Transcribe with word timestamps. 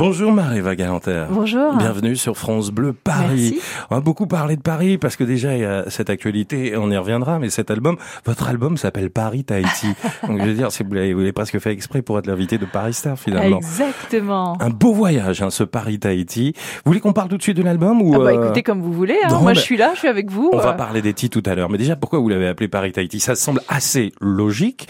Bonjour 0.00 0.32
Marie 0.32 0.62
Galanter. 0.76 1.26
Bonjour. 1.30 1.74
Bienvenue 1.76 2.16
sur 2.16 2.34
France 2.34 2.70
Bleu 2.70 2.94
Paris. 2.94 3.50
Merci. 3.52 3.60
On 3.90 3.96
a 3.96 4.00
beaucoup 4.00 4.26
parlé 4.26 4.56
de 4.56 4.62
Paris 4.62 4.96
parce 4.96 5.14
que 5.14 5.24
déjà 5.24 5.54
il 5.54 5.60
y 5.60 5.64
a 5.66 5.90
cette 5.90 6.08
actualité, 6.08 6.74
on 6.78 6.90
y 6.90 6.96
reviendra, 6.96 7.38
mais 7.38 7.50
cet 7.50 7.70
album, 7.70 7.98
votre 8.24 8.48
album 8.48 8.78
s'appelle 8.78 9.10
Paris 9.10 9.44
Tahiti. 9.44 9.88
Donc 10.26 10.40
je 10.40 10.44
veux 10.46 10.54
dire, 10.54 10.68
vous 10.70 10.94
l'avez 10.94 11.12
vous 11.12 11.18
l'avez 11.20 11.32
presque 11.32 11.58
fait 11.58 11.72
exprès 11.72 12.00
pour 12.00 12.18
être 12.18 12.26
l'invité 12.28 12.56
de 12.56 12.64
Paris 12.64 12.94
Star 12.94 13.18
finalement. 13.18 13.58
Exactement. 13.58 14.56
Un 14.62 14.70
beau 14.70 14.94
voyage, 14.94 15.42
hein, 15.42 15.50
ce 15.50 15.64
Paris 15.64 15.98
Tahiti. 15.98 16.54
Vous 16.56 16.92
voulez 16.92 17.00
qu'on 17.00 17.12
parle 17.12 17.28
tout 17.28 17.36
de 17.36 17.42
suite 17.42 17.58
de 17.58 17.62
l'album 17.62 18.00
ou 18.00 18.14
Ah 18.14 18.20
bah 18.20 18.24
euh, 18.30 18.42
écoutez 18.44 18.62
comme 18.62 18.80
vous 18.80 18.94
voulez. 18.94 19.18
hein. 19.22 19.28
non, 19.30 19.42
Moi 19.42 19.52
je 19.52 19.60
suis 19.60 19.76
là, 19.76 19.90
je 19.92 19.98
suis 19.98 20.08
avec 20.08 20.30
vous. 20.30 20.48
On 20.54 20.56
va 20.56 20.70
Euh, 20.70 20.72
parler 20.72 21.02
des 21.02 21.12
titres 21.12 21.38
tout 21.38 21.50
à 21.50 21.54
l'heure, 21.54 21.68
mais 21.68 21.76
déjà 21.76 21.94
pourquoi 21.94 22.20
vous 22.20 22.30
l'avez 22.30 22.48
appelé 22.48 22.68
Paris 22.68 22.92
Tahiti? 22.92 23.20
Ça 23.20 23.34
semble 23.34 23.60
assez 23.68 24.14
logique. 24.18 24.88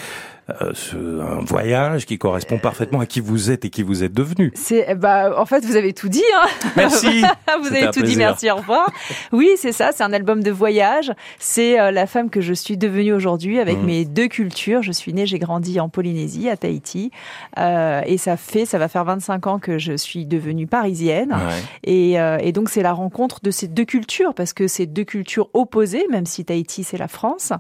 Euh, 0.63 1.21
un 1.23 1.41
voyage 1.45 2.07
qui 2.07 2.19
correspond 2.19 2.59
parfaitement 2.59 3.01
à 3.01 3.07
qui 3.07 3.21
vous 3.21 3.51
êtes 3.51 3.65
et 3.65 3.71
qui 3.71 3.83
vous 3.83 4.03
êtes 4.05 4.13
devenu. 4.13 4.53
C'est 4.55 4.95
bah 4.95 5.33
en 5.39 5.47
fait 5.47 5.65
vous 5.65 5.77
avez 5.77 5.93
tout 5.93 6.09
dit. 6.09 6.23
Hein. 6.37 6.49
Merci. 6.77 7.23
vous 7.63 7.69
avez 7.69 7.91
tout 7.91 8.03
dit. 8.03 8.17
Merci. 8.17 8.51
Au 8.51 8.57
revoir. 8.57 8.91
Oui 9.33 9.49
c'est 9.57 9.73
ça. 9.73 9.91
C'est 9.93 10.03
un 10.03 10.13
album 10.13 10.43
de 10.43 10.51
voyage. 10.51 11.13
C'est 11.39 11.79
euh, 11.81 11.91
la 11.91 12.07
femme 12.07 12.31
que 12.31 12.41
je 12.41 12.53
suis 12.55 12.77
devenue 12.77 13.13
aujourd'hui 13.13 13.59
avec 13.61 13.79
Mhm. 13.79 13.85
mes 13.87 14.05
deux 14.05 14.29
cultures. 14.29 14.83
Je 14.83 14.93
suis 14.93 15.13
née, 15.13 15.27
j'ai 15.27 15.39
grandi 15.39 15.79
en 15.81 15.89
Polynésie, 15.89 16.49
à 16.49 16.57
Tahiti, 16.57 17.11
Euh, 17.59 18.01
et 18.07 18.19
ça 18.19 18.37
fait 18.37 18.65
ça 18.67 18.79
va 18.79 18.89
faire 18.89 19.05
25 19.05 19.47
ans 19.47 19.59
que 19.59 19.79
je 19.79 19.97
suis 19.97 20.27
devenue 20.27 20.67
parisienne. 20.67 21.33
Ouais. 21.33 21.61
Et, 21.85 22.21
euh, 22.21 22.39
et 22.41 22.53
donc 22.53 22.69
c'est 22.71 22.83
la 22.83 22.93
rencontre 22.93 23.41
de 23.43 23.51
ces 23.51 23.69
deux 23.69 23.85
cultures 23.85 24.35
parce 24.35 24.53
que 24.53 24.67
c'est 24.69 24.87
deux 24.87 25.05
cultures 25.05 25.49
opposées, 25.55 26.07
même 26.11 26.27
si 26.27 26.45
Tahiti 26.45 26.85
c'est 26.85 26.99
la 26.99 27.09
France. 27.09 27.53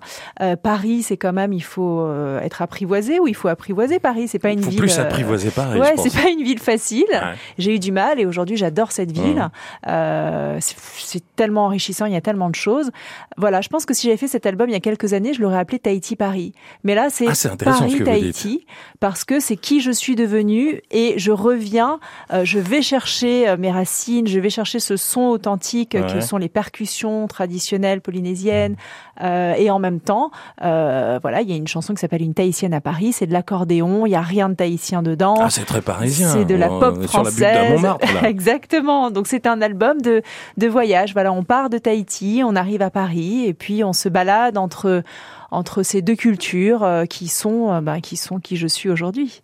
Paris 0.63 1.03
c'est 1.03 1.17
quand 1.17 1.33
même 1.33 1.53
il 1.53 1.63
faut 1.63 2.07
être 2.43 2.63
apprivoisé 2.81 3.21
ou 3.21 3.29
il 3.29 3.35
faut 3.35 3.49
apprivoiser 3.49 3.99
Paris. 3.99 4.27
C'est 4.29 4.39
pas 4.39 4.51
une 4.51 4.63
faut 4.63 4.71
ville. 4.71 4.79
plus 4.81 4.99
euh, 4.99 5.03
apprivoiser 5.03 5.51
Paris, 5.51 5.79
Ouais, 5.79 5.95
c'est 5.99 6.15
pas 6.15 6.29
une 6.31 6.43
ville 6.43 6.59
facile. 6.59 7.05
Ouais. 7.11 7.35
J'ai 7.59 7.75
eu 7.75 7.79
du 7.79 7.93
mal 7.93 8.19
et 8.19 8.25
aujourd'hui 8.27 8.57
j'adore 8.57 8.91
cette 8.93 9.13
ville. 9.13 9.37
Mhm. 9.37 9.51
Euh, 9.89 10.57
c'est- 10.61 11.21
tellement 11.37 11.65
enrichissant, 11.65 12.05
il 12.05 12.13
y 12.13 12.17
a 12.17 12.21
tellement 12.21 12.51
de 12.51 12.55
choses. 12.55 12.91
Voilà, 13.39 13.63
je 13.63 13.69
pense 13.71 13.87
que 13.87 13.95
si 13.95 14.07
j'avais 14.07 14.19
fait 14.19 14.29
cet 14.29 14.45
album 14.45 14.69
il 14.69 14.73
y 14.73 14.77
a 14.77 14.81
quelques 14.81 15.15
années, 15.15 15.33
je 15.33 15.41
l'aurais 15.41 15.59
appelé 15.59 15.79
Tahiti 15.79 16.15
Paris. 16.15 16.53
Mais 16.85 16.95
là 16.95 17.09
c'est 17.09 17.27
Ah, 17.29 17.35
ce 17.35 17.49
Paris 17.49 18.03
Tahiti 18.05 18.67
parce 19.01 19.25
que 19.25 19.41
c'est 19.41 19.57
qui 19.57 19.81
je 19.81 19.91
suis 19.91 20.17
devenue 20.17 20.83
et 20.91 21.15
je 21.17 21.33
reviens, 21.33 21.99
euh, 22.35 22.45
je 22.45 22.59
vais 22.59 22.83
chercher 22.83 23.57
mes 23.59 23.71
racines, 23.71 24.27
je 24.27 24.39
vais 24.39 24.51
chercher 24.51 24.81
ce 24.81 24.97
son 24.99 25.23
authentique 25.23 25.95
Ouais. 25.95 26.13
que 26.13 26.21
sont 26.21 26.37
les 26.37 26.51
percussions 26.51 27.27
traditionnelles 27.27 28.03
polynésiennes 28.03 28.77
euh, 29.23 29.55
et 29.55 29.71
en 29.71 29.79
même 29.79 30.01
temps, 30.01 30.31
voilà, 30.61 31.41
il 31.41 31.49
y 31.49 31.53
a 31.55 31.57
une 31.57 31.69
chanson 31.69 31.95
qui 31.95 32.01
s'appelle 32.01 32.23
Une 32.23 32.35
Tahitienne 32.35 32.70
à 32.75 32.81
Paris, 32.81 33.13
c'est 33.13 33.27
de 33.27 33.33
l'accordéon, 33.33 34.07
il 34.07 34.11
y 34.11 34.15
a 34.15 34.21
rien 34.21 34.49
de 34.49 34.55
tahitien 34.55 35.03
dedans. 35.03 35.37
Ah, 35.41 35.51
c'est 35.51 35.65
très 35.65 35.83
parisien. 35.83 36.29
C'est 36.29 36.45
de 36.45 36.55
la 36.55 36.73
On 36.73 36.81
pop 36.81 36.95
Sur 36.95 36.95
la 36.95 37.01
butte 37.01 37.09
française. 37.09 37.71
Montmartre, 37.71 38.15
là. 38.15 38.29
Exactement. 38.29 39.11
Donc 39.11 39.27
c'est 39.27 39.47
un 39.47 39.61
album 39.63 40.01
de, 40.01 40.23
de 40.57 40.67
voyage. 40.69 41.13
Voilà, 41.13 41.33
on 41.33 41.45
part 41.45 41.71
de 41.71 41.79
Tahiti, 41.79 42.43
on 42.45 42.57
arrive 42.57 42.83
à 42.83 42.91
Paris 42.91 43.45
et 43.47 43.55
puis 43.55 43.85
on 43.85 43.93
se 43.93 44.09
balade 44.09 44.59
entre 44.59 45.03
entre 45.51 45.83
ces 45.83 46.01
deux 46.01 46.15
cultures 46.15 46.85
euh, 46.85 47.05
qui 47.07 47.29
sont 47.29 47.73
euh, 47.73 47.81
bah, 47.81 48.01
qui 48.01 48.17
sont 48.17 48.39
qui 48.39 48.57
je 48.57 48.67
suis 48.67 48.89
aujourd'hui. 48.89 49.43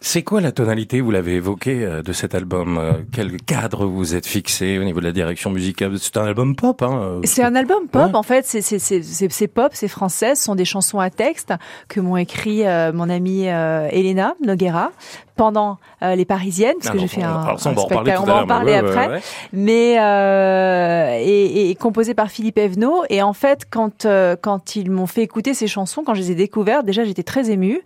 C'est 0.00 0.22
quoi 0.22 0.40
la 0.40 0.52
tonalité, 0.52 1.00
vous 1.00 1.10
l'avez 1.10 1.34
évoqué, 1.34 1.84
euh, 1.84 2.02
de 2.02 2.12
cet 2.12 2.34
album 2.36 2.78
Euh, 2.78 2.92
Quel 3.12 3.36
cadre 3.42 3.84
vous 3.84 4.14
êtes 4.14 4.26
fixé 4.26 4.78
au 4.78 4.84
niveau 4.84 5.00
de 5.00 5.04
la 5.06 5.12
direction 5.12 5.50
musicale? 5.50 5.98
C'est 5.98 6.16
un 6.16 6.24
album 6.24 6.54
pop, 6.54 6.80
hein 6.82 7.00
euh, 7.02 7.20
C'est 7.24 7.42
un 7.42 7.56
album 7.56 7.88
pop 7.88 8.06
Ouais. 8.06 8.14
en 8.14 8.22
fait, 8.22 8.44
c'est 8.46 9.48
pop, 9.48 9.72
c'est 9.74 9.88
français, 9.88 10.36
ce 10.36 10.44
sont 10.44 10.54
des 10.54 10.64
chansons 10.64 11.00
à 11.00 11.10
texte 11.10 11.52
que 11.88 11.98
m'ont 12.00 12.16
écrit 12.16 12.64
euh, 12.64 12.92
mon 12.92 13.10
amie 13.10 13.48
euh, 13.48 13.88
Elena 13.90 14.34
Noguera 14.44 14.92
pendant 15.38 15.78
euh, 16.02 16.14
les 16.14 16.26
Parisiennes 16.26 16.74
parce 16.78 16.88
Ah, 16.90 16.92
que 16.92 16.98
j'ai 16.98 17.08
fait 17.08 17.24
on- 17.24 17.28
un, 17.28 17.56
spectacle. 17.56 18.18
on 18.20 18.24
va 18.24 18.42
en 18.42 18.46
parler 18.46 18.72
ouais, 18.72 18.78
après. 18.78 19.08
ouais. 19.08 19.20
mais 19.54 19.96
euh, 19.98 21.16
et, 21.20 21.70
et 21.70 21.74
composé 21.76 22.12
par 22.12 22.30
Philippe 22.30 22.58
Evenot. 22.58 23.04
Et 23.08 23.22
en 23.22 23.32
fait, 23.32 23.62
quand 23.70 24.04
euh, 24.04 24.36
quand 24.40 24.76
ils 24.76 24.90
m'ont 24.90 25.06
fait 25.06 25.22
écouter 25.22 25.54
ces 25.54 25.66
chansons, 25.66 26.02
quand 26.04 26.12
je 26.14 26.20
les 26.20 26.32
ai 26.32 26.34
découvertes, 26.34 26.84
déjà 26.84 27.04
j'étais 27.04 27.22
très 27.22 27.50
émue 27.50 27.80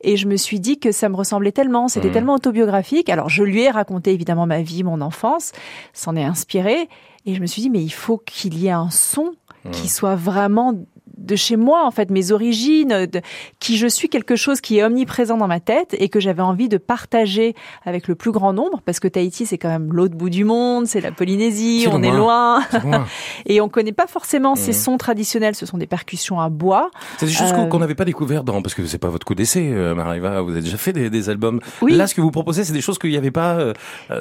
et 0.00 0.16
je 0.16 0.26
me 0.26 0.36
suis 0.36 0.58
dit 0.58 0.78
que 0.80 0.90
ça 0.90 1.08
me 1.08 1.14
ressemblait 1.16 1.52
tellement, 1.52 1.86
c'était 1.88 2.08
Mhm. 2.08 2.14
tellement 2.14 2.34
autobiographique. 2.34 3.08
Alors 3.08 3.28
je 3.28 3.44
lui 3.44 3.62
ai 3.62 3.70
raconté 3.70 4.12
évidemment 4.12 4.46
ma 4.46 4.62
vie, 4.62 4.82
mon 4.82 5.00
enfance, 5.00 5.52
s'en 5.92 6.16
est 6.16 6.24
inspiré 6.24 6.88
et 7.26 7.34
je 7.34 7.40
me 7.40 7.46
suis 7.46 7.62
dit 7.62 7.70
mais 7.70 7.82
il 7.82 7.92
faut 7.92 8.18
qu'il 8.18 8.58
y 8.58 8.66
ait 8.66 8.70
un 8.70 8.90
son 8.90 9.32
qui 9.72 9.88
soit 9.88 10.14
vraiment 10.14 10.74
de 11.16 11.36
chez 11.36 11.56
moi 11.56 11.86
en 11.86 11.90
fait 11.90 12.10
mes 12.10 12.32
origines 12.32 13.06
de 13.06 13.20
qui 13.60 13.76
je 13.76 13.86
suis 13.86 14.08
quelque 14.08 14.36
chose 14.36 14.60
qui 14.60 14.78
est 14.78 14.84
omniprésent 14.84 15.36
dans 15.36 15.46
ma 15.46 15.60
tête 15.60 15.94
et 15.98 16.08
que 16.08 16.20
j'avais 16.20 16.42
envie 16.42 16.68
de 16.68 16.76
partager 16.76 17.54
avec 17.84 18.08
le 18.08 18.14
plus 18.14 18.32
grand 18.32 18.52
nombre 18.52 18.80
parce 18.84 19.00
que 19.00 19.08
Tahiti 19.08 19.46
c'est 19.46 19.58
quand 19.58 19.68
même 19.68 19.92
l'autre 19.92 20.14
bout 20.16 20.30
du 20.30 20.44
monde 20.44 20.86
c'est 20.86 21.00
la 21.00 21.12
Polynésie 21.12 21.86
on 21.90 22.02
est 22.02 22.10
loin. 22.10 22.62
et 23.46 23.60
on 23.60 23.68
connaît 23.68 23.92
pas 23.92 24.06
forcément 24.06 24.54
ces 24.56 24.72
Mhm. 24.72 24.76
sons 24.78 24.98
traditionnels 24.98 25.54
ce 25.54 25.66
sont 25.66 25.78
des 25.78 25.86
percussions 25.86 26.40
à 26.40 26.48
bois 26.48 26.90
C'est 27.18 27.26
des 27.26 27.32
choses 27.32 27.52
qu'on 27.52 27.64
Euh, 27.64 27.68
qu'on 27.68 27.78
n'avait 27.78 27.94
pas 27.94 28.04
découvert 28.04 28.44
dans, 28.44 28.60
parce 28.62 28.74
que 28.74 28.84
c'est 28.86 28.98
pas 28.98 29.08
votre 29.08 29.26
coup 29.26 29.34
d'essai, 29.34 29.70
euh, 29.72 29.94
Mariva, 29.94 30.40
vous 30.42 30.50
avez 30.50 30.60
déjà 30.60 30.76
fait 30.76 30.92
des, 30.92 31.08
des 31.10 31.28
albums. 31.30 31.60
Oui. 31.80 31.92
Là, 31.94 32.06
ce 32.06 32.14
que 32.14 32.20
vous 32.20 32.30
proposez, 32.30 32.62
c'est 32.64 32.72
des 32.72 32.80
choses 32.82 32.98
qu'il 32.98 33.10
n'y 33.10 33.16
avait 33.16 33.30
pas 33.30 33.54
euh, 33.54 33.72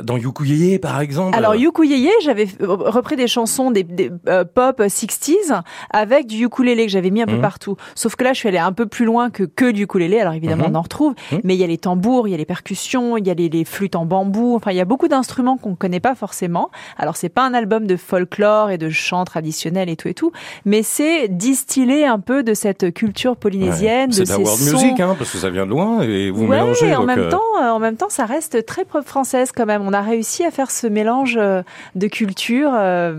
dans 0.03 0.17
Yukuyeye, 0.17 0.79
par 0.79 0.99
exemple. 1.01 1.35
Alors 1.37 1.53
ukulélé, 1.55 2.09
j'avais 2.23 2.47
repris 2.61 3.15
des 3.15 3.27
chansons 3.27 3.71
des, 3.71 3.83
des, 3.83 4.11
euh, 4.29 4.43
pop 4.45 4.79
60s 4.79 5.61
avec 5.89 6.27
du 6.27 6.45
ukulélé 6.45 6.82
que 6.85 6.91
j'avais 6.91 7.09
mis 7.11 7.21
un 7.21 7.25
peu 7.25 7.35
Mhm. 7.35 7.41
partout. 7.41 7.75
Sauf 7.95 8.15
que 8.15 8.23
là, 8.23 8.33
je 8.33 8.39
suis 8.39 8.49
allée 8.49 8.57
un 8.57 8.71
peu 8.73 8.85
plus 8.85 9.05
loin 9.05 9.29
que 9.29 9.43
que 9.43 9.71
du 9.71 9.83
ukulélé. 9.83 10.19
Alors 10.19 10.33
évidemment, 10.33 10.65
Mhm. 10.69 10.75
on 10.75 10.79
en 10.79 10.81
retrouve, 10.81 11.13
Mhm. 11.31 11.41
mais 11.43 11.55
il 11.55 11.59
y 11.59 11.63
a 11.63 11.67
les 11.67 11.77
tambours, 11.77 12.27
il 12.27 12.31
y 12.31 12.33
a 12.33 12.37
les 12.37 12.45
percussions, 12.45 13.17
il 13.17 13.27
y 13.27 13.29
a 13.29 13.33
les, 13.33 13.49
les 13.49 13.65
flûtes 13.65 13.95
en 13.95 14.05
bambou. 14.05 14.55
Enfin, 14.55 14.71
il 14.71 14.77
y 14.77 14.81
a 14.81 14.85
beaucoup 14.85 15.07
d'instruments 15.07 15.57
qu'on 15.57 15.75
connaît 15.75 15.99
pas 15.99 16.15
forcément. 16.15 16.69
Alors 16.97 17.15
c'est 17.17 17.29
pas 17.29 17.43
un 17.45 17.53
album 17.53 17.85
de 17.87 17.95
folklore 17.97 18.69
et 18.71 18.77
de 18.77 18.89
chants 18.89 19.25
traditionnels 19.25 19.89
et 19.89 19.95
tout 19.95 20.07
et 20.07 20.13
tout, 20.13 20.31
mais 20.65 20.83
c'est 20.83 21.27
distiller 21.27 22.05
un 22.05 22.19
peu 22.19 22.43
de 22.43 22.53
cette 22.53 22.93
culture 22.93 23.35
polynésienne, 23.35 24.11
c'est 24.11 24.21
de 24.21 24.25
ces 24.25 24.33
world 24.35 24.59
sons. 24.61 24.71
music, 24.73 24.99
hein, 24.99 25.15
parce 25.17 25.31
que 25.31 25.37
ça 25.37 25.49
vient 25.49 25.65
de 25.65 25.71
loin 25.71 26.01
et 26.01 26.31
vous 26.31 26.43
ouais, 26.45 26.59
mélangez. 26.59 26.93
en 26.95 26.99
donc, 26.99 27.07
même 27.07 27.19
euh, 27.19 27.29
temps, 27.29 27.41
euh, 27.61 27.69
en 27.69 27.79
même 27.79 27.95
temps, 27.97 28.09
ça 28.09 28.25
reste 28.25 28.65
très 28.65 28.85
française 29.05 29.51
quand 29.51 29.65
même. 29.65 29.81
On 29.85 29.93
a 29.93 30.01
réussi 30.01 30.43
à 30.45 30.51
faire 30.51 30.71
ce 30.71 30.87
mélange 30.87 31.37
euh, 31.39 31.61
de 31.95 32.07
culture. 32.07 32.71
euh, 32.73 33.13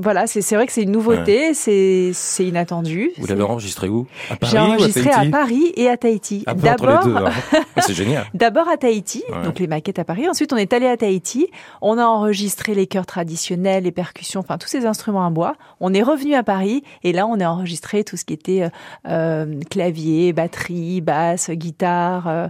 voilà, 0.00 0.26
c'est 0.26 0.54
vrai 0.54 0.66
que 0.66 0.72
c'est 0.72 0.82
une 0.82 0.92
nouveauté, 0.92 1.54
c'est 1.54 2.12
inattendu. 2.40 2.97
Vous 3.18 3.26
l'avez 3.26 3.42
enregistré 3.42 3.88
où? 3.88 4.06
À 4.30 4.36
Paris 4.36 4.52
J'ai 4.52 4.58
ou 4.58 4.60
à 4.60 4.64
enregistré 4.64 5.10
à 5.10 5.24
Paris 5.30 5.72
et 5.76 5.88
à 5.88 5.96
Tahiti. 5.96 6.44
D'abord, 6.56 7.06
hein. 7.06 7.30
c'est 7.78 7.94
génial. 7.94 8.26
D'abord 8.34 8.68
à 8.68 8.76
Tahiti, 8.76 9.22
Ouais. 9.30 9.42
donc 9.44 9.58
les 9.58 9.66
maquettes 9.66 9.98
à 9.98 10.04
Paris. 10.04 10.28
Ensuite, 10.28 10.52
on 10.52 10.56
est 10.56 10.72
allé 10.72 10.86
à 10.86 10.96
Tahiti. 10.96 11.48
On 11.80 11.98
a 11.98 12.04
enregistré 12.04 12.74
les 12.74 12.86
chœurs 12.86 13.06
traditionnels, 13.06 13.84
les 13.84 13.92
percussions, 13.92 14.40
enfin 14.40 14.58
tous 14.58 14.68
ces 14.68 14.86
instruments 14.86 15.26
à 15.26 15.30
bois. 15.30 15.54
On 15.80 15.92
est 15.94 16.02
revenu 16.02 16.34
à 16.34 16.42
Paris 16.42 16.82
et 17.02 17.12
là, 17.12 17.26
on 17.26 17.38
a 17.40 17.48
enregistré 17.48 18.04
tout 18.04 18.16
ce 18.16 18.24
qui 18.24 18.34
était 18.34 18.62
euh, 18.62 18.68
euh, 19.08 19.60
clavier, 19.70 20.32
batterie, 20.32 21.00
basse, 21.00 21.50
guitare, 21.50 22.28
euh, 22.28 22.48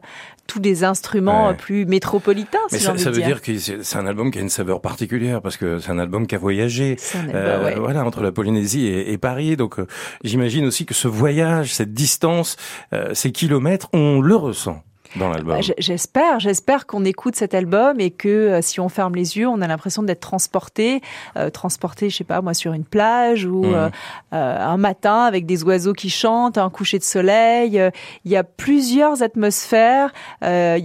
tous 0.48 0.58
les 0.60 0.82
instruments 0.82 1.48
Ouais. 1.50 1.54
plus 1.54 1.86
métropolitains. 1.86 2.58
Mais 2.72 2.78
si 2.78 2.84
ça, 2.84 2.98
ça 2.98 3.10
veut 3.10 3.16
dire. 3.18 3.26
dire 3.26 3.42
que 3.42 3.56
c'est 3.58 3.96
un 3.96 4.06
album 4.06 4.32
qui 4.32 4.38
a 4.38 4.40
une 4.40 4.48
saveur 4.48 4.80
particulière 4.80 5.40
parce 5.40 5.56
que 5.56 5.78
c'est 5.78 5.90
un 5.92 5.98
album 6.00 6.26
qui 6.26 6.34
a 6.34 6.38
voyagé. 6.38 6.96
Album, 7.14 7.32
Euh, 7.36 7.64
ouais. 7.64 7.74
Voilà, 7.78 8.04
entre 8.04 8.22
la 8.22 8.32
Polynésie 8.32 8.86
et, 8.86 9.12
et 9.12 9.18
Paris. 9.18 9.56
Donc, 9.56 9.78
euh, 9.78 9.86
j'imagine 10.24 10.64
aussi 10.66 10.84
que 10.86 10.94
ce 10.94 11.06
voyage, 11.06 11.72
cette 11.74 11.92
distance, 11.92 12.56
euh, 12.92 13.14
ces 13.14 13.30
kilomètres, 13.30 13.88
on 13.92 14.20
le 14.20 14.34
ressent 14.34 14.82
dans 15.16 15.28
l'album. 15.28 15.54
Bah, 15.56 15.60
j- 15.60 15.72
J'espère, 15.78 16.40
j'espère 16.40 16.86
qu'on 16.86 17.04
écoute 17.04 17.36
cet 17.36 17.54
album 17.54 18.00
et 18.00 18.10
que 18.10 18.28
euh, 18.28 18.62
si 18.62 18.80
on 18.80 18.88
ferme 18.88 19.14
les 19.14 19.36
yeux, 19.38 19.48
on 19.48 19.60
a 19.62 19.66
l'impression 19.66 20.02
d'être 20.02 20.20
transporté, 20.20 21.00
euh, 21.36 21.50
transporté, 21.50 22.10
je 22.10 22.16
sais 22.16 22.24
pas 22.24 22.40
moi, 22.42 22.54
sur 22.54 22.72
une 22.72 22.84
plage 22.84 23.44
ou 23.44 23.64
euh, 23.64 23.88
un 24.32 24.76
matin 24.76 25.22
avec 25.24 25.46
des 25.46 25.64
oiseaux 25.64 25.92
qui 25.92 26.10
chantent, 26.10 26.58
un 26.58 26.70
coucher 26.70 26.98
de 26.98 27.04
soleil. 27.04 27.80
Il 28.24 28.30
y 28.30 28.36
a 28.36 28.44
plusieurs 28.44 29.22
atmosphères. 29.22 30.12
Euh, 30.44 30.78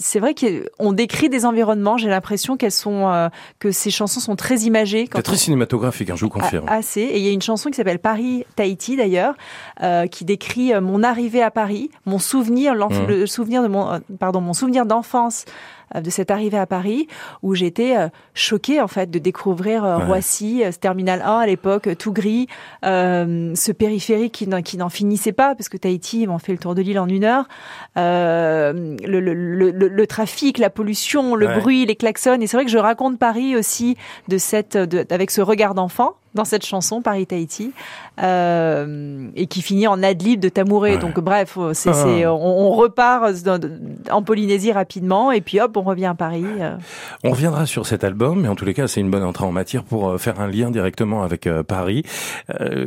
c'est 0.00 0.18
vrai 0.20 0.34
qu'on 0.34 0.92
décrit 0.92 1.28
des 1.28 1.44
environnements. 1.46 1.96
J'ai 1.96 2.08
l'impression 2.08 2.56
qu'elles 2.56 2.70
sont, 2.72 3.30
que 3.58 3.70
ces 3.70 3.90
chansons 3.90 4.20
sont 4.20 4.36
très 4.36 4.58
imagées. 4.60 5.08
C'est 5.14 5.22
très 5.22 5.36
cinématographique, 5.36 6.10
hein, 6.10 6.16
je 6.16 6.24
vous 6.24 6.30
confirme. 6.30 6.68
A- 6.68 6.74
Assez. 6.74 7.00
Et 7.02 7.18
il 7.18 7.24
y 7.24 7.28
a 7.28 7.32
une 7.32 7.42
chanson 7.42 7.70
qui 7.70 7.76
s'appelle 7.76 7.98
Paris 7.98 8.44
Tahiti 8.56 8.96
d'ailleurs, 8.96 9.34
qui 10.10 10.24
décrit 10.24 10.72
mon 10.80 11.02
arrivée 11.02 11.42
à 11.42 11.50
Paris, 11.50 11.90
mon 12.06 12.18
souvenir, 12.18 12.74
Mhm. 12.74 13.06
le 13.08 13.26
souvenir 13.26 13.62
de 13.62 13.68
mon, 13.70 13.92
euh, 13.92 13.98
pardon, 14.18 14.40
mon 14.40 14.52
souvenir 14.52 14.86
d'enfance 14.86 15.44
de 15.94 16.10
cette 16.10 16.30
arrivée 16.30 16.58
à 16.58 16.66
Paris, 16.66 17.08
où 17.42 17.54
j'étais 17.54 17.96
euh, 17.96 18.08
choquée 18.34 18.80
en 18.80 18.88
fait 18.88 19.10
de 19.10 19.18
découvrir 19.18 19.84
euh, 19.84 19.98
Ouais. 19.98 20.04
Roissy, 20.04 20.62
euh, 20.64 20.70
ce 20.72 20.78
terminal 20.78 21.22
1 21.24 21.38
à 21.38 21.46
l'époque, 21.46 21.88
euh, 21.88 21.94
tout 21.94 22.12
gris, 22.12 22.46
euh, 22.84 23.52
ce 23.56 23.72
périphérique 23.72 24.32
qui 24.32 24.46
n'en- 24.46 24.62
qui 24.62 24.76
n'en 24.76 24.88
finissait 24.88 25.32
pas, 25.32 25.54
parce 25.54 25.68
que 25.68 25.76
Tahiti, 25.76 26.22
ils 26.22 26.28
m'ont 26.28 26.38
fait 26.38 26.52
le 26.52 26.58
tour 26.58 26.74
de 26.74 26.82
l'île 26.82 26.98
en 26.98 27.08
une 27.08 27.24
heure, 27.24 27.46
euh, 27.96 28.96
le, 29.04 29.20
le, 29.20 29.34
le, 29.34 29.70
le- 29.70 29.88
le 29.88 30.06
trafic, 30.06 30.58
la 30.58 30.70
pollution, 30.70 31.34
le 31.34 31.46
Ouais. 31.48 31.58
bruit, 31.60 31.86
les 31.86 31.96
klaxons. 31.96 32.40
Et 32.40 32.46
c'est 32.46 32.56
vrai 32.56 32.64
que 32.64 32.70
je 32.70 32.78
raconte 32.78 33.18
Paris 33.18 33.56
aussi 33.56 33.96
de 34.28 34.38
cette, 34.38 34.76
de, 34.76 35.04
avec 35.10 35.30
ce 35.30 35.40
regard 35.40 35.74
d'enfant 35.74 36.14
dans 36.34 36.44
cette 36.44 36.64
chanson 36.64 37.02
Paris 37.02 37.26
Tahiti 37.26 37.72
euh, 38.22 39.28
et 39.34 39.46
qui 39.46 39.62
finit 39.62 39.86
en 39.88 40.02
ad-lib 40.02 40.38
de 40.40 40.48
Tamouré. 40.48 40.92
Ouais. 40.92 40.98
Donc 40.98 41.18
bref, 41.20 41.58
c'est, 41.72 41.90
Ah. 41.90 41.92
c'est- 41.94 42.26
on, 42.26 42.36
on 42.68 42.70
repart 42.70 43.24
en 44.10 44.22
Polynésie 44.22 44.72
rapidement 44.72 45.32
et 45.32 45.40
puis 45.40 45.60
hop, 45.60 45.76
on 45.80 45.82
revient 45.82 46.06
à 46.06 46.14
Paris. 46.14 46.44
On 47.24 47.30
reviendra 47.30 47.66
sur 47.66 47.86
cet 47.86 48.04
album, 48.04 48.42
mais 48.42 48.48
en 48.48 48.54
tous 48.54 48.64
les 48.64 48.74
cas, 48.74 48.86
c'est 48.86 49.00
une 49.00 49.10
bonne 49.10 49.24
entrée 49.24 49.44
en 49.44 49.52
matière 49.52 49.84
pour 49.84 50.20
faire 50.20 50.40
un 50.40 50.48
lien 50.48 50.70
directement 50.70 51.22
avec 51.22 51.48
Paris. 51.66 52.04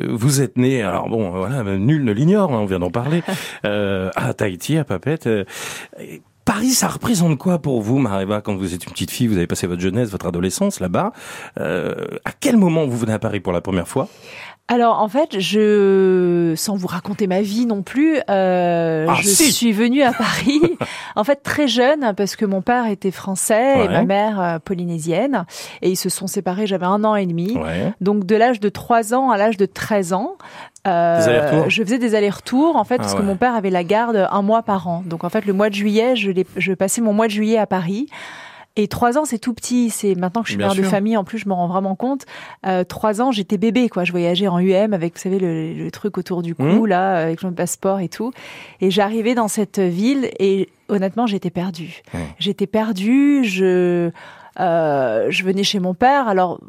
vous 0.10 0.42
êtes 0.42 0.58
né, 0.58 0.84
alors 0.84 1.10
bon, 1.10 1.32
voilà, 1.32 1.64
nul 1.64 2.04
ne 2.04 2.12
l'ignore, 2.12 2.54
hein, 2.54 2.60
on 2.60 2.66
vient 2.66 2.80
d'en 2.80 2.92
parler, 2.92 3.24
à 3.64 4.34
Tahiti, 4.34 4.78
à 4.78 4.84
Papette. 4.84 5.28
Paris, 6.46 6.72
ça 6.72 6.90
représente 6.90 7.38
quoi 7.38 7.60
pour 7.60 7.82
vous, 7.82 8.00
Mareva, 8.00 8.42
quand 8.42 8.56
vous 8.56 8.74
êtes 8.74 8.86
une 8.86 8.92
petite 8.92 9.12
fille, 9.12 9.28
vous 9.28 9.38
avez 9.38 9.48
passé 9.48 9.66
votre 9.66 9.82
jeunesse, 9.82 10.10
votre 10.10 10.26
adolescence 10.26 10.82
là-bas 10.82 11.14
euh, 11.58 11.96
À 12.26 12.32
quel 12.38 12.58
moment 12.58 12.86
vous 12.86 12.98
venez 12.98 13.14
à 13.14 13.20
Paris 13.20 13.40
pour 13.40 13.54
la 13.54 13.62
première 13.62 13.88
fois? 13.88 14.10
Alors 14.70 15.02
en 15.02 15.10
fait, 15.10 15.40
je, 15.40 16.54
sans 16.56 16.78
vous 16.78 16.88
raconter 16.88 17.28
ma 17.28 17.42
vie 17.42 17.66
non 17.66 17.84
plus, 17.84 18.18
euh, 18.30 19.06
ah, 19.10 19.16
je 19.22 19.28
suis 19.28 19.74
venue 19.74 20.02
à 20.02 20.14
Paris 20.14 20.62
en 21.18 21.24
fait 21.26 21.44
très 21.44 21.68
jeune 21.68 22.14
parce 22.16 22.38
que 22.38 22.46
mon 22.46 22.62
père 22.62 22.88
était 22.88 23.12
français 23.12 23.84
et 23.84 23.88
ma 23.90 24.04
mère 24.04 24.40
euh, 24.40 24.60
polynésienne 24.60 25.46
et 25.82 25.90
ils 25.90 25.98
se 25.98 26.10
sont 26.10 26.28
séparés. 26.28 26.66
J'avais 26.66 26.86
un 26.86 27.04
an 27.04 27.16
et 27.16 27.26
demi, 27.26 27.58
donc 28.00 28.26
de 28.26 28.36
l'âge 28.36 28.62
de 28.62 28.70
3 28.70 29.14
ans 29.14 29.32
à 29.32 29.38
l'âge 29.38 29.58
de 29.58 29.66
13 29.66 30.14
ans, 30.14 30.38
euh, 30.88 31.66
je 31.68 31.84
faisais 31.84 32.00
des 32.00 32.16
allers-retours 32.16 32.78
en 32.78 32.84
fait 32.84 32.98
parce 32.98 33.14
ah 33.14 33.18
que 33.18 33.22
mon 33.22 33.36
père 33.36 33.56
avait 33.56 33.70
la 33.70 33.84
garde 33.84 34.28
un 34.32 34.42
mois 34.42 34.64
par 34.64 34.88
an. 34.88 35.04
Donc 35.06 35.26
en 35.26 35.30
fait 35.30 35.46
le 35.46 35.54
mois 35.54 35.70
de 35.70 35.76
juillet, 35.76 36.16
je, 36.16 36.32
je 36.56 36.74
passais 36.74 37.02
mon 37.02 37.14
mois 37.14 37.28
de 37.28 37.32
juillet 37.32 37.58
à 37.58 37.68
Paris. 37.68 38.08
Et 38.76 38.88
trois 38.88 39.18
ans, 39.18 39.26
c'est 39.26 39.38
tout 39.38 39.54
petit. 39.54 39.90
C'est 39.90 40.16
maintenant 40.16 40.42
que 40.42 40.48
je 40.48 40.54
suis 40.54 40.58
mère 40.58 40.74
de 40.74 40.82
famille, 40.82 41.16
en 41.16 41.24
plus, 41.24 41.38
je 41.38 41.48
me 41.48 41.54
rends 41.54 41.68
vraiment 41.68 41.96
compte. 41.96 42.26
Euh, 42.66 42.84
trois 42.84 43.22
ans, 43.22 43.32
j'étais 43.32 43.58
bébé, 43.58 43.88
quoi. 43.88 44.04
Je 44.04 44.12
voyageais 44.12 44.48
en 44.48 44.60
UM 44.60 44.94
avec, 44.94 45.16
vous 45.16 45.22
savez, 45.22 45.38
le, 45.40 45.92
truc 45.92 46.18
autour 46.18 46.42
du 46.42 46.56
cou, 46.56 46.64
mmh. 46.64 46.88
là, 46.88 47.18
avec 47.18 47.44
mon 47.44 47.52
passeport 47.52 48.00
et 48.00 48.10
tout. 48.10 48.32
Et 48.82 48.90
j'arrivais 48.90 49.36
dans 49.36 49.48
cette 49.48 49.80
ville 49.80 50.32
et 50.40 50.70
honnêtement, 50.90 51.28
j'étais 51.28 51.52
perdue. 51.52 52.02
J'étais 52.40 52.68
perdue. 52.68 53.44
Je 53.46 54.10
euh, 54.60 55.28
je 55.30 55.44
venais 55.44 55.64
chez 55.64 55.80
mon 55.80 55.94
père. 55.94 56.28
Alors, 56.28 56.60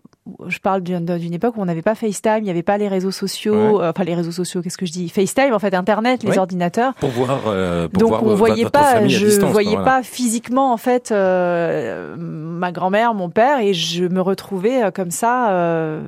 je 0.47 0.59
parle 0.59 0.83
d'une 0.83 1.35
époque 1.35 1.57
où 1.57 1.61
on 1.61 1.67
n'avait 1.67 1.83
pas 1.83 1.95
FaceTime, 1.95 2.39
il 2.39 2.45
n'y 2.45 2.51
avait 2.51 2.63
pas 2.63 2.79
les 2.79 2.89
réseaux 2.89 3.11
sociaux, 3.11 3.83
euh, 3.83 3.91
enfin 3.91 4.05
les 4.05 4.15
réseaux 4.15 4.33
sociaux, 4.33 4.63
qu'est-ce 4.63 4.79
que 4.79 4.87
je 4.87 4.93
dis? 4.93 5.09
FaceTime, 5.11 5.53
en 5.53 5.59
fait, 5.59 5.75
Internet, 5.75 6.23
les 6.23 6.39
ordinateurs. 6.39 6.95
Pour 6.95 7.11
voir. 7.11 7.43
Euh, 7.47 7.89
pour 7.89 8.01
Donc 8.01 8.09
voir 8.09 8.25
on 8.25 8.35
voyait 8.35 8.71
pas, 8.71 9.07
je 9.07 9.45
voyais 9.45 9.77
pas 9.77 10.03
physiquement 10.03 10.73
en 10.73 10.79
fait 10.79 11.13
euh, 11.13 12.17
ma 12.19 12.73
grand-mère, 12.73 13.13
mon 13.15 13.29
père, 13.29 13.61
et 13.61 13.75
je 13.75 14.05
me 14.05 14.21
retrouvais 14.21 14.85
euh, 14.85 14.91
comme 14.91 15.11
ça, 15.11 15.51
euh, 15.51 16.01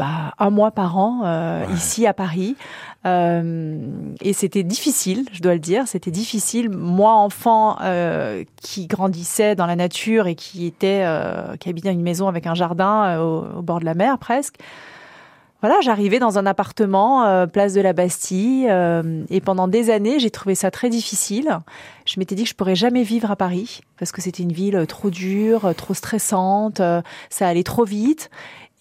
bah, 0.00 0.34
un 0.38 0.50
mois 0.50 0.72
par 0.72 0.98
an 0.98 1.64
ici 1.74 2.06
à 2.06 2.12
Paris. 2.14 2.56
et 3.04 4.32
c'était 4.32 4.62
difficile, 4.62 5.24
je 5.32 5.40
dois 5.40 5.54
le 5.54 5.60
dire, 5.60 5.86
c'était 5.86 6.10
difficile. 6.10 6.70
Moi, 6.70 7.12
enfant 7.12 7.78
qui 8.60 8.86
grandissait 8.86 9.54
dans 9.54 9.66
la 9.66 9.76
nature 9.76 10.26
et 10.26 10.34
qui 10.34 10.66
était, 10.66 11.04
qui 11.60 11.68
habitait 11.68 11.92
une 11.92 12.02
maison 12.02 12.28
avec 12.28 12.46
un 12.46 12.54
jardin 12.54 13.18
au 13.20 13.30
au, 13.40 13.62
bord 13.62 13.80
de 13.80 13.84
la 13.84 13.94
mer 13.94 14.18
presque. 14.18 14.56
Voilà, 15.60 15.76
j'arrivais 15.82 16.18
dans 16.18 16.38
un 16.38 16.46
appartement, 16.46 17.26
euh, 17.26 17.46
place 17.46 17.74
de 17.74 17.82
la 17.82 17.92
Bastille, 17.92 18.66
euh, 18.70 19.24
et 19.28 19.42
pendant 19.42 19.68
des 19.68 19.90
années, 19.90 20.18
j'ai 20.18 20.30
trouvé 20.30 20.54
ça 20.54 20.70
très 20.70 20.88
difficile. 20.88 21.58
Je 22.06 22.18
m'étais 22.18 22.34
dit 22.34 22.44
que 22.44 22.48
je 22.48 22.54
pourrais 22.54 22.74
jamais 22.74 23.02
vivre 23.02 23.30
à 23.30 23.36
Paris 23.36 23.82
parce 23.98 24.10
que 24.10 24.22
c'était 24.22 24.42
une 24.42 24.52
ville 24.52 24.86
trop 24.88 25.10
dure, 25.10 25.74
trop 25.76 25.92
stressante, 25.92 26.80
euh, 26.80 27.02
ça 27.28 27.46
allait 27.46 27.62
trop 27.62 27.84
vite. 27.84 28.30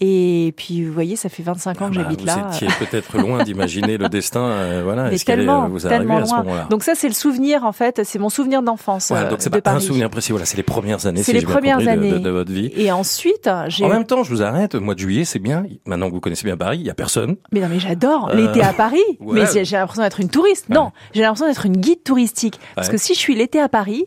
Et 0.02 0.54
puis, 0.56 0.86
vous 0.86 0.94
voyez, 0.94 1.18
ça 1.18 1.28
fait 1.28 1.44
25 1.44 1.82
ans 1.82 1.90
que 1.90 1.96
ah 1.96 1.98
bah, 1.98 2.02
j'habite 2.04 2.26
là. 2.26 2.48
Vous 2.50 2.56
étiez 2.56 2.68
peut-être 2.80 3.18
loin 3.18 3.44
d'imaginer 3.44 3.98
le 3.98 4.08
destin, 4.08 4.44
euh, 4.44 4.82
voilà. 4.82 5.12
Est-ce 5.12 5.26
tellement, 5.26 5.68
vous 5.68 5.80
tellement 5.80 6.20
à 6.20 6.26
ce 6.26 6.36
moment-là? 6.36 6.68
Donc 6.70 6.84
ça, 6.84 6.94
c'est 6.96 7.10
le 7.10 7.14
souvenir, 7.14 7.66
en 7.66 7.74
fait, 7.74 8.02
c'est 8.06 8.18
mon 8.18 8.30
souvenir 8.30 8.62
d'enfance. 8.62 9.10
Voilà, 9.10 9.30
donc 9.30 9.42
c'est 9.42 9.50
pas 9.50 9.72
un 9.72 9.80
souvenir 9.82 10.10
précis, 10.10 10.32
voilà, 10.32 10.46
c'est 10.46 10.56
les 10.56 10.64
premières 10.64 11.06
années, 11.06 11.22
c'est 11.22 11.34
les 11.34 11.42
premières 11.42 11.86
années 11.86 12.18
de, 12.18 12.30
votre 12.30 12.52
vie. 12.52 12.72
Et 12.76 12.92
ensuite, 12.92 13.50
j'ai. 13.68 13.84
En 13.84 13.90
même 13.90 14.06
temps, 14.06 14.24
je 14.24 14.30
vous 14.30 14.42
arrête. 14.42 14.76
Mois 14.76 14.94
de 14.94 15.00
juillet, 15.00 15.26
c'est 15.26 15.40
bien. 15.40 15.66
Maintenant 15.86 16.08
que 16.08 16.14
vous 16.14 16.22
connaissez 16.22 16.46
bien 16.46 16.56
Paris, 16.56 16.78
il 16.80 16.86
y 16.86 16.90
a 16.90 16.94
personne. 16.94 17.36
Mais 17.52 17.60
non, 17.60 17.68
mais 17.70 17.80
j'adore 17.80 18.30
euh, 18.30 18.36
l'été 18.36 18.62
à 18.62 18.72
Paris. 18.72 19.00
Mais 19.20 19.46
j'ai 19.52 19.76
l'impression 19.76 20.04
d'être 20.04 20.22
une 20.22 20.30
touriste. 20.30 20.70
Non, 20.70 20.92
j'ai 21.14 21.22
l'impression 21.22 21.48
d'être 21.48 21.66
une 21.66 21.78
guide 21.78 22.04
touristique. 22.04 22.60
Parce 22.76 22.88
que 22.88 22.98
si 22.98 23.14
je 23.16 23.20
suis 23.20 23.36
l'été 23.36 23.60
à 23.60 23.68
Paris, 23.68 24.06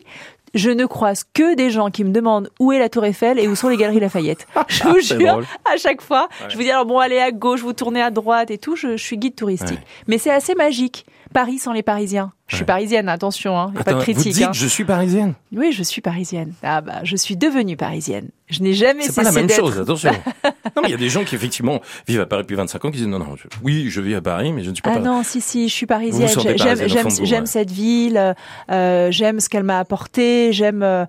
je 0.53 0.69
ne 0.69 0.85
croise 0.85 1.23
que 1.33 1.55
des 1.55 1.71
gens 1.71 1.89
qui 1.89 2.03
me 2.03 2.11
demandent 2.11 2.49
où 2.59 2.71
est 2.71 2.79
la 2.79 2.89
Tour 2.89 3.05
Eiffel 3.05 3.39
et 3.39 3.47
où 3.47 3.55
sont 3.55 3.69
les 3.69 3.77
galeries 3.77 3.99
Lafayette. 3.99 4.47
Je 4.67 4.83
vous 4.83 4.99
jure, 4.99 5.41
à 5.65 5.77
chaque 5.77 6.01
fois, 6.01 6.27
je 6.47 6.55
vous 6.55 6.63
dis 6.63 6.71
alors 6.71 6.85
bon, 6.85 6.99
allez 6.99 7.19
à 7.19 7.31
gauche, 7.31 7.61
vous 7.61 7.73
tournez 7.73 8.01
à 8.01 8.11
droite 8.11 8.51
et 8.51 8.57
tout. 8.57 8.75
Je, 8.75 8.97
suis 8.97 9.17
guide 9.17 9.35
touristique, 9.35 9.79
mais 10.07 10.17
c'est 10.17 10.31
assez 10.31 10.55
magique. 10.55 11.05
Paris 11.33 11.57
sans 11.57 11.73
les 11.73 11.83
Parisiens. 11.83 12.31
Je 12.47 12.57
suis 12.57 12.65
parisienne, 12.65 13.09
attention, 13.09 13.57
hein, 13.57 13.73
pas 13.83 13.93
de 13.93 14.01
critique. 14.01 14.27
Vous 14.27 14.39
dites 14.39 14.43
hein. 14.43 14.53
je 14.53 14.67
suis 14.67 14.85
parisienne 14.85 15.33
Oui, 15.51 15.71
je 15.71 15.81
suis 15.81 16.01
parisienne. 16.01 16.53
Ah 16.61 16.81
bah, 16.81 16.99
je 17.03 17.15
suis 17.15 17.35
devenue 17.35 17.75
parisienne. 17.75 18.29
Je 18.53 18.61
n'ai 18.61 18.73
jamais 18.73 19.01
cessé 19.01 19.13
C'est 19.13 19.21
pas 19.21 19.31
la 19.31 19.31
même 19.31 19.49
chose, 19.49 19.79
attention. 19.79 20.11
non, 20.75 20.81
mais 20.83 20.89
il 20.89 20.91
y 20.91 20.95
a 20.95 20.97
des 20.97 21.09
gens 21.09 21.23
qui 21.23 21.35
effectivement 21.35 21.81
vivent 22.07 22.21
à 22.21 22.25
Paris 22.25 22.43
depuis 22.43 22.55
25 22.55 22.85
ans 22.85 22.91
qui 22.91 22.97
disent 22.97 23.07
non, 23.07 23.19
non, 23.19 23.35
oui, 23.63 23.89
je 23.89 23.99
vis 23.99 24.15
à 24.15 24.21
Paris, 24.21 24.53
mais 24.53 24.63
je 24.63 24.69
ne 24.69 24.75
suis 24.75 24.81
pas. 24.81 24.93
Ah 24.95 24.99
non, 24.99 25.23
si, 25.23 25.41
si, 25.41 25.67
je 25.67 25.73
suis 25.73 25.85
parisienne. 25.85 26.29
J'aime, 26.55 27.09
j'aime, 27.23 27.45
cette 27.45 27.71
ville. 27.71 28.35
Euh, 28.71 29.11
j'aime 29.11 29.39
ce 29.39 29.49
qu'elle 29.49 29.63
m'a 29.63 29.79
apporté. 29.79 30.53
J'aime 30.53 30.83
euh, 30.83 31.05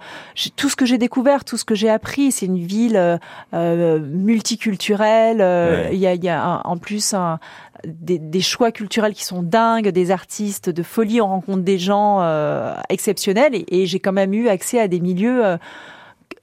tout 0.57 0.69
ce 0.69 0.77
que 0.77 0.87
j'ai 0.87 0.99
découvert, 0.99 1.45
tout 1.45 1.57
ce 1.57 1.65
que 1.65 1.75
j'ai 1.75 1.91
appris. 1.91 2.33
C'est 2.33 2.47
une 2.47 2.65
ville 2.65 2.97
euh, 2.97 3.19
euh 3.53 3.99
multiculturelle. 4.01 5.91
Il 5.93 5.99
y 5.99 6.07
a, 6.07 6.15
y 6.15 6.29
a 6.29 6.63
en 6.65 6.77
plus 6.79 7.15
un, 7.15 7.39
des, 7.87 8.19
des, 8.19 8.41
choix 8.41 8.73
culturels 8.73 9.15
qui 9.15 9.25
sont 9.25 9.43
dingues, 9.43 9.89
des 9.89 10.11
artistes 10.11 10.71
de 10.71 10.83
folie. 10.83 11.21
On 11.21 11.29
rencontre 11.29 11.63
des 11.63 11.79
gens 11.79 12.19
euh, 12.21 12.75
exceptionnels 12.89 13.55
et, 13.55 13.65
et 13.69 13.87
j'ai 13.87 14.01
quand 14.01 14.13
même 14.13 14.35
eu 14.35 14.49
accès 14.49 14.81
à 14.81 14.89
des 14.89 15.01
milieux 15.01 15.45
euh, 15.45 15.57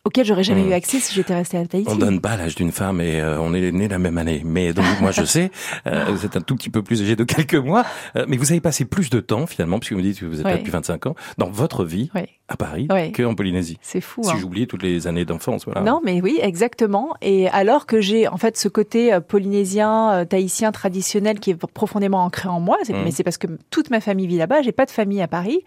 auquel 0.04 0.26
j'aurais 0.26 0.44
jamais 0.44 0.64
eu 0.64 0.74
accès 0.74 1.00
si 1.00 1.14
j'étais 1.14 1.36
restée 1.36 1.58
à 1.58 1.66
Tahiti. 1.66 1.90
On 1.92 1.96
donne 1.96 2.22
pas 2.22 2.36
l'âge 2.36 2.56
d'une 2.56 2.72
femme 2.72 3.02
et 3.02 3.22
euh, 3.22 3.40
on 3.40 3.54
est 3.54 3.72
né 3.72 3.88
la 3.88 4.00
même 4.00 4.18
année. 4.18 4.42
Mais 4.44 4.74
donc 4.74 4.86
moi 5.02 5.12
je 5.12 5.24
sais, 5.24 5.52
euh, 5.86 6.06
vous 6.10 6.26
êtes 6.26 6.36
un 6.36 6.42
tout 6.42 6.56
petit 6.56 6.72
peu 6.72 6.82
plus 6.82 7.02
âgé 7.04 7.16
de 7.16 7.24
quelques 7.24 7.56
mois, 7.56 7.86
euh, 8.16 8.26
mais 8.28 8.38
vous 8.38 8.52
avez 8.52 8.62
passé 8.62 8.86
plus 8.86 9.10
de 9.12 9.20
temps 9.20 9.46
finalement, 9.46 9.78
puisque 9.78 9.94
vous 9.94 10.00
me 10.00 10.04
dites 10.04 10.20
que 10.20 10.26
vous 10.26 10.40
êtes 10.40 10.46
là 10.46 10.58
depuis 10.58 10.72
25 10.72 11.06
ans, 11.06 11.16
dans 11.38 11.50
votre 11.50 11.86
vie 11.86 12.10
à 12.48 12.58
Paris 12.58 12.88
que 13.14 13.24
en 13.24 13.36
Polynésie. 13.36 13.78
C'est 13.82 14.02
fou. 14.02 14.24
Si 14.24 14.32
hein. 14.32 14.36
j'oubliais 14.40 14.66
toutes 14.66 14.84
les 14.84 15.08
années 15.08 15.24
d'enfance, 15.24 15.66
voilà. 15.66 15.82
Non, 15.82 16.02
mais 16.04 16.22
oui, 16.22 16.40
exactement. 16.42 17.16
Et 17.22 17.48
alors 17.50 17.86
que 17.86 18.02
j'ai 18.02 18.28
en 18.28 18.38
fait 18.38 18.58
ce 18.58 18.68
côté 18.68 19.18
polynésien, 19.28 20.26
tahitien 20.28 20.72
traditionnel 20.72 21.40
qui 21.40 21.52
est 21.52 21.56
profondément 21.56 22.24
ancré 22.24 22.50
en 22.50 22.60
moi, 22.60 22.78
mmh. 22.88 22.94
mais 23.04 23.12
c'est 23.12 23.24
parce 23.24 23.38
que 23.38 23.48
toute 23.70 23.92
ma 23.92 24.02
famille 24.02 24.28
vit 24.28 24.38
là-bas. 24.38 24.64
J'ai 24.64 24.72
pas 24.72 24.86
de 24.86 24.92
famille 24.92 25.22
à 25.22 25.28
Paris, 25.28 25.64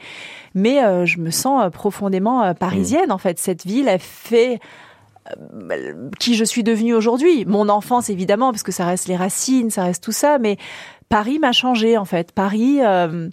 mais 0.54 1.06
je 1.06 1.20
me 1.20 1.30
sens 1.30 1.70
profondément 1.72 2.52
parisienne. 2.54 3.08
Mmh. 3.08 3.12
En 3.12 3.18
fait, 3.18 3.38
cette 3.38 3.64
ville, 3.64 3.86
elle 3.88 4.00
fait 4.00 4.23
euh, 4.32 6.10
qui 6.18 6.34
je 6.34 6.44
suis 6.44 6.62
devenue 6.62 6.94
aujourd'hui. 6.94 7.46
Mon 7.46 7.68
enfance, 7.70 8.10
évidemment, 8.10 8.50
parce 8.50 8.62
que 8.62 8.72
ça 8.72 8.84
reste 8.84 9.08
les 9.08 9.16
racines, 9.16 9.70
ça 9.70 9.84
reste 9.84 10.04
tout 10.04 10.12
ça, 10.12 10.38
mais 10.38 10.58
Paris 11.08 11.38
m'a 11.38 11.52
changé, 11.52 11.96
en 11.96 12.04
fait. 12.04 12.32
Paris, 12.32 12.80
euh, 12.82 13.30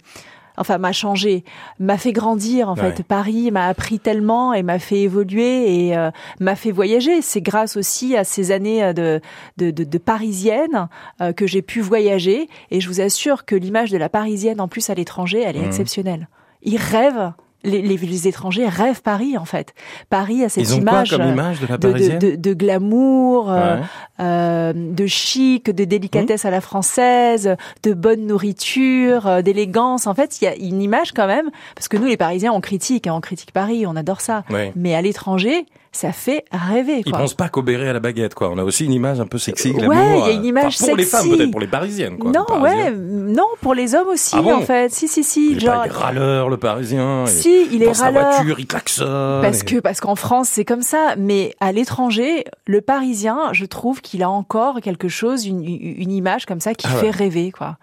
enfin, 0.56 0.78
m'a 0.78 0.92
changé, 0.92 1.44
m'a 1.78 1.98
fait 1.98 2.12
grandir, 2.12 2.70
en 2.70 2.76
fait. 2.76 3.02
Paris 3.02 3.50
m'a 3.50 3.66
appris 3.66 3.98
tellement 3.98 4.54
et 4.54 4.62
m'a 4.62 4.78
fait 4.78 5.00
évoluer 5.00 5.88
et 5.88 5.96
euh, 5.96 6.10
m'a 6.40 6.56
fait 6.56 6.70
voyager. 6.70 7.20
C'est 7.20 7.42
grâce 7.42 7.76
aussi 7.76 8.16
à 8.16 8.24
ces 8.24 8.52
années 8.52 8.94
de, 8.94 9.20
de, 9.58 9.70
de, 9.70 9.84
de 9.84 9.98
parisienne 9.98 10.88
que 11.36 11.46
j'ai 11.46 11.60
pu 11.60 11.82
voyager. 11.82 12.48
Et 12.70 12.80
je 12.80 12.88
vous 12.88 13.02
assure 13.02 13.44
que 13.44 13.54
l'image 13.54 13.90
de 13.90 13.98
la 13.98 14.08
parisienne, 14.08 14.62
en 14.62 14.68
plus 14.68 14.88
à 14.88 14.94
l'étranger, 14.94 15.42
elle 15.44 15.56
est 15.56 15.60
mmh. 15.60 15.66
exceptionnelle. 15.66 16.28
Ils 16.62 16.78
rêvent 16.78 17.32
les, 17.64 17.82
les, 17.82 18.28
étrangers 18.28 18.68
rêvent 18.68 19.02
Paris 19.02 19.36
en 19.38 19.44
fait. 19.44 19.74
Paris 20.10 20.44
a 20.44 20.48
cette 20.48 20.70
image, 20.70 21.10
de, 21.10 22.36
de, 22.36 22.54
glamour, 22.54 23.50
euh, 23.52 23.78
euh, 24.20 24.72
de 24.74 25.06
chic, 25.06 25.70
de 25.70 25.84
délicatesse 25.84 26.44
mmh. 26.44 26.48
à 26.48 26.50
la 26.50 26.60
française, 26.60 27.56
de 27.82 27.94
bonne 27.94 28.26
nourriture, 28.26 29.26
euh, 29.26 29.42
d'élégance. 29.42 30.06
En 30.06 30.14
fait, 30.14 30.40
il 30.40 30.44
y 30.44 30.48
a 30.48 30.56
une 30.56 30.82
image 30.82 31.12
quand 31.12 31.26
même, 31.26 31.50
parce 31.74 31.88
que 31.88 31.96
nous 31.96 32.06
les 32.06 32.16
Parisiens 32.16 32.52
on 32.52 32.60
critique, 32.60 33.06
hein, 33.06 33.14
on 33.14 33.20
critique 33.20 33.52
Paris, 33.52 33.86
on 33.86 33.96
adore 33.96 34.20
ça. 34.20 34.44
Mais 34.76 34.94
à 34.94 35.02
l'étranger, 35.02 35.66
ça 35.92 36.10
fait 36.12 36.44
rêver. 36.50 37.02
Quoi. 37.02 37.12
Ils 37.12 37.12
pensent 37.12 37.34
pas 37.34 37.50
qu'au 37.50 37.62
béret 37.62 37.88
à 37.88 37.92
la 37.92 38.00
baguette, 38.00 38.34
quoi. 38.34 38.50
On 38.50 38.58
a 38.58 38.64
aussi 38.64 38.86
une 38.86 38.92
image 38.92 39.20
un 39.20 39.26
peu 39.26 39.38
sexy. 39.38 39.72
Ouais, 39.72 39.80
il 39.82 40.26
y 40.26 40.30
a 40.30 40.30
une 40.30 40.44
image 40.44 40.78
pour 40.78 40.96
les 40.96 41.04
femmes, 41.04 41.28
peut-être 41.28 41.50
pour 41.50 41.60
les 41.60 41.66
parisiennes, 41.66 42.18
quoi. 42.18 42.32
Non, 42.32 42.46
ouais, 42.60 42.90
non, 42.90 43.46
pour 43.60 43.74
les 43.74 43.94
hommes 43.94 44.08
aussi, 44.08 44.34
ah 44.36 44.42
en 44.42 44.62
fait. 44.62 44.92
Si, 44.92 45.06
si, 45.06 45.22
si. 45.22 45.52
Il 45.52 45.60
genre... 45.60 45.84
est 45.84 45.90
râleur, 45.90 46.48
le 46.48 46.56
parisien. 46.56 47.26
Si, 47.26 47.68
il 47.70 47.82
est 47.82 47.92
râleur. 47.92 48.32
Sa 48.32 48.38
voiture, 48.38 48.58
il 48.58 48.66
klaxonne. 48.66 49.42
Parce 49.42 49.62
que, 49.62 49.80
parce 49.80 50.00
qu'en 50.00 50.16
France, 50.16 50.48
c'est 50.50 50.64
comme 50.64 50.82
ça. 50.82 51.14
Mais 51.18 51.54
à 51.60 51.72
l'étranger, 51.72 52.44
le 52.66 52.80
parisien, 52.80 53.52
je 53.52 53.66
trouve 53.66 54.00
qu'il 54.00 54.22
a 54.22 54.30
encore 54.30 54.80
quelque 54.80 55.08
chose, 55.08 55.46
une, 55.46 55.62
une 55.62 56.10
image 56.10 56.46
comme 56.46 56.60
ça 56.60 56.74
qui 56.74 56.86
ah 56.88 56.96
fait 56.96 57.10
rêver, 57.10 57.52
quoi. 57.52 57.76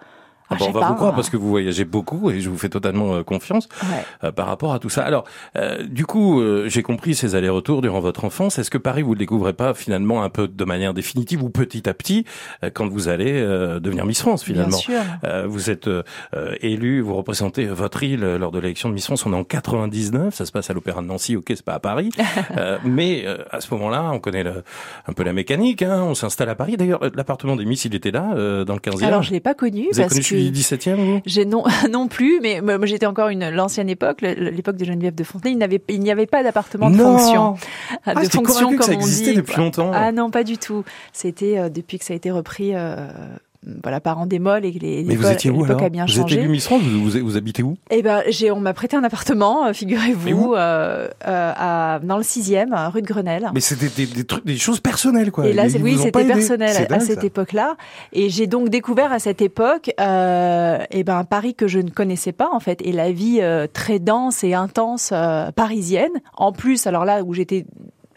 Ah 0.50 0.56
bon, 0.56 0.68
on 0.68 0.72
va 0.72 0.88
vous 0.88 0.96
croire 0.96 1.16
parce 1.16 1.30
que 1.30 1.38
vous 1.38 1.50
voyagez 1.50 1.86
beaucoup 1.86 2.32
et 2.32 2.42
je 2.42 2.50
vous 2.50 2.58
fais 2.58 2.70
totalement 2.70 3.24
confiance 3.24 3.68
par 4.36 4.48
rapport 4.48 4.74
à 4.74 4.80
tout 4.80 4.90
ça. 4.90 5.04
Alors, 5.04 5.26
du 5.88 6.06
coup, 6.06 6.42
j'ai 6.66 6.84
compris 6.84 7.16
ces 7.16 7.36
allers-retours 7.36 7.82
durant 7.82 8.00
votre 8.00 8.26
enfance. 8.26 8.60
Est-ce 8.60 8.70
que 8.70 8.78
Paris, 8.78 9.02
vous 9.02 9.14
le 9.14 9.20
découvrez 9.20 9.54
pas 9.54 9.74
finalement 9.74 10.24
un 10.24 10.30
peu 10.30 10.48
de 10.48 10.66
manière 10.66 10.94
définitive 10.94 11.44
ou 11.44 11.50
petit 11.50 11.88
à 11.88 11.94
petit 11.94 12.26
quand 12.74 12.88
vous 12.88 13.10
allez 13.10 13.34
devenir 13.80 14.06
Miss 14.06 14.22
France 14.22 14.44
finalement 14.44 14.78
Bien 14.88 15.04
sûr. 15.24 15.48
Vous 15.48 15.70
êtes 15.70 15.90
élu, 16.62 17.02
vous 17.02 17.16
représentez 17.16 17.66
votre 17.66 18.04
île 18.04 18.22
lors 18.22 18.52
de 18.52 18.60
l'élection 18.60 18.90
de 18.90 18.94
Miss 18.94 19.06
France. 19.06 19.26
On 19.26 19.34
est 19.34 19.38
en 19.38 19.44
99, 19.44 20.34
ça 20.34 20.46
se 20.46 20.52
passe 20.52 20.70
à 20.70 20.74
l'Opéra 20.74 21.02
de 21.02 21.08
Nancy. 21.08 21.36
Ok, 21.36 21.46
c'est 21.50 21.62
pas 21.62 21.76
à 21.76 21.80
Paris, 21.80 22.10
mais 22.84 23.26
à 23.52 23.62
ce 23.62 23.74
moment-là, 23.74 24.10
on 24.12 24.20
connaît 24.20 24.44
le, 24.44 24.64
un 25.08 25.14
peu 25.14 25.24
la 25.24 25.34
mécanique. 25.34 25.82
Hein, 25.82 26.04
on 26.04 26.16
s'installe 26.16 26.50
à 26.50 26.56
Paris. 26.56 26.78
D'ailleurs, 26.78 27.00
l'appartement 27.16 27.56
des 27.56 27.66
Miss, 27.66 27.86
il 27.86 27.96
était 27.96 28.12
là, 28.12 28.34
euh, 28.36 28.66
dans 28.66 28.74
le 28.74 28.80
15e. 28.80 29.04
Alors, 29.04 29.24
je 29.24 29.32
l'ai 29.32 29.40
pas 29.40 29.54
connu. 29.54 29.88
Vous 29.92 30.02
connu 30.02 30.24
celui 30.24 30.39
du 30.44 30.52
17e 30.52 31.22
J'ai 31.26 31.46
non, 31.46 31.64
non 31.90 32.08
plus, 32.08 32.40
mais 32.42 32.62
moi, 32.62 32.86
j'étais 32.86 33.06
encore 33.06 33.30
une 33.30 33.50
l'ancienne 33.50 33.90
époque, 33.90 34.22
l'époque 34.22 34.78
de 34.78 34.86
Geneviève 34.86 35.16
de 35.16 35.24
Fontenay. 35.24 35.54
Il 35.54 35.58
n'avait, 35.58 35.82
il 35.90 36.00
n'y 36.00 36.12
avait 36.12 36.28
pas 36.28 36.44
d'appartement 36.44 36.90
de 36.90 36.98
fonction. 36.98 37.56
Ah, 38.06 38.16
de 38.16 38.30
fonction, 38.30 38.70
comme 38.70 38.78
que 38.78 38.86
ça 38.86 38.94
existait 38.94 39.34
depuis 39.34 39.58
longtemps. 39.58 39.92
Ah 39.94 40.12
non, 40.12 40.30
pas 40.32 40.44
du 40.44 40.58
tout. 40.58 40.84
C'était 41.14 41.58
euh, 41.58 41.70
depuis 41.70 42.00
que 42.00 42.06
ça 42.06 42.14
a 42.14 42.16
été 42.16 42.32
repris. 42.32 42.76
Euh, 42.76 43.08
voilà, 43.84 44.00
parents 44.00 44.26
démol 44.26 44.64
et 44.64 44.72
les 44.72 45.04
Mais 45.04 45.16
vous 45.16 45.28
étiez 45.28 45.52
où 45.52 45.66
alors 45.66 45.84
a 45.84 45.90
bien 45.90 46.06
vous 46.06 46.12
changé. 46.12 46.36
Vous 46.36 46.42
étiez 46.42 46.48
Miss 46.48 46.66
France, 46.66 46.82
vous, 46.82 47.10
vous, 47.10 47.38
habitez 47.38 47.62
où? 47.62 47.76
Eh 47.92 48.02
ben, 48.02 48.24
j'ai, 48.30 48.52
on 48.52 48.62
m'a 48.62 48.74
prêté 48.74 48.96
un 48.96 49.04
appartement, 49.04 49.66
euh, 49.66 49.74
figurez-vous, 49.74 50.54
euh, 50.56 51.10
euh, 51.28 52.00
dans 52.00 52.18
le 52.18 52.24
6e, 52.24 52.90
rue 52.90 53.02
de 53.02 53.08
Grenelle. 53.08 53.50
Mais 53.54 53.60
c'était 53.60 53.90
des, 53.90 54.06
des, 54.06 54.24
trucs, 54.24 54.46
des 54.46 54.58
choses 54.58 54.80
personnelles, 54.80 55.32
quoi. 55.32 55.46
Et 55.46 55.52
là, 55.52 55.66
oui, 55.82 55.98
c'était 55.98 56.24
personnel 56.24 56.88
à, 56.90 57.00
cette 57.02 57.26
époque-là. 57.26 57.76
Et 58.14 58.30
j'ai 58.30 58.48
donc 58.48 58.70
découvert 58.70 59.12
à 59.12 59.20
cette 59.20 59.42
époque, 59.42 59.92
euh, 60.00 60.80
eh 60.90 61.04
ben, 61.04 61.26
Paris 61.26 61.54
que 61.54 61.68
je 61.68 61.80
ne 61.80 61.90
connaissais 61.90 62.32
pas, 62.32 62.50
en 62.54 62.62
fait, 62.62 62.82
et 62.82 62.94
la 62.94 63.12
vie 63.12 63.42
très 63.74 64.00
dense 64.00 64.44
et 64.46 64.54
intense 64.54 65.14
parisienne. 65.56 66.12
En 66.38 66.54
plus, 66.54 66.88
alors 66.88 67.04
là, 67.04 67.24
où 67.24 67.34
j'étais, 67.34 67.66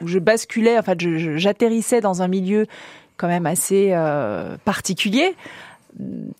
où 0.01 0.07
je 0.07 0.21
basculais, 0.21 0.79
en 0.79 0.83
fait, 0.83 1.01
j'atterrissais 1.37 2.01
dans 2.01 2.23
un 2.23 2.29
milieu 2.29 2.67
quand 3.17 3.29
même 3.29 3.47
assez 3.47 3.91
euh, 3.93 4.57
particulier 4.65 5.35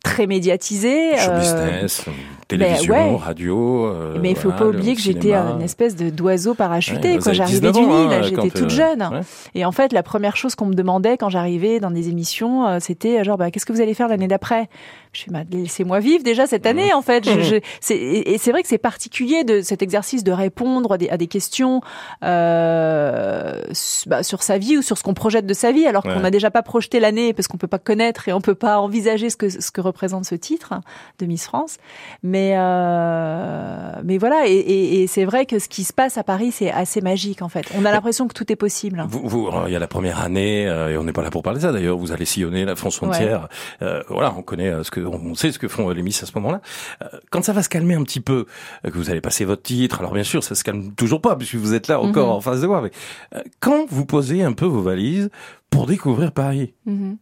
très 0.03 0.27
médiatisé. 0.27 1.15
Show 1.19 1.33
business, 1.33 2.07
télévision, 2.49 2.95
ben 2.95 3.17
radio. 3.17 3.87
Euh, 3.87 4.19
mais 4.21 4.31
il 4.31 4.37
faut 4.37 4.51
pas 4.51 4.67
oublier 4.67 4.95
que 4.95 5.01
j'étais 5.03 5.35
une 5.35 5.61
espèce 5.61 5.95
de 5.95 6.09
d'oiseau 6.09 6.55
parachuté. 6.55 7.19
quand 7.19 7.35
j'arrivais 7.35 7.71
du 7.71 7.81
Nil, 7.81 7.91
hein, 7.91 8.23
j'étais 8.23 8.49
toute 8.49 8.63
euh, 8.63 8.69
jeune. 8.69 9.23
Et 9.55 9.67
en 9.67 9.73
fait, 9.73 9.93
la 9.93 10.03
première 10.03 10.37
chose 10.37 10.55
qu'on 10.55 10.67
me 10.67 10.75
demandait 10.75 11.19
quand 11.19 11.29
j'arrivais 11.29 11.81
dans 11.81 11.91
des 11.91 12.09
émissions, 12.09 12.81
c'était 12.81 13.23
genre, 13.25 13.37
bah, 13.37 13.51
qu'est-ce 13.51 13.67
que 13.67 13.73
vous 13.73 13.83
allez 13.83 13.95
faire 13.95 14.09
l'année 14.09 14.29
d'après? 14.29 14.69
Je 15.13 15.21
suis 15.21 15.31
laissez-moi 15.51 16.01
vivre 16.01 16.25
déjà 16.25 16.47
cette 16.47 16.67
année 16.67 16.91
mmh. 16.93 16.97
en 16.97 17.03
fait. 17.03 17.25
Je, 17.29 17.41
je, 17.41 17.95
et 17.95 18.39
c'est 18.39 18.51
vrai 18.51 18.63
que 18.63 18.69
c'est 18.69 18.79
particulier 18.79 19.45
de 19.45 19.61
cet 19.61 19.83
exercice 19.83 20.25
de 20.25 20.33
répondre 20.33 20.93
à 20.93 20.99
des, 20.99 21.09
à 21.09 21.17
des 21.17 21.27
questions 21.27 21.81
euh, 22.25 23.61
bah, 24.07 24.23
sur 24.23 24.43
sa 24.43 24.59
vie 24.59 24.79
ou 24.79 24.83
sur 24.83 24.97
ce 24.97 25.03
qu'on 25.03 25.15
projette 25.15 25.47
de 25.47 25.55
sa 25.55 25.73
vie, 25.73 25.87
alors 25.87 26.03
qu'on 26.03 26.21
n'a 26.21 26.31
déjà 26.31 26.51
pas 26.51 26.63
projeté 26.63 27.01
l'année 27.01 27.33
parce 27.33 27.49
qu'on 27.49 27.59
peut 27.59 27.67
pas 27.67 27.79
connaître 27.79 28.29
et 28.29 28.33
on 28.33 28.41
peut 28.41 28.55
pas 28.55 28.79
envisager 28.79 29.31
ce 29.31 29.37
que 29.37 29.49
ce 29.49 29.71
que 29.71 29.81
représente 29.81 30.25
ce 30.25 30.35
titre 30.35 30.75
de 31.19 31.27
Miss 31.27 31.45
France. 31.45 31.77
Mais 32.23 32.55
euh, 32.57 33.93
mais 34.05 34.19
voilà 34.19 34.47
et, 34.47 34.53
et, 34.53 35.03
et 35.03 35.07
c'est 35.07 35.25
vrai 35.25 35.47
que 35.47 35.59
ce 35.59 35.69
qui 35.69 35.85
se 35.85 35.93
passe 35.93 36.17
à 36.19 36.25
Paris 36.25 36.53
c'est 36.53 36.71
assez 36.71 37.01
magique 37.01 37.43
en 37.43 37.49
fait. 37.49 37.67
On 37.77 37.85
a 37.85 37.93
l'impression 37.93 38.29
que 38.29 38.35
tout 38.35 38.51
est 38.51 38.57
possible. 38.57 39.05
Vous, 39.09 39.29
vous 39.29 39.51
il 39.67 39.73
y 39.73 39.77
a 39.77 39.79
la 39.79 39.87
première 39.89 40.21
année 40.21 40.67
euh, 40.67 40.91
et 40.91 40.97
on 40.97 41.05
n'est 41.05 41.13
pas 41.13 41.23
là 41.23 41.31
pour 41.31 41.43
parler 41.43 41.59
de 41.59 41.65
ça 41.65 41.73
d'ailleurs. 41.73 41.99
Vous 41.99 42.13
allez 42.13 42.25
sillonner 42.25 42.65
la 42.65 42.77
France 42.77 43.03
entière. 43.03 43.49
Euh, 43.83 44.03
voilà, 44.09 44.35
on 44.37 44.43
connaît 44.43 44.69
euh, 44.69 44.83
ce 44.83 44.91
que 44.91 45.01
on 45.07 45.35
sait 45.35 45.53
ce 45.53 45.59
que 45.59 45.69
font 45.69 45.89
les 45.91 46.03
Miss 46.03 46.23
à 46.23 46.27
ce 46.27 46.33
moment-là. 46.37 46.61
Euh, 47.03 47.07
quand 47.31 47.43
ça 47.43 47.53
va 47.53 47.63
se 47.63 47.69
calmer 47.69 47.95
un 47.95 48.03
petit 48.03 48.21
peu, 48.21 48.47
euh, 48.85 48.91
que 48.91 48.97
vous 48.97 49.11
allez 49.11 49.21
passer 49.21 49.45
votre 49.45 49.63
titre, 49.63 50.01
alors 50.01 50.13
bien 50.13 50.25
sûr, 50.25 50.43
ça 50.45 50.55
se 50.55 50.65
calme 50.65 50.93
toujours 50.95 51.21
pas 51.21 51.37
puisque 51.37 51.55
vous 51.57 51.75
êtes 51.75 51.89
là 51.89 52.01
encore 52.01 52.29
mhm. 52.29 52.33
en 52.35 52.41
face 52.41 52.61
de 52.61 52.67
moi. 52.67 52.83
Mais 52.83 52.91
euh, 53.35 53.43
quand 53.61 53.87
vous 53.89 54.07
posez 54.07 54.43
un 54.43 54.53
peu 54.53 54.67
vos 54.67 54.83
valises, 54.83 55.31
pour 55.73 55.87
découvrir 55.87 56.33
Paris. 56.33 56.75
Mhm. 56.85 57.17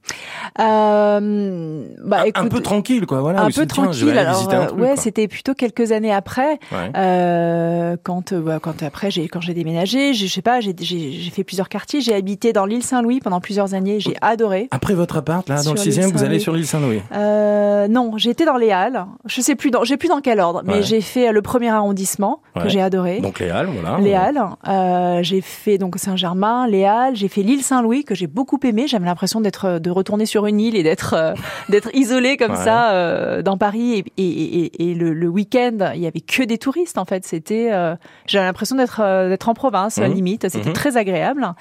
euh, 0.59 1.87
bah, 2.05 2.25
un, 2.35 2.45
un, 2.45 2.49
peu 2.49 2.61
tranquille, 2.61 3.07
quoi. 3.07 3.21
Voilà. 3.21 3.45
Un 3.45 3.51
peu 3.51 3.65
tranquille. 3.65 4.19
Alors, 4.19 4.53
euh, 4.53 4.73
ouais, 4.73 4.97
c'était 4.97 5.29
plutôt 5.29 5.55
quelques 5.55 5.93
années 5.93 6.13
après, 6.13 6.59
ouais. 6.73 6.91
euh, 6.97 7.97
quand, 8.03 8.35
bah, 8.35 8.59
quand 8.61 8.83
après 8.83 9.11
j'ai 9.11 9.29
quand 9.29 9.41
j'ai 9.41 9.55
déménagé, 9.55 10.15
je 10.15 10.27
sais 10.27 10.43
pas, 10.43 10.61
j'ai 10.61 11.31
fait 11.33 11.45
plusieurs 11.45 11.69
quartiers. 11.69 12.01
J'ai 12.01 12.15
habité 12.15 12.53
dans 12.53 12.67
l'île 12.67 12.83
Saint-Louis 12.83 13.21
pendant 13.21 13.41
plusieurs 13.41 13.73
années. 13.75 14.01
J'ai 14.01 14.17
adoré. 14.21 14.69
Après 14.73 14.95
votre 14.95 15.17
appart, 15.17 15.49
là, 15.49 15.63
dans 15.63 15.73
le 15.73 15.79
sixième, 15.79 16.11
vous 16.11 16.25
allez 16.25 16.41
sur 16.41 16.53
l'île 16.53 16.67
Saint-Louis. 16.67 17.01
Euh, 17.15 17.87
non, 17.87 18.17
j'étais 18.17 18.45
dans 18.45 18.57
les 18.57 18.73
Halles. 18.73 19.07
Je 19.27 19.41
sais 19.41 19.55
plus 19.55 19.71
dans, 19.71 19.85
j'ai 19.85 19.97
plus 19.97 20.09
dans 20.09 20.21
quel 20.21 20.41
ordre, 20.41 20.63
mais 20.65 20.83
j'ai 20.83 21.01
fait 21.01 21.31
le 21.31 21.41
premier 21.41 21.71
arrondissement 21.71 22.43
que 22.61 22.69
j'ai 22.69 22.83
adoré. 22.83 23.21
Donc 23.21 23.39
les 23.39 23.51
Halles, 23.51 23.69
voilà. 23.73 23.99
Les 24.01 24.15
Halles. 24.15 25.23
J'ai 25.23 25.41
fait 25.41 25.79
donc 25.79 25.99
Saint-Germain, 25.99 26.67
les 26.67 26.85
Halles. 26.85 27.15
J'ai 27.15 27.29
fait 27.29 27.43
l'île 27.43 27.63
Saint-Louis 27.63 28.03
que 28.03 28.17
j'ai 28.17 28.27
beaucoup 28.27 28.40
aimé. 28.63 28.87
J'avais 28.87 29.07
l'impression 29.07 29.41
d'être 29.41 29.65
euh, 29.67 29.79
de 29.79 29.91
retourner 29.91 30.27
sur 30.27 30.47
une 30.47 30.61
île 30.61 30.77
et 30.77 30.83
d'être 30.83 31.15
euh, 31.15 31.35
d'être 31.69 31.91
isolé 31.95 32.37
comme 32.37 32.57
ça 32.57 32.93
euh, 32.93 33.43
dans 33.43 33.57
Paris. 33.57 34.05
Et, 34.17 34.23
et, 34.23 34.91
et, 34.91 34.95
le, 34.95 35.13
le 35.13 35.29
week-end, 35.29 35.93
il 35.95 36.01
y 36.01 36.07
avait 36.07 36.21
que 36.21 36.43
des 36.43 36.59
touristes 36.59 36.99
en 36.99 37.05
fait. 37.05 37.25
C'était, 37.25 37.71
euh, 37.73 37.95
j'avais 38.27 38.45
l'impression 38.45 38.77
d'être 38.77 39.01
d'être 39.29 39.49
en 39.49 39.55
province 39.55 39.99
à 39.99 40.03
la 40.03 40.09
mmh. 40.09 40.15
limite. 40.15 40.49
C'était 40.49 40.71
mmh. 40.71 40.75
très 40.75 40.97
agréable. 40.97 41.55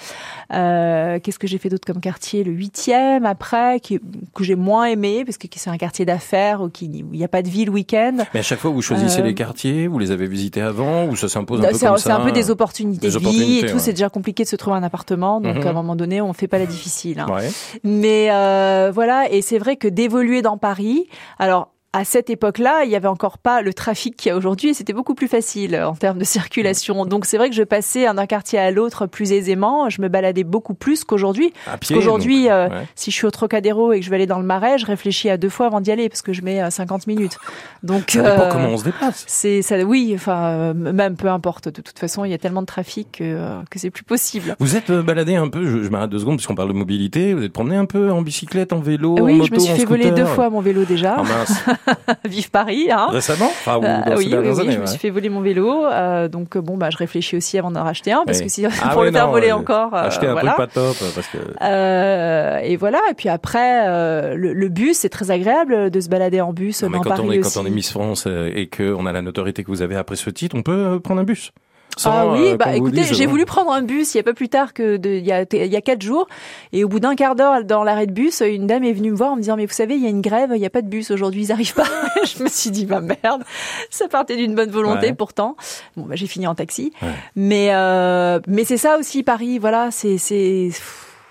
Qu'est-ce 0.50 1.40
que 1.40 1.48
j'ai 1.48 1.58
fait 1.58 1.70
d'autre 1.70 1.86
comme 1.86 2.02
quartier 2.02 2.44
Le 2.44 2.52
huitième 2.52 3.26
après, 3.26 3.80
qui, 3.80 4.00
que 4.34 4.44
j'ai 4.44 4.56
moins 4.56 4.86
aimé 4.86 5.24
parce 5.26 5.38
que 5.38 5.48
c'est 5.56 5.70
un 5.70 5.78
quartier 5.78 6.06
d'affaires 6.06 6.62
où 6.62 6.70
il 6.82 7.06
n'y 7.06 7.24
a 7.24 7.28
pas 7.28 7.42
de 7.42 7.50
ville 7.50 7.70
week-end. 7.70 8.18
Mais 8.34 8.40
à 8.40 8.44
chaque 8.44 8.60
fois, 8.60 8.72
vous 8.72 8.82
choisissez 8.82 9.22
les 9.22 9.34
quartiers, 9.34 9.88
vous 9.88 10.00
les 10.00 10.12
avez 10.12 10.28
visités 10.28 10.62
avant 10.62 11.06
ou 11.06 11.16
ça 11.16 11.30
s'impose 11.30 11.60
un 11.60 11.64
peu 11.64 11.70
comme 11.70 11.78
ça 11.78 11.98
C'est 11.98 12.12
un 12.12 12.22
peu 12.22 12.32
des 12.32 12.50
opportunités 12.50 13.08
des 13.08 13.14
de 13.14 13.20
vie 13.20 13.60
et 13.60 13.66
tout. 13.66 13.80
C'est 13.80 13.92
déjà 13.94 14.10
compliqué 14.10 14.44
de 14.44 14.50
se 14.50 14.56
trouver 14.56 14.78
un 14.78 14.84
appartement, 14.84 15.42
donc 15.42 15.64
mmh. 15.64 15.68
à 15.68 15.70
un 15.70 15.74
moment 15.74 15.96
donné, 15.96 16.22
on 16.22 16.34
fait 16.34 16.48
pas 16.48 16.60
la 16.60 16.66
difficile. 16.70 17.20
Hein. 17.20 17.28
Ouais. 17.30 17.50
Mais 17.84 18.30
euh, 18.32 18.92
voilà, 18.94 19.32
et 19.32 19.42
c'est 19.42 19.58
vrai 19.58 19.76
que 19.76 19.88
d'évoluer 19.88 20.42
dans 20.42 20.58
Paris, 20.58 21.08
alors 21.38 21.72
à 21.92 22.06
cette 22.06 22.30
époque-là, 22.30 22.84
il 22.86 22.92
y 22.92 22.96
avait 22.96 23.08
encore 23.08 23.40
pas 23.40 23.64
le 23.64 23.74
trafic 23.74 24.16
qu'il 24.16 24.30
y 24.30 24.32
a 24.32 24.38
aujourd'hui 24.38 24.70
et 24.70 24.74
c'était 24.76 24.94
beaucoup 24.94 25.16
plus 25.16 25.28
facile 25.28 25.76
en 25.76 25.96
termes 25.96 26.20
de 26.20 26.24
circulation. 26.24 27.06
Donc 27.08 27.26
c'est 27.26 27.38
vrai 27.38 27.50
que 27.50 27.56
je 27.56 27.64
passais 27.64 28.06
d'un 28.14 28.26
quartier 28.28 28.60
à 28.60 28.70
l'autre 28.70 29.08
plus 29.08 29.32
aisément. 29.32 29.90
Je 29.90 30.00
me 30.02 30.08
baladais 30.08 30.44
beaucoup 30.44 30.76
plus 30.76 31.04
qu'aujourd'hui. 31.04 31.52
Parce 31.66 31.88
qu'aujourd'hui, 31.88 32.48
euh, 32.50 32.70
si 32.94 33.10
je 33.10 33.16
suis 33.16 33.26
au 33.26 33.32
Trocadéro 33.32 33.92
et 33.92 34.00
que 34.00 34.06
je 34.06 34.12
vais 34.12 34.18
aller 34.18 34.28
dans 34.28 34.38
le 34.38 34.46
Marais, 34.46 34.78
je 34.78 34.86
réfléchis 34.86 35.32
à 35.32 35.38
deux 35.38 35.50
fois 35.50 35.66
avant 35.66 35.82
d'y 35.82 35.92
aller 35.92 36.10
parce 36.10 36.22
que 36.22 36.32
je 36.32 36.44
mets 36.44 36.70
50 36.70 37.02
euh, 37.02 37.04
minutes. 37.08 37.40
Donc 37.82 38.12
ça 38.12 38.22
dépend 38.22 38.44
euh, 38.44 38.52
comment 38.52 38.70
on 38.70 38.78
se 38.78 38.84
déplace. 38.84 39.24
C'est 39.28 39.64
ça, 39.64 39.80
oui. 39.84 40.12
Enfin, 40.14 40.50
euh, 40.50 40.74
même 40.76 41.16
peu 41.16 41.30
importe. 41.30 41.70
De 41.70 41.82
toute 41.82 41.98
façon, 41.98 42.24
il 42.24 42.30
y 42.30 42.36
a 42.36 42.38
tellement 42.38 42.62
de 42.62 42.68
trafic 42.68 43.14
que, 43.14 43.64
que 43.68 43.80
c'est 43.80 43.90
plus 43.90 44.04
possible. 44.04 44.56
Vous 44.60 44.76
êtes 44.76 44.92
baladé 44.92 45.36
un 45.38 45.48
peu. 45.48 45.66
Je, 45.66 45.84
je 45.84 45.90
m'arrête 45.90 46.12
deux 46.12 46.20
secondes 46.20 46.38
puisqu'on 46.38 46.56
parle 46.56 46.70
de 46.70 46.74
mobilité. 46.74 47.34
Vous 47.34 47.44
êtes 47.44 47.54
promené 47.54 47.78
un 47.78 47.86
peu 47.86 48.12
en 48.12 48.22
bicyclette, 48.22 48.74
en 48.74 48.80
vélo, 48.80 49.18
oui, 49.20 49.34
en 49.34 49.38
moto, 49.38 49.46
je 49.48 49.54
me 49.54 49.60
suis 49.60 49.74
fait 49.74 49.86
voler 49.86 50.12
deux 50.12 50.26
fois 50.26 50.52
mon 50.52 50.62
vélo 50.62 50.86
déjà. 50.86 51.18
Oh 51.20 51.24
mince. 51.24 51.64
Vive 52.26 52.52
Paris, 52.52 52.90
hein. 52.92 53.08
Récemment 53.12 53.48
enfin, 53.48 53.78
ou 53.78 53.84
euh, 53.84 54.16
Oui, 54.18 54.28
oui, 54.32 54.38
oui 54.38 54.62
années, 54.62 54.72
je 54.72 54.80
me 54.80 54.86
suis 54.86 55.00
fait 55.00 55.10
voler 55.10 55.30
mon 55.30 55.42
vélo. 55.42 55.86
Euh, 55.86 56.28
donc 56.28 56.58
bon, 56.58 56.78
bah, 56.78 56.90
je 56.90 56.98
réfléchis 56.98 57.36
aussi 57.36 57.58
avant 57.58 57.72
d'en 57.72 57.84
racheter 57.84 58.12
un 58.12 58.24
parce 58.26 58.42
que 58.42 58.50
si 58.50 58.66
ah, 58.84 58.90
pour 58.90 59.04
le 59.04 59.12
faire 59.12 59.30
voler 59.30 59.52
encore, 59.52 59.94
euh, 59.94 60.04
acheter 60.04 60.28
un 60.28 60.34
voilà. 60.34 60.54
truc 60.54 60.70
pas 60.70 60.74
top 60.74 60.96
parce 61.16 61.28
que. 61.28 61.38
Euh, 61.62 62.60
et 62.60 62.76
voilà. 62.76 63.00
Et 63.10 63.14
puis 63.14 63.30
après, 63.30 63.88
euh, 63.88 64.36
le, 64.36 64.54
le, 64.54 64.70
bus, 64.70 64.98
c'est 64.98 65.10
très 65.10 65.32
agréable 65.32 65.90
de 65.90 66.00
se 66.00 66.10
balader 66.10 66.42
en 66.42 66.54
bus 66.54 66.84
non, 66.84 66.90
dans 66.90 67.00
quand 67.02 67.10
Paris 67.10 67.22
on 67.26 67.32
est, 67.32 67.40
aussi. 67.40 67.54
Quand 67.56 67.64
on 67.64 67.66
est 67.66 67.72
Miss 67.72 67.92
France 67.92 68.28
et 68.28 68.68
que 68.68 68.94
on 68.94 69.06
a 69.06 69.12
la 69.12 69.22
notoriété 69.22 69.64
que 69.64 69.72
vous 69.72 69.82
avez 69.82 69.96
après 69.96 70.16
ce 70.16 70.30
titre, 70.30 70.56
on 70.58 70.64
peut 70.64 71.00
prendre 71.00 71.22
un 71.22 71.26
bus. 71.26 71.52
Sans, 72.00 72.12
ah 72.12 72.28
oui, 72.32 72.52
euh, 72.54 72.56
bah 72.58 72.76
écoutez, 72.78 73.04
j'ai 73.04 73.26
voulu 73.26 73.44
prendre 73.46 73.72
un 73.74 73.82
bus 73.82 74.14
il 74.14 74.18
y 74.18 74.20
a 74.22 74.24
pas 74.24 74.34
plus 74.34 74.48
tard 74.48 74.74
que 74.74 74.96
de, 74.96 75.10
il 75.10 75.26
y 75.26 75.34
a 75.34 75.44
il 75.52 75.66
y 75.66 75.76
a 75.76 75.82
quatre 75.82 76.02
jours 76.02 76.28
et 76.72 76.86
au 76.86 76.88
bout 76.88 77.02
d'un 77.02 77.16
quart 77.16 77.36
d'heure 77.36 77.64
dans 77.66 77.84
l'arrêt 77.84 78.08
de 78.08 78.14
bus, 78.14 78.40
une 78.42 78.68
dame 78.68 78.86
est 78.86 78.94
venue 78.94 79.12
me 79.12 79.18
voir 79.18 79.34
en 79.34 79.36
me 79.36 79.42
disant 79.42 79.58
mais 79.58 79.66
vous 79.66 79.74
savez 79.74 79.96
il 79.96 80.02
y 80.02 80.06
a 80.06 80.10
une 80.10 80.22
grève, 80.22 80.52
il 80.56 80.62
y 80.62 80.66
a 80.66 80.70
pas 80.70 80.82
de 80.82 80.88
bus 80.88 81.12
aujourd'hui, 81.12 81.44
ils 81.44 81.52
arrivent 81.52 81.74
pas. 81.74 81.84
je 82.26 82.42
me 82.42 82.48
suis 82.48 82.72
dit 82.72 82.86
bah 82.86 83.02
merde, 83.02 83.44
ça 83.90 84.08
partait 84.08 84.38
d'une 84.38 84.56
bonne 84.56 84.72
volonté 84.72 85.08
Ouais. 85.08 85.14
pourtant. 85.14 85.58
Bon 85.98 86.06
bah 86.06 86.16
j'ai 86.16 86.28
fini 86.28 86.48
en 86.48 86.56
taxi, 86.56 86.94
Ouais. 87.02 87.10
mais 87.36 87.70
euh, 87.74 88.40
mais 88.48 88.64
c'est 88.64 88.78
ça 88.78 88.98
aussi 88.98 89.24
Paris, 89.24 89.60
voilà, 89.60 89.90
c'est 89.92 90.18
c'est 90.18 90.70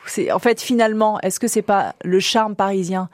c'est 0.06 0.30
en 0.32 0.38
fait 0.38 0.60
finalement 0.60 1.18
est-ce 1.22 1.40
que 1.40 1.48
c'est 1.48 1.62
pas 1.62 1.94
le 2.04 2.20
charme 2.20 2.54
parisien 2.54 3.08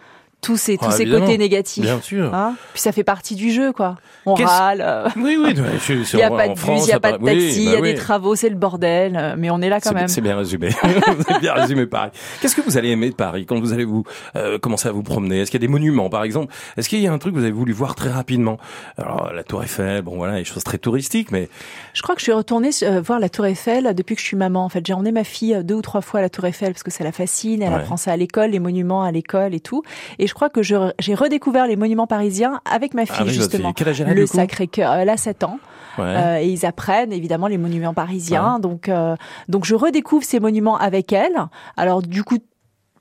tous 0.44 0.56
ces 0.56 0.76
tous 0.78 0.86
Ah, 0.88 0.92
ces 0.92 1.06
côtés 1.06 1.38
négatifs 1.38 1.82
Bien 1.82 2.00
sûr. 2.00 2.34
Hein 2.34 2.54
Puis 2.72 2.80
ça 2.82 2.92
fait 2.92 3.04
partie 3.04 3.34
du 3.34 3.50
jeu, 3.50 3.72
quoi. 3.72 3.96
On 4.26 4.34
râle. 4.34 4.82
euh, 4.84 5.08
Oui, 5.16 5.36
oui. 5.42 5.54
Il 5.54 6.04
c'est 6.06 6.16
n'y 6.16 6.22
a 6.22 6.30
pas 6.30 6.46
de 6.46 6.50
en 6.50 6.54
bus, 6.54 6.60
France, 6.62 6.82
il 6.84 6.86
n'y 6.86 6.92
a 6.92 7.00
pas 7.00 7.12
de 7.12 7.24
taxi, 7.24 7.62
il 7.62 7.66
bah 7.66 7.72
y 7.72 7.76
a 7.76 7.80
oui. 7.80 7.92
des 7.92 7.98
travaux, 7.98 8.34
c'est 8.36 8.48
le 8.48 8.56
bordel. 8.56 9.16
euh, 9.16 9.34
Mais 9.38 9.50
on 9.50 9.60
est 9.60 9.68
là 9.68 9.80
quand 9.80 9.90
C'est- 9.90 9.94
même. 9.94 10.08
C'est 10.08 10.20
bien 10.20 10.36
résumé. 10.36 10.68
Avez 10.82 11.40
bien 11.40 11.54
résumé 11.54 11.86
Paris. 11.86 12.10
Qu'est-ce 12.40 12.56
que 12.56 12.60
vous 12.62 12.76
allez 12.78 12.90
aimer 12.90 13.10
de 13.10 13.14
Paris 13.14 13.46
quand 13.46 13.58
vous 13.60 13.72
allez 13.72 13.84
vous 13.84 14.04
euh, 14.36 14.58
commencer 14.58 14.88
à 14.88 14.92
vous 14.92 15.02
promener? 15.02 15.40
Est-ce 15.40 15.50
qu'il 15.50 15.60
y 15.60 15.64
a 15.64 15.66
des 15.66 15.70
monuments, 15.72 16.08
par 16.10 16.24
exemple? 16.24 16.52
Est-ce 16.76 16.88
qu'il 16.88 17.00
y 17.00 17.06
a 17.06 17.12
un 17.12 17.18
truc 17.18 17.34
que 17.34 17.38
vous 17.38 17.44
avez 17.44 17.52
voulu 17.52 17.72
voir 17.72 17.94
très 17.94 18.10
rapidement? 18.10 18.58
Alors 18.98 19.32
la 19.34 19.44
Tour 19.44 19.62
Eiffel, 19.62 20.02
bon 20.02 20.16
voilà, 20.16 20.36
des 20.38 20.44
choses 20.44 20.64
très 20.64 20.78
touristiques, 20.78 21.30
mais 21.32 21.48
Je 21.92 22.02
crois 22.02 22.14
que 22.14 22.20
je 22.20 22.24
suis 22.24 22.32
retournée 22.32 22.70
euh, 22.82 23.00
voir 23.00 23.20
la 23.20 23.28
Tour 23.28 23.46
Eiffel 23.46 23.94
depuis 23.94 24.14
que 24.14 24.20
je 24.20 24.26
suis 24.26 24.36
maman. 24.36 24.64
En 24.64 24.68
fait, 24.68 24.86
j'ai 24.86 24.92
emmené 24.94 25.12
ma 25.12 25.24
fille 25.24 25.54
euh, 25.54 25.62
deux 25.62 25.74
ou 25.74 25.82
trois 25.82 26.00
fois 26.00 26.20
à 26.20 26.22
la 26.22 26.30
Tour 26.30 26.46
Eiffel 26.46 26.72
parce 26.72 26.82
que 26.82 26.90
ça 26.90 27.04
la 27.04 27.12
fascine. 27.12 27.62
Elle 27.62 27.68
Ouais. 27.70 27.76
apprend 27.76 27.96
ça 27.96 28.12
à 28.12 28.16
l'école, 28.16 28.50
les 28.50 28.58
monuments 28.58 29.02
à 29.02 29.10
l'école 29.12 29.54
et 29.54 29.60
tout. 29.60 29.82
Et 30.18 30.26
je 30.26 30.33
crois 30.34 30.50
que 30.50 30.62
j'ai 30.62 31.14
redécouvert 31.14 31.66
les 31.66 31.76
monuments 31.76 32.06
parisiens 32.06 32.60
avec 32.70 32.94
ma 32.94 33.06
fille, 33.06 33.16
Ah 33.18 33.24
votre 33.24 33.34
justement. 33.34 33.68
fille. 33.68 33.74
Quel 33.74 33.88
âge 33.88 34.02
le 34.02 34.26
Sacré-Cœur, 34.26 34.92
elle 34.94 35.08
a 35.08 35.16
7 35.16 35.44
ans. 35.44 35.58
Ouais. 35.96 36.04
Euh, 36.04 36.40
et 36.40 36.48
ils 36.48 36.66
apprennent 36.66 37.12
évidemment 37.12 37.46
les 37.46 37.58
monuments 37.58 37.94
parisiens. 37.94 38.58
Donc, 38.58 38.88
euh, 38.88 39.16
donc 39.48 39.64
je 39.64 39.74
redécouvre 39.74 40.24
ces 40.24 40.40
monuments 40.40 40.76
avec 40.76 41.12
elle. 41.12 41.46
Alors 41.76 42.02
du 42.02 42.24
coup 42.24 42.38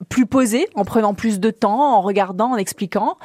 plus 0.09 0.25
posé, 0.25 0.67
en 0.75 0.83
prenant 0.83 1.13
plus 1.13 1.39
de 1.39 1.49
temps, 1.49 1.95
en 1.97 2.01
regardant, 2.01 2.51
en 2.51 2.57
expliquant. 2.57 3.17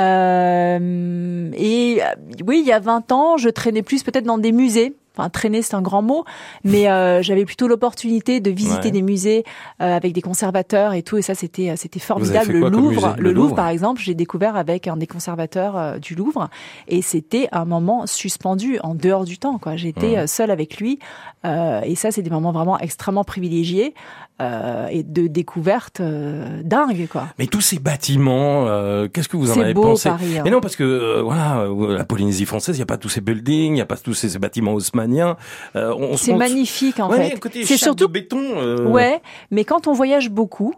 Euh, 0.00 1.50
et 1.54 2.02
euh, 2.02 2.06
oui, 2.46 2.60
il 2.62 2.66
y 2.66 2.72
a 2.72 2.80
20 2.80 3.12
ans, 3.12 3.36
je 3.36 3.48
traînais 3.48 3.82
plus 3.82 4.02
peut-être 4.02 4.24
dans 4.24 4.38
des 4.38 4.52
musées. 4.52 4.96
Enfin, 5.16 5.28
traîner, 5.28 5.60
c'est 5.62 5.74
un 5.74 5.82
grand 5.82 6.00
mot, 6.02 6.24
mais 6.64 6.88
euh, 6.90 7.22
j'avais 7.22 7.44
plutôt 7.44 7.68
l'opportunité 7.68 8.40
de 8.40 8.50
visiter 8.50 8.86
Ouais. 8.86 8.90
des 8.90 9.02
musées 9.02 9.44
euh, 9.80 9.94
avec 9.94 10.12
des 10.14 10.22
conservateurs 10.22 10.94
et 10.94 11.02
tout, 11.02 11.18
et 11.18 11.22
ça, 11.22 11.34
c'était 11.34 11.70
euh, 11.70 11.74
c'était 11.76 12.00
formidable. 12.00 12.52
Le 12.52 12.68
Louvre, 12.70 13.14
le 13.18 13.24
Le 13.24 13.32
Louvre, 13.32 13.54
par 13.54 13.68
exemple, 13.68 14.00
j'ai 14.00 14.14
découvert 14.14 14.56
avec 14.56 14.88
un 14.88 14.96
des 14.96 15.06
conservateurs 15.06 15.76
euh, 15.76 15.98
du 15.98 16.14
Louvre, 16.14 16.48
et 16.88 17.02
c'était 17.02 17.48
un 17.52 17.64
moment 17.66 18.06
suspendu 18.06 18.78
en 18.82 18.94
dehors 18.94 19.24
du 19.24 19.36
temps. 19.38 19.58
Quoi, 19.58 19.76
j'étais 19.76 20.12
Ouais. 20.12 20.18
euh, 20.20 20.26
seule 20.26 20.50
avec 20.50 20.78
lui, 20.78 20.98
euh, 21.44 21.80
et 21.84 21.94
ça, 21.94 22.10
c'est 22.10 22.22
des 22.22 22.30
moments 22.30 22.52
vraiment 22.52 22.78
extrêmement 22.78 23.24
privilégiés 23.24 23.94
euh, 24.42 24.86
et 24.90 25.02
de 25.02 25.26
découverte 25.28 26.00
euh, 26.00 26.60
dingue, 26.64 27.06
quoi. 27.10 27.28
Mais 27.38 27.46
tous 27.46 27.60
ces 27.60 27.78
bâtiments, 27.78 28.66
euh, 28.66 29.08
qu'est-ce 29.08 29.28
que 29.28 29.36
vous 29.36 29.50
en 29.52 29.60
avez 29.60 29.72
beau, 29.74 29.82
pensé 29.82 30.08
Paris, 30.08 30.38
hein. 30.38 30.42
Mais 30.44 30.50
non, 30.50 30.60
parce 30.60 30.76
que 30.76 30.82
euh, 30.82 31.22
voilà, 31.22 31.66
la 31.96 32.04
Polynésie 32.04 32.44
française, 32.44 32.76
il 32.76 32.80
n'y 32.80 32.84
a 32.84 32.86
pas 32.86 32.96
tous 32.98 33.08
ces 33.08 33.20
buildings, 33.20 33.72
il 33.72 33.74
n'y 33.74 33.80
a 33.80 33.86
pas 33.86 33.96
tous 33.96 34.14
ces, 34.14 34.28
ces 34.28 34.38
bâtiments 34.38 34.74
haussmanniens. 34.74 35.36
On, 35.74 36.16
C'est 36.16 36.34
magnifique 36.34 36.98
en 37.00 37.08
Ouais, 37.10 37.30
fait. 37.30 37.64
C'est 37.64 37.76
surtout 37.76 38.06
de 38.06 38.12
béton. 38.12 38.90
Ouais, 38.90 39.22
mais 39.50 39.64
quand 39.64 39.86
on 39.86 39.92
voyage 39.92 40.30
beaucoup, 40.30 40.74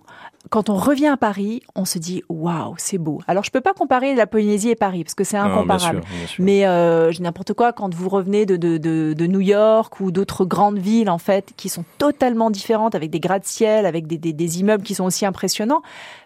quand 0.51 0.69
on 0.69 0.77
revient 0.77 1.07
à 1.09 1.17
Paris, 1.17 1.63
on 1.75 1.85
se 1.85 1.99
dit 1.99 2.23
waouh, 2.29 2.75
c'est 2.77 2.99
beau. 2.99 3.21
Alors 3.27 3.45
je 3.45 3.51
peux 3.51 3.61
pas 3.61 3.73
comparer 3.73 4.15
la 4.15 4.27
Polynésie 4.27 4.71
et 4.71 4.75
Paris 4.77 5.03
parce 5.03 5.15
que 5.15 5.25
c'est 5.25 5.39
non, 5.39 5.45
bien 5.45 5.53
incomparable. 5.55 6.03
sûr, 6.03 6.17
bien 6.19 6.27
sûr. 6.27 6.45
Mais 6.45 6.67
euh, 6.67 7.11
n'importe 7.21 7.55
quoi 7.55 7.73
quand 7.73 7.93
vous 7.95 8.09
revenez 8.09 8.47
de, 8.47 8.57
de, 8.57 8.77
de, 8.79 9.15
de 9.17 9.27
New 9.27 9.41
York 9.41 10.01
ou 10.01 10.11
d'autres 10.13 10.45
grandes 10.45 10.79
villes 10.79 11.11
en 11.11 11.19
fait 11.19 11.53
qui 11.57 11.69
sont 11.69 11.85
totalement 11.99 12.51
différentes 12.51 12.95
avec 12.95 13.11
des 13.11 13.21
gratte-ciel, 13.21 13.87
avec 13.87 14.07
des, 14.07 14.19
des, 14.19 14.33
des 14.33 14.61
immeubles 14.61 14.85
qui 14.85 14.95
sont 14.95 15.05
aussi 15.05 15.25
impressionnants. 15.27 15.83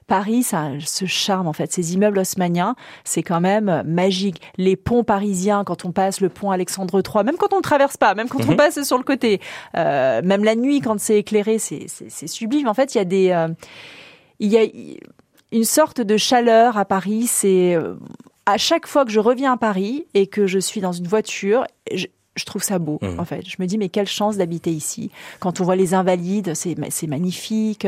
Paris, 0.08 0.42
ça 0.42 0.62
a 0.62 0.70
ce 0.80 1.04
charme 1.04 1.46
en 1.48 1.52
fait. 1.52 1.70
Ces 1.70 1.94
immeubles 1.94 2.18
haussmanniens, 2.18 2.74
c'est 3.04 3.22
quand 3.22 3.40
même 3.40 3.82
magique. 3.86 4.40
Les 4.56 4.74
ponts 4.74 5.04
parisiens, 5.04 5.64
quand 5.64 5.84
on 5.84 5.92
passe 5.92 6.20
le 6.20 6.28
pont 6.30 6.50
Alexandre 6.50 7.02
III, 7.06 7.24
même 7.24 7.36
quand 7.36 7.52
on 7.52 7.58
ne 7.58 7.62
traverse 7.62 7.96
pas, 7.98 8.14
même 8.14 8.28
quand 8.28 8.40
on 8.48 8.52
Mhm. 8.52 8.56
passe 8.56 8.82
sur 8.82 8.96
le 8.96 9.04
côté, 9.04 9.40
euh, 9.76 10.22
même 10.24 10.44
la 10.44 10.54
nuit 10.56 10.80
quand 10.80 10.98
c'est 10.98 11.18
éclairé, 11.18 11.58
c'est 11.58 11.86
sublime. 12.26 12.68
En 12.68 12.74
fait, 12.74 12.94
il 12.94 12.98
y 12.98 13.00
a 13.02 13.04
des, 13.04 13.30
euh, 13.32 13.48
il 14.40 14.50
y 14.50 14.58
a 14.58 14.66
une 15.52 15.64
sorte 15.64 16.00
de 16.00 16.16
chaleur 16.16 16.76
à 16.76 16.84
Paris. 16.84 17.26
C'est 17.26 17.74
euh, 17.74 17.94
à 18.46 18.58
chaque 18.58 18.86
fois 18.86 19.04
que 19.04 19.10
je 19.10 19.20
reviens 19.20 19.52
à 19.52 19.56
Paris 19.56 20.06
et 20.14 20.26
que 20.26 20.46
je 20.46 20.58
suis 20.58 20.80
dans 20.80 20.92
une 20.92 21.06
voiture, 21.06 21.64
je, 22.38 22.44
trouve 22.44 22.62
ça 22.62 22.78
beau, 22.78 22.98
Mhm. 23.02 23.20
en 23.20 23.24
fait. 23.24 23.42
Je 23.46 23.56
me 23.58 23.66
dis, 23.66 23.76
mais 23.78 23.88
quelle 23.88 24.06
chance 24.06 24.36
d'habiter 24.36 24.70
ici. 24.70 25.10
Quand 25.40 25.60
on 25.60 25.64
voit 25.64 25.76
les 25.76 25.94
Invalides, 25.94 26.52
c'est 26.54 27.06
magnifique. 27.06 27.86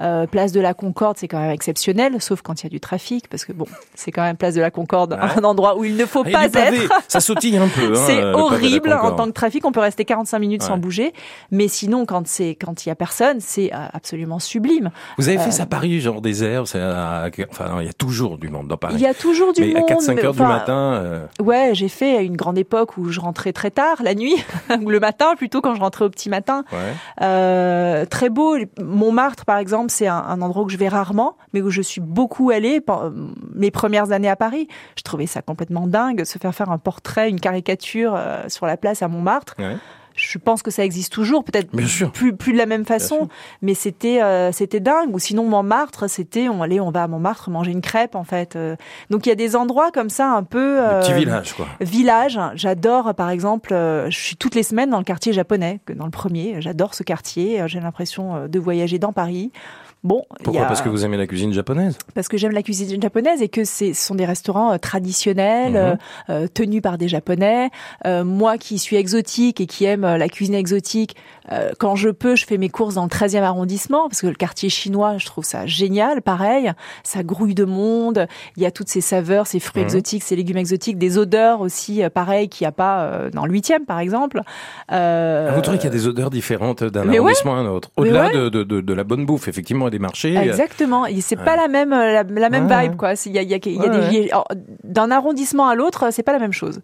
Euh, 0.00 0.26
place 0.26 0.52
de 0.52 0.60
la 0.60 0.74
Concorde, 0.74 1.16
c'est 1.18 1.28
quand 1.28 1.40
même 1.40 1.50
exceptionnel, 1.50 2.20
sauf 2.20 2.42
quand 2.42 2.60
il 2.62 2.64
y 2.64 2.66
a 2.66 2.70
du 2.70 2.80
trafic, 2.80 3.28
parce 3.28 3.44
que 3.44 3.52
bon, 3.52 3.66
c'est 3.94 4.10
quand 4.10 4.22
même 4.22 4.36
place 4.36 4.54
de 4.54 4.60
la 4.60 4.70
Concorde, 4.70 5.12
Ouais. 5.12 5.18
un 5.40 5.44
endroit 5.44 5.76
où 5.78 5.84
il 5.84 5.96
ne 5.96 6.04
faut 6.06 6.24
Ah, 6.26 6.30
pas 6.30 6.44
être. 6.46 6.92
Ça 7.08 7.20
sautille 7.20 7.56
un 7.56 7.68
peu. 7.68 7.92
hein, 7.92 8.02
C'est 8.06 8.22
horrible 8.24 8.92
en 8.92 9.12
tant 9.12 9.26
que 9.26 9.30
trafic. 9.32 9.64
On 9.64 9.72
peut 9.72 9.80
rester 9.80 10.04
45 10.04 10.38
minutes 10.38 10.62
sans 10.62 10.76
bouger, 10.78 11.12
mais 11.50 11.68
sinon, 11.68 12.06
quand 12.06 12.26
c'est 12.26 12.50
quand 12.60 12.84
il 12.84 12.88
y 12.88 12.92
a 12.92 12.94
personne, 12.94 13.38
c'est 13.40 13.72
euh, 13.72 13.78
absolument 13.92 14.38
sublime. 14.38 14.90
Vous 15.18 15.28
avez 15.28 15.38
fait 15.38 15.48
Euh, 15.48 15.50
ça 15.52 15.62
à 15.64 15.66
Paris, 15.66 16.00
genre 16.00 16.20
désert 16.20 16.64
à- 16.74 17.28
Enfin, 17.50 17.76
il 17.80 17.86
y 17.86 17.90
a 17.90 17.92
toujours 17.92 18.38
du 18.38 18.48
monde 18.48 18.68
dans 18.68 18.76
Paris. 18.76 18.94
Il 18.96 19.00
y 19.02 19.06
a 19.06 19.14
toujours 19.14 19.52
du 19.52 19.60
mais 19.62 19.74
monde. 19.74 19.84
à 19.90 19.94
4-5 19.94 20.14
mais 20.16 20.24
heures 20.24 20.32
du 20.34 20.42
matin, 20.42 20.94
euh, 20.94 21.26
Ouais, 21.40 21.70
j'ai 21.74 21.88
fait 21.88 22.16
à 22.16 22.20
une 22.20 22.36
grande 22.36 22.58
époque 22.58 22.96
où 22.96 23.10
je 23.10 23.20
rentrais 23.20 23.52
très 23.52 23.70
tard, 23.70 23.91
la 24.00 24.14
nuit, 24.14 24.36
ou 24.82 24.88
le 24.88 25.00
matin 25.00 25.34
plutôt 25.36 25.60
quand 25.60 25.74
je 25.74 25.80
rentrais 25.80 26.04
au 26.04 26.10
petit 26.10 26.30
matin. 26.30 26.64
ouais. 26.72 26.94
Euh, 27.20 28.04
très 28.06 28.28
beau. 28.30 28.56
Montmartre, 28.80 29.44
par 29.44 29.58
exemple, 29.58 29.90
c'est 29.90 30.06
un, 30.06 30.16
un 30.16 30.40
endroit 30.42 30.64
que 30.64 30.72
je 30.72 30.76
vais 30.78 30.88
rarement, 30.88 31.36
mais 31.52 31.60
où 31.60 31.70
je 31.70 31.82
suis 31.82 32.00
beaucoup 32.00 32.50
allée 32.50 32.80
pen- 32.80 33.34
mes 33.54 33.70
premières 33.70 34.12
années 34.12 34.30
à 34.30 34.36
Paris. 34.36 34.68
Je 34.96 35.02
trouvais 35.02 35.26
ça 35.26 35.42
complètement 35.42 35.86
dingue, 35.86 36.24
se 36.24 36.38
faire 36.38 36.54
faire 36.54 36.70
un 36.70 36.78
portrait, 36.78 37.28
une 37.28 37.40
caricature 37.40 38.14
euh, 38.16 38.44
sur 38.48 38.66
la 38.66 38.76
place 38.76 39.02
à 39.02 39.08
Montmartre. 39.08 39.54
ouais. 39.58 39.76
Je 40.22 40.38
pense 40.38 40.62
que 40.62 40.70
ça 40.70 40.84
existe 40.84 41.12
toujours, 41.12 41.44
peut-être 41.44 41.70
plus 42.12 42.34
plus 42.36 42.52
de 42.52 42.58
la 42.58 42.66
même 42.66 42.84
façon, 42.84 43.28
mais 43.60 43.74
c'était 43.74 44.22
euh, 44.22 44.52
c'était 44.52 44.80
dingue. 44.80 45.12
Ou 45.14 45.18
sinon 45.18 45.44
Montmartre, 45.44 46.08
c'était 46.08 46.48
on 46.48 46.62
allait 46.62 46.80
on 46.80 46.90
va 46.90 47.02
à 47.02 47.08
Montmartre 47.08 47.50
manger 47.50 47.72
une 47.72 47.80
crêpe 47.80 48.14
en 48.14 48.24
fait. 48.24 48.56
Euh, 48.56 48.76
Donc 49.10 49.26
il 49.26 49.30
y 49.30 49.32
a 49.32 49.36
des 49.36 49.56
endroits 49.56 49.90
comme 49.90 50.10
ça 50.10 50.30
un 50.30 50.44
peu 50.44 50.78
petit 51.00 51.12
euh, 51.12 51.16
village, 51.16 51.52
quoi. 51.54 51.66
Village, 51.80 52.38
j'adore 52.54 53.14
par 53.14 53.30
exemple, 53.30 53.74
euh, 53.74 54.08
je 54.10 54.18
suis 54.18 54.36
toutes 54.36 54.54
les 54.54 54.62
semaines 54.62 54.90
dans 54.90 54.98
le 54.98 55.04
quartier 55.04 55.32
japonais, 55.32 55.80
que 55.86 55.92
dans 55.92 56.04
le 56.04 56.10
premier, 56.10 56.60
j'adore 56.60 56.94
ce 56.94 57.02
quartier, 57.02 57.62
j'ai 57.66 57.80
l'impression 57.80 58.46
de 58.46 58.58
voyager 58.58 58.98
dans 58.98 59.12
Paris. 59.12 59.50
Bon, 60.04 60.24
Pourquoi 60.42 60.62
a- 60.64 60.66
Parce 60.66 60.82
que 60.82 60.88
vous 60.88 61.04
aimez 61.04 61.16
la 61.16 61.28
cuisine 61.28 61.52
japonaise 61.52 61.96
parce 62.14 62.26
que 62.26 62.36
j'aime 62.36 62.50
la 62.52 62.62
cuisine 62.64 63.00
japonaise 63.00 63.40
et 63.40 63.48
que 63.48 63.64
ce 63.64 63.92
sont 63.92 64.16
des 64.16 64.24
restaurants 64.24 64.72
euh, 64.72 64.76
traditionnels, 64.78 65.72
Mhm. 65.72 65.76
euh, 65.76 65.96
euh, 66.30 66.46
tenus 66.52 66.82
par 66.82 66.98
des 66.98 67.06
japonais. 67.06 67.70
Euh, 68.04 68.24
moi 68.24 68.58
qui 68.58 68.78
suis 68.78 68.96
exotique 68.96 69.60
et 69.60 69.66
qui 69.66 69.84
aime 69.84 70.02
la 70.02 70.28
cuisine 70.28 70.54
exotique, 70.56 71.14
euh, 71.52 71.70
quand 71.78 71.94
je 71.94 72.08
peux, 72.08 72.34
je 72.34 72.46
fais 72.46 72.58
mes 72.58 72.68
courses 72.68 72.94
dans 72.94 73.04
le 73.04 73.08
13e 73.10 73.44
arrondissement 73.44 74.08
parce 74.08 74.22
que 74.22 74.26
le 74.26 74.34
quartier 74.34 74.68
chinois, 74.70 75.18
je 75.18 75.26
trouve 75.26 75.44
ça 75.44 75.66
génial, 75.66 76.20
pareil. 76.20 76.72
Ça 77.04 77.22
grouille 77.22 77.54
de 77.54 77.64
monde, 77.64 78.26
il 78.56 78.62
y 78.62 78.66
a 78.66 78.70
toutes 78.72 78.88
ces 78.88 79.00
saveurs, 79.00 79.46
ces 79.46 79.60
fruits 79.60 79.82
Mhm. 79.82 79.86
exotiques, 79.88 80.22
ces 80.24 80.34
légumes 80.34 80.56
exotiques, 80.58 80.98
des 80.98 81.16
odeurs 81.18 81.60
aussi, 81.60 82.02
pareil, 82.12 82.48
qu'il 82.48 82.64
n'y 82.64 82.68
a 82.68 82.72
pas 82.72 83.30
dans 83.32 83.46
le 83.46 83.52
8e 83.52 83.84
par 83.86 84.00
exemple. 84.00 84.42
Ah, 84.88 85.52
Vous 85.54 85.60
trouvez 85.60 85.78
qu'il 85.78 85.86
y 85.88 85.92
a 85.92 85.96
des 85.96 86.06
odeurs 86.08 86.30
différentes 86.30 86.82
d'un 86.82 87.08
ouais. 87.08 87.18
arrondissement 87.18 87.54
à 87.54 87.58
un 87.58 87.66
autre 87.66 87.90
Au-delà 87.96 88.26
ouais. 88.26 88.32
de, 88.32 88.48
de, 88.48 88.62
de, 88.64 88.80
de 88.80 88.92
la 88.94 89.04
bonne 89.04 89.24
bouffe, 89.26 89.46
effectivement, 89.48 89.86
des 89.92 90.00
marchés. 90.00 90.36
euh, 90.36 90.42
Exactement. 90.42 91.06
Et 91.06 91.20
c'est 91.20 91.38
Ouais. 91.38 91.44
pas 91.44 91.54
la 91.56 91.68
même 91.68 91.92
euh, 91.92 92.12
la, 92.12 92.22
la 92.24 92.50
même 92.50 92.66
Ouais, 92.66 92.82
vibe 92.88 92.96
quoi. 92.96 93.12
Il 93.26 93.32
y 93.32 93.38
a, 93.38 93.42
il 93.42 93.48
y 93.50 93.54
a, 93.54 93.58
il 93.64 93.72
y 93.76 93.78
a 93.78 93.88
Ouais, 93.88 94.10
des 94.10 94.30
d'un 94.82 95.10
arrondissement 95.12 95.68
à 95.68 95.74
l'autre, 95.76 96.10
c'est 96.10 96.24
pas 96.24 96.32
la 96.32 96.40
même 96.40 96.52
chose. 96.52 96.80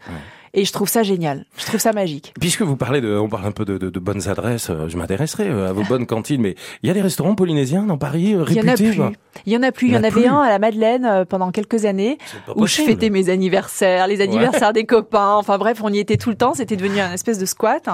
Et 0.55 0.65
je 0.65 0.73
trouve 0.73 0.89
ça 0.89 1.03
génial. 1.03 1.45
Je 1.59 1.67
trouve 1.67 1.81
ça 1.81 1.93
magique. 1.93 2.33
Puisque 2.41 2.63
vous 2.63 2.77
parlez 2.77 3.01
de, 3.01 3.15
on 3.17 3.29
parle 3.29 3.47
un 3.47 3.53
peu 3.53 3.65
de, 3.65 3.79
de, 3.79 3.91
de 3.91 3.99
bonnes 4.01 4.29
adresses, 4.29 4.71
euh, 4.71 4.89
je 4.89 4.97
m'intéresserai 4.97 5.49
euh, 5.49 5.69
à 5.69 5.73
vos 5.73 5.83
bonnes 5.85 6.07
cantines, 6.07 6.41
mais 6.41 6.55
il 6.83 6.89
y 6.89 6.91
a 6.91 6.95
des 6.95 7.03
restaurants 7.03 7.35
polynésiens 7.35 7.83
dans 7.83 7.99
Paris 7.99 8.35
euh, 8.35 8.45
Il 8.49 8.57
y 8.57 8.61
en 8.61 8.67
a 8.69 8.71
réputés. 8.73 8.91
plus. 8.91 9.03
Il 9.47 9.53
y 9.53 9.57
en 9.57 9.63
a 9.63 9.73
plus. 9.73 9.89
Il 9.89 9.93
y 9.95 9.97
en 9.97 10.05
avait 10.05 10.27
un 10.27 10.39
à 10.41 10.49
la 10.49 10.59
Madeleine 10.59 11.25
pendant 11.29 11.51
quelques 11.53 11.85
années 11.85 12.19
où 12.57 12.67
je 12.67 12.83
fêtais 12.83 13.11
mes 13.11 13.29
anniversaires, 13.29 14.07
les 14.07 14.21
anniversaires 14.21 14.73
des 14.73 14.85
copains. 14.85 15.35
Enfin 15.35 15.59
bref, 15.59 15.81
on 15.83 15.93
y 15.93 15.99
était 15.99 16.17
tout 16.17 16.31
le 16.31 16.37
temps. 16.37 16.55
C'était 16.55 16.77
devenu 16.77 16.99
un 17.01 17.13
espèce 17.13 17.39
de 17.39 17.47
squat. 17.47 17.89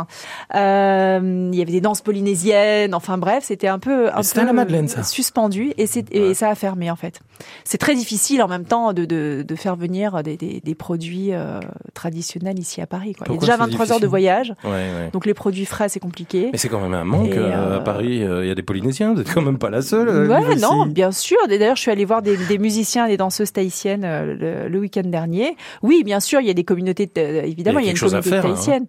Euh, 0.55 1.51
il 1.53 1.59
y 1.59 1.63
avait 1.63 1.73
des 1.73 1.81
danses 1.81 2.01
polynésiennes. 2.01 2.95
Enfin 2.95 3.19
bref, 3.19 3.45
c'était 3.45 3.69
un 3.69 3.79
peu, 3.79 4.09
un 4.09 4.23
peu 4.23 4.41
à 4.41 4.45
la 4.45 4.53
Madeleine, 4.53 4.89
ça. 4.89 5.03
suspendu 5.03 5.73
et, 5.77 5.87
c'est, 5.87 6.05
et 6.15 6.29
Ouais. 6.29 6.35
ça 6.35 6.49
a 6.49 6.55
fermé 6.55 6.91
en 6.91 6.97
fait. 6.97 7.21
C'est 7.65 7.79
très 7.79 7.95
difficile 7.95 8.43
en 8.43 8.49
même 8.49 8.65
temps 8.65 8.93
de, 8.93 9.05
de, 9.05 9.45
de 9.47 9.55
faire 9.57 9.77
venir 9.77 10.23
des, 10.23 10.37
des, 10.37 10.61
des 10.65 10.75
produits 10.75 11.33
euh, 11.33 11.61
traditionnels 11.93 12.44
ici 12.53 12.81
à 12.81 12.87
Paris. 12.87 13.15
Quoi. 13.15 13.27
Il 13.29 13.35
y 13.35 13.37
a 13.37 13.41
déjà 13.41 13.53
c'est 13.55 13.59
23 13.59 13.93
heures 13.93 14.01
de 14.01 14.07
voyage, 14.07 14.53
Ouais, 14.65 14.71
ouais. 14.71 15.11
donc 15.13 15.27
les 15.27 15.35
produits 15.35 15.65
frais 15.65 15.89
c'est 15.89 16.01
compliqué. 16.01 16.51
Mais 16.53 16.59
c'est 16.59 16.69
quand 16.69 16.81
même 16.81 16.95
un 16.95 17.05
manque 17.05 17.29
Et, 17.29 17.39
euh, 17.39 17.53
à 17.53 17.59
euh, 17.77 17.81
Paris. 17.81 18.23
euh, 18.23 18.45
Il 18.45 18.49
y 18.49 18.51
a 18.51 18.55
des 18.55 18.63
Polynésiens, 18.63 19.15
vous 19.15 19.21
êtes 19.21 19.33
quand 19.33 19.43
même 19.43 19.59
pas 19.59 19.71
la 19.71 19.83
seule. 19.83 20.09
euh, 20.09 20.29
Ouais, 20.29 20.57
non, 20.57 20.87
bien 20.87 21.11
sûr. 21.13 21.39
D'ailleurs, 21.49 21.77
je 21.77 21.81
suis 21.83 21.91
allée 21.91 22.05
voir 22.05 22.23
des, 22.23 22.37
des 22.37 22.59
musiciens 22.59 23.07
des 23.09 23.17
danseuses 23.17 23.53
tahitiennes 23.53 24.05
euh, 24.05 24.65
le, 24.65 24.69
le 24.69 24.79
week-end 24.79 25.03
dernier. 25.05 25.57
Oui, 25.83 26.03
bien 26.05 26.21
sûr, 26.21 26.41
il 26.41 26.47
y 26.47 26.51
a 26.51 26.55
des 26.55 26.65
communautés, 26.65 27.11
euh, 27.19 27.43
évidemment, 27.43 27.79
il 27.79 27.85
y 27.87 27.89
a, 27.89 27.91
une 27.93 27.97
chose 27.97 28.15
à 28.15 28.21
communauté 28.21 28.63
faire, 28.63 28.75
hein. 28.77 28.85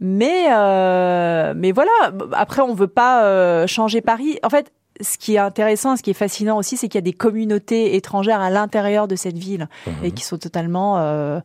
Mais, 0.00 0.46
euh, 0.56 1.54
mais 1.56 1.72
voilà. 1.72 1.90
Après, 2.32 2.62
on 2.62 2.72
veut 2.74 2.86
pas 2.86 3.24
euh, 3.24 3.66
changer 3.66 4.00
Paris. 4.00 4.38
En 4.44 4.48
fait, 4.48 4.70
ce 5.00 5.16
qui 5.18 5.34
est 5.36 5.38
intéressant, 5.38 5.96
ce 5.96 6.02
qui 6.02 6.10
est 6.10 6.14
fascinant 6.14 6.56
aussi, 6.56 6.76
c'est 6.76 6.88
qu'il 6.88 6.96
y 6.98 7.02
a 7.02 7.02
des 7.02 7.12
communautés 7.12 7.96
étrangères 7.96 8.40
à 8.40 8.50
l'intérieur 8.50 9.08
de 9.08 9.16
cette 9.16 9.38
ville 9.38 9.68
Mhm. 9.86 9.92
et 10.04 10.10
qui 10.12 10.24
sont 10.24 10.38
totalement 10.38 10.98
euh, 10.98 11.40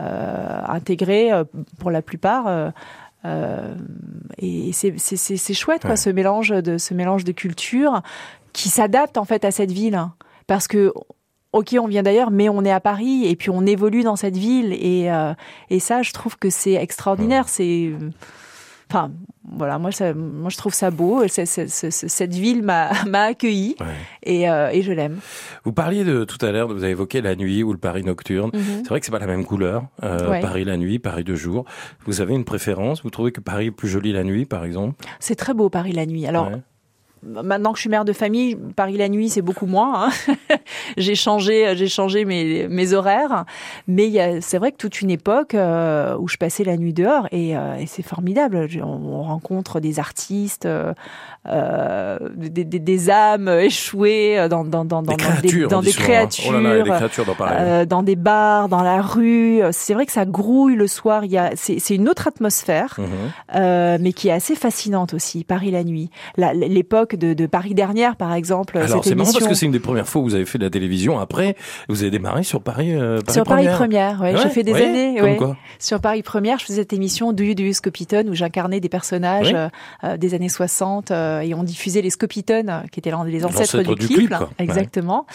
euh, 0.00 0.60
intégrées 0.66 1.32
euh, 1.32 1.44
pour 1.78 1.90
la 1.90 2.02
plupart. 2.02 2.46
euh, 2.48 2.70
et 4.38 4.70
c'est 4.72 5.54
chouette, 5.54 5.82
quoi, 5.82 5.96
ce 5.96 6.10
mélange 6.10 6.50
de 6.50 6.76
ce 6.78 6.92
mélange 6.94 7.24
de 7.24 7.32
cultures 7.32 8.02
qui 8.52 8.68
s'adapte 8.68 9.16
en 9.16 9.24
fait 9.24 9.44
à 9.44 9.50
cette 9.50 9.72
ville, 9.72 9.98
parce 10.46 10.68
que 10.68 10.92
ok, 11.52 11.76
on 11.80 11.86
vient 11.86 12.02
d'ailleurs, 12.02 12.30
mais 12.30 12.48
on 12.48 12.64
est 12.64 12.70
à 12.72 12.80
Paris 12.80 13.24
et 13.26 13.34
puis 13.36 13.48
on 13.50 13.64
évolue 13.64 14.02
dans 14.02 14.16
cette 14.16 14.36
ville 14.36 14.72
et 14.72 15.08
et 15.70 15.78
ça, 15.80 16.02
je 16.02 16.12
trouve 16.12 16.36
que 16.36 16.50
c'est 16.50 16.74
extraordinaire. 16.74 17.48
C'est 17.48 17.92
Enfin, 18.94 19.10
voilà, 19.56 19.78
moi, 19.78 19.90
ça, 19.90 20.14
moi 20.14 20.50
je 20.50 20.56
trouve 20.56 20.72
ça 20.72 20.92
beau. 20.92 21.24
Cette 21.26 22.34
ville 22.34 22.62
m'a 22.62 22.90
accueilli 23.12 23.74
Ouais. 23.80 23.86
et, 24.22 24.48
euh, 24.48 24.70
et 24.70 24.82
je 24.82 24.92
l'aime. 24.92 25.18
Vous 25.64 25.72
parliez 25.72 26.04
de 26.04 26.22
tout 26.24 26.38
à 26.46 26.52
l'heure, 26.52 26.68
vous 26.68 26.82
avez 26.84 26.90
évoqué 26.92 27.20
la 27.20 27.34
nuit 27.34 27.62
ou 27.64 27.72
le 27.72 27.78
Paris 27.78 28.04
nocturne. 28.04 28.50
Mhm. 28.54 28.62
C'est 28.82 28.88
vrai 28.88 29.00
que 29.00 29.06
c'est 29.06 29.12
pas 29.12 29.18
la 29.18 29.26
même 29.26 29.44
couleur. 29.44 29.84
euh, 30.04 30.30
Ouais. 30.30 30.40
Paris 30.40 30.64
la 30.64 30.76
nuit, 30.76 30.98
Paris 31.00 31.24
de 31.24 31.34
jour. 31.34 31.64
Vous 32.06 32.20
avez 32.20 32.34
une 32.34 32.44
préférence? 32.44 33.02
Vous 33.02 33.10
trouvez 33.10 33.32
que 33.32 33.40
Paris 33.40 33.66
est 33.66 33.70
plus 33.72 33.88
joli 33.88 34.12
la 34.12 34.22
nuit, 34.22 34.44
par 34.46 34.64
exemple? 34.64 34.94
C'est 35.18 35.34
très 35.36 35.54
beau 35.54 35.68
Paris 35.70 35.92
la 35.92 36.06
nuit. 36.06 36.26
Alors, 36.26 36.48
Ouais. 36.50 36.62
Maintenant 37.26 37.72
que 37.72 37.78
je 37.78 37.82
suis 37.82 37.90
mère 37.90 38.04
de 38.04 38.12
famille, 38.12 38.56
Paris 38.76 38.96
la 38.96 39.08
nuit, 39.08 39.28
c'est 39.28 39.42
beaucoup 39.42 39.66
moins. 39.66 40.08
Hein. 40.08 40.34
j'ai 40.96 41.14
changé, 41.14 41.74
j'ai 41.76 41.88
changé 41.88 42.24
mes, 42.24 42.68
mes 42.68 42.92
horaires, 42.92 43.44
mais 43.88 44.40
c'est 44.40 44.58
vrai 44.58 44.72
que 44.72 44.76
toute 44.76 45.00
une 45.00 45.10
époque 45.10 45.54
euh, 45.54 46.16
où 46.18 46.28
je 46.28 46.36
passais 46.36 46.64
la 46.64 46.76
nuit 46.76 46.92
dehors 46.92 47.26
et, 47.32 47.56
euh, 47.56 47.76
et 47.76 47.86
c'est 47.86 48.02
formidable. 48.02 48.68
On, 48.82 49.22
rencontre 49.24 49.80
des 49.80 50.00
artistes, 50.00 50.68
euh, 51.46 52.18
des, 52.36 52.64
des, 52.64 52.78
des, 52.78 53.10
âmes 53.10 53.48
échouées 53.48 54.46
dans, 54.48 54.64
dans, 54.64 54.84
dans, 54.84 55.02
des 55.02 55.14
créatures, 55.16 55.68
dans, 55.68 55.82
des, 55.82 55.92
créatures, 55.92 56.44
oh 56.48 56.52
là 56.52 56.60
là, 56.60 56.82
des 56.82 56.90
créatures 56.90 57.24
dans, 57.24 57.34
euh, 57.40 57.84
dans, 57.84 58.02
des 58.02 58.16
bars, 58.16 58.68
dans 58.68 58.82
la 58.82 59.00
rue. 59.00 59.60
C'est 59.72 59.94
vrai 59.94 60.06
que 60.06 60.12
ça 60.12 60.24
grouille 60.24 60.74
le 60.74 60.86
soir. 60.86 61.24
Il 61.24 61.30
y 61.30 61.38
a, 61.38 61.52
c'est 61.54 61.94
une 61.94 62.08
autre 62.08 62.28
atmosphère, 62.28 62.98
euh, 63.54 63.98
mais 64.00 64.12
qui 64.12 64.28
est 64.28 64.32
assez 64.32 64.54
fascinante 64.54 65.14
aussi. 65.14 65.44
Paris 65.44 65.70
la 65.70 65.84
nuit, 65.84 66.10
l'époque 66.36 67.13
de, 67.16 67.34
de, 67.34 67.46
Paris 67.46 67.74
dernière, 67.74 68.16
par 68.16 68.34
exemple. 68.34 68.78
Alors 68.78 69.04
c'est 69.04 69.14
marrant 69.14 69.32
parce 69.32 69.46
que 69.46 69.54
c'est 69.54 69.66
une 69.66 69.72
des 69.72 69.80
premières 69.80 70.08
fois 70.08 70.22
où 70.22 70.24
vous 70.24 70.34
avez 70.34 70.44
fait 70.44 70.58
de 70.58 70.64
la 70.64 70.70
télévision. 70.70 71.18
Après, 71.18 71.56
vous 71.88 72.02
avez 72.02 72.10
démarré 72.10 72.42
sur 72.42 72.60
Paris. 72.62 72.94
Euh, 72.94 73.20
Paris 73.20 73.32
sur 73.32 73.44
Paris 73.44 73.68
Première, 73.72 74.20
ouais. 74.20 74.34
j'ai 74.42 74.48
fait 74.48 74.62
des 74.62 74.72
ouais, 74.72 74.84
années. 74.84 75.22
ouais. 75.22 75.36
Quoi 75.36 75.56
sur 75.78 76.00
Paris 76.00 76.22
Première, 76.22 76.58
je 76.58 76.64
faisais 76.64 76.82
cette 76.82 76.92
émission 76.92 77.32
Do 77.32 77.44
You 77.44 77.54
Do 77.54 77.62
You 77.62 77.72
Scopiton 77.72 78.24
où 78.28 78.34
j'incarnais 78.34 78.80
des 78.80 78.88
personnages 78.88 79.54
euh, 80.02 80.16
des 80.16 80.34
années 80.34 80.48
60 80.48 81.10
euh, 81.10 81.40
et 81.40 81.54
on 81.54 81.62
diffusait 81.62 82.00
les 82.00 82.10
Scopiton 82.10 82.82
qui 82.90 83.00
étaient 83.00 83.12
les 83.26 83.44
ancêtres 83.44 83.82
du, 83.82 83.94
du, 83.94 84.06
clip. 84.06 84.30
clip 84.30 84.34
exactement. 84.58 85.26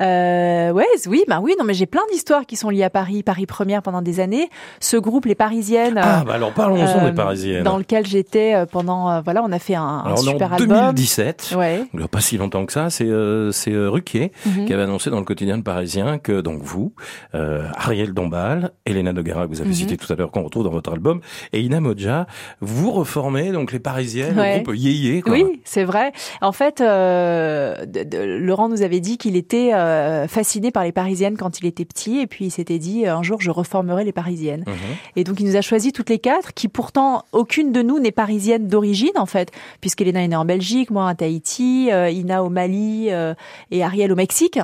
Euh, 0.00 0.72
ouais, 0.72 0.86
oui, 1.06 1.24
bah 1.28 1.40
oui, 1.42 1.54
non, 1.58 1.64
mais 1.64 1.74
j'ai 1.74 1.86
plein 1.86 2.02
d'histoires 2.10 2.46
qui 2.46 2.56
sont 2.56 2.70
liées 2.70 2.82
à 2.82 2.90
Paris, 2.90 3.22
Paris 3.22 3.46
Première 3.46 3.82
pendant 3.82 4.02
des 4.02 4.20
années. 4.20 4.50
Ce 4.80 4.96
groupe, 4.96 5.26
les 5.26 5.34
Parisiennes. 5.34 6.00
Ah, 6.02 6.24
bah 6.26 6.34
alors 6.34 6.52
parlons-en 6.52 7.04
des 7.04 7.12
Parisiennes. 7.12 7.62
Dans 7.62 7.78
lequel 7.78 8.06
j'étais 8.06 8.64
pendant, 8.70 9.20
voilà, 9.22 9.42
on 9.44 9.52
a 9.52 9.58
fait 9.58 9.74
un, 9.74 10.02
alors, 10.04 10.18
un 10.18 10.22
super 10.22 10.52
en 10.52 10.56
album. 10.56 10.94
2017. 11.16 11.54
Ouais. 11.56 11.84
Il 11.92 11.98
n'y 11.98 12.04
a 12.04 12.08
pas 12.08 12.20
si 12.20 12.36
longtemps 12.36 12.64
que 12.66 12.72
ça. 12.72 12.90
C'est 12.90 13.08
c'est 13.52 13.74
Ruquier 13.76 14.32
Mhm. 14.46 14.66
qui 14.66 14.72
avait 14.72 14.82
annoncé 14.82 15.10
dans 15.10 15.18
le 15.18 15.24
quotidien 15.24 15.56
le 15.56 15.62
Parisien 15.62 16.18
que 16.18 16.40
donc 16.40 16.62
vous, 16.62 16.92
euh, 17.34 17.66
Ariel 17.76 18.12
Dombal, 18.14 18.72
Elena 18.86 19.12
Noguera 19.12 19.44
que 19.46 19.50
vous 19.52 19.60
avez 19.60 19.70
Mhm. 19.70 19.74
cité 19.76 19.96
tout 19.96 20.10
à 20.12 20.16
l'heure 20.16 20.30
qu'on 20.30 20.42
retrouve 20.42 20.64
dans 20.64 20.70
votre 20.70 20.92
album, 20.92 21.20
et 21.52 21.60
Ina 21.60 21.80
Modja, 21.80 22.26
vous 22.60 22.90
reformez 22.90 23.52
donc 23.52 23.72
les 23.72 23.78
Parisiennes, 23.78 24.38
Ouais. 24.38 24.58
le 24.58 24.62
groupe 24.62 24.74
Yéyé. 24.76 25.22
Quoi. 25.22 25.32
Oui, 25.34 25.44
c'est 25.64 25.84
vrai. 25.84 26.12
En 26.40 26.52
fait, 26.52 26.80
euh, 26.80 27.84
de- 27.86 28.02
de- 28.04 28.22
Laurent 28.38 28.68
nous 28.68 28.82
avait 28.82 29.00
dit 29.00 29.18
qu'il 29.18 29.36
était 29.36 29.72
euh, 29.74 30.26
fasciné 30.28 30.70
par 30.70 30.84
les 30.84 30.92
Parisiennes 30.92 31.36
quand 31.36 31.58
il 31.60 31.66
était 31.66 31.84
petit, 31.84 32.20
et 32.20 32.26
puis 32.26 32.46
il 32.46 32.50
s'était 32.50 32.78
dit 32.78 33.06
euh, 33.06 33.16
un 33.16 33.22
jour 33.22 33.40
je 33.40 33.50
reformerai 33.50 34.04
les 34.04 34.12
Parisiennes. 34.12 34.64
Mhm. 34.66 34.74
Et 35.16 35.24
donc 35.24 35.40
il 35.40 35.46
nous 35.46 35.56
a 35.56 35.60
choisi 35.60 35.92
toutes 35.92 36.10
les 36.10 36.18
quatre, 36.18 36.54
qui 36.54 36.68
pourtant 36.68 37.24
aucune 37.32 37.72
de 37.72 37.82
nous 37.82 37.98
n'est 37.98 38.10
parisienne 38.12 38.66
d'origine 38.68 39.10
en 39.16 39.26
fait, 39.26 39.50
puisqu'Elena 39.80 40.22
est 40.22 40.28
née 40.28 40.36
en 40.36 40.44
Belgique, 40.44 40.90
moi 40.90 41.01
à 41.06 41.14
Tahiti, 41.14 41.90
euh, 41.92 42.10
Ina 42.10 42.42
au 42.42 42.48
Mali 42.48 43.08
euh, 43.10 43.34
et 43.70 43.82
Ariel 43.82 44.12
au 44.12 44.16
Mexique. 44.16 44.58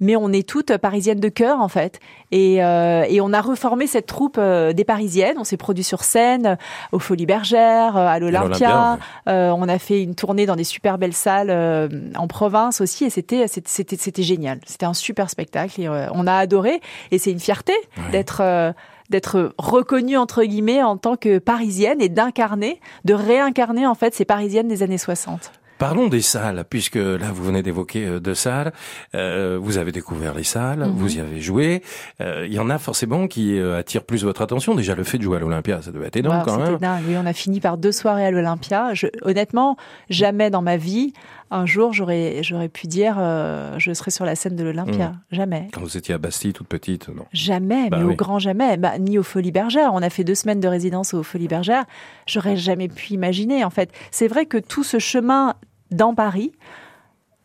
Mais 0.00 0.16
on 0.16 0.30
est 0.32 0.48
toutes 0.48 0.76
parisiennes 0.78 1.20
de 1.20 1.28
cœur 1.28 1.60
en 1.60 1.68
fait. 1.68 2.00
Et, 2.30 2.64
euh, 2.64 3.04
et 3.08 3.20
on 3.20 3.32
a 3.32 3.40
reformé 3.40 3.86
cette 3.86 4.06
troupe 4.06 4.40
des 4.40 4.84
Parisiennes. 4.84 5.36
On 5.38 5.44
s'est 5.44 5.56
produit 5.56 5.84
sur 5.84 6.02
scène 6.02 6.56
aux 6.92 6.98
Folies 6.98 7.26
Bergères, 7.26 7.96
à 7.96 8.18
l'Olympia. 8.18 8.98
on 9.26 9.68
a 9.68 9.78
fait 9.78 10.02
une 10.02 10.14
tournée 10.14 10.46
dans 10.46 10.56
des 10.56 10.64
super 10.64 10.98
belles 10.98 11.12
salles 11.12 11.50
en 12.16 12.26
province 12.28 12.80
aussi, 12.80 13.04
et 13.04 13.10
c'était 13.10 13.48
c'était 13.48 13.68
c'était 13.68 13.96
c'était 13.96 14.22
génial. 14.22 14.60
C'était 14.66 14.86
un 14.86 14.94
super 14.94 15.28
spectacle. 15.28 15.80
Et, 15.80 15.88
on 15.88 16.26
a 16.26 16.34
adoré, 16.34 16.80
et 17.10 17.18
c'est 17.18 17.30
une 17.30 17.40
fierté 17.40 17.72
Ouais. 17.96 18.10
d'être 18.10 18.74
d'être 19.12 19.54
reconnue 19.58 20.16
entre 20.16 20.42
guillemets 20.42 20.82
en 20.82 20.96
tant 20.96 21.16
que 21.16 21.38
parisienne 21.38 22.00
et 22.00 22.08
d'incarner, 22.08 22.80
de 23.04 23.14
réincarner 23.14 23.86
en 23.86 23.94
fait 23.94 24.14
ces 24.14 24.24
parisiennes 24.24 24.66
des 24.66 24.82
années 24.82 24.98
60. 24.98 25.52
Parlons 25.82 26.06
des 26.06 26.22
salles, 26.22 26.64
puisque 26.70 26.94
là 26.94 27.32
vous 27.34 27.42
venez 27.42 27.60
d'évoquer 27.62 28.06
euh, 28.06 28.20
deux 28.20 28.36
salles. 28.36 28.72
Euh, 29.16 29.58
vous 29.60 29.78
avez 29.78 29.90
découvert 29.90 30.32
les 30.32 30.44
salles, 30.44 30.78
Mhm. 30.86 30.92
vous 30.94 31.16
y 31.16 31.20
avez 31.20 31.40
joué. 31.40 31.82
Euh, 32.20 32.46
Il 32.46 32.52
y 32.54 32.60
en 32.60 32.70
a 32.70 32.78
forcément 32.78 33.26
qui 33.26 33.58
attirent 33.58 34.04
plus 34.04 34.22
votre 34.24 34.42
attention. 34.42 34.74
Déjà 34.76 34.94
le 34.94 35.02
fait 35.02 35.18
de 35.18 35.24
jouer 35.24 35.38
à 35.38 35.40
l'Olympia, 35.40 35.82
ça 35.82 35.90
devait 35.90 36.06
être 36.06 36.16
énorme 36.16 36.38
Wow, 36.38 36.44
quand 36.44 36.58
C'était 36.58 36.70
même. 36.70 36.78
dingue. 36.78 37.02
Oui, 37.08 37.14
on 37.20 37.26
a 37.26 37.32
fini 37.32 37.58
par 37.60 37.78
deux 37.78 37.90
soirées 37.90 38.24
à 38.26 38.30
l'Olympia. 38.30 38.92
Honnêtement, 39.22 39.76
jamais 40.08 40.50
dans 40.50 40.62
ma 40.62 40.76
vie, 40.76 41.12
un 41.50 41.66
jour, 41.66 41.92
j'aurais, 41.92 42.42
j'aurais 42.42 42.68
pu 42.68 42.86
dire, 42.86 43.16
euh, 43.18 43.74
je 43.78 43.92
serai 43.92 44.10
sur 44.12 44.24
la 44.24 44.36
scène 44.36 44.54
de 44.56 44.62
l'Olympia. 44.64 45.08
Mm. 45.08 45.20
Jamais. 45.32 45.68
Quand 45.72 45.80
vous 45.80 45.96
étiez 45.96 46.14
à 46.14 46.18
Bastille, 46.18 46.52
toute 46.52 46.68
petite, 46.68 47.08
non. 47.08 47.24
Jamais, 47.32 47.90
Bah 47.90 47.98
mais 47.98 48.04
oui. 48.04 48.12
au 48.12 48.16
grand 48.16 48.38
jamais. 48.38 48.76
Bah, 48.76 48.98
ni 48.98 49.18
aux 49.18 49.22
Folies 49.24 49.50
Bergères. 49.52 49.90
On 49.92 50.02
a 50.02 50.10
fait 50.10 50.24
deux 50.24 50.34
semaines 50.36 50.60
de 50.60 50.68
résidence 50.68 51.12
aux 51.12 51.22
Folies 51.24 51.48
Bergères. 51.48 51.84
J'aurais 52.26 52.56
jamais 52.56 52.88
pu 52.88 53.12
imaginer, 53.14 53.64
en 53.64 53.70
fait. 53.70 53.90
C'est 54.12 54.28
vrai 54.28 54.46
que 54.46 54.58
tout 54.58 54.84
ce 54.84 54.98
chemin 55.00 55.54
dans 55.94 56.14
Paris, 56.14 56.52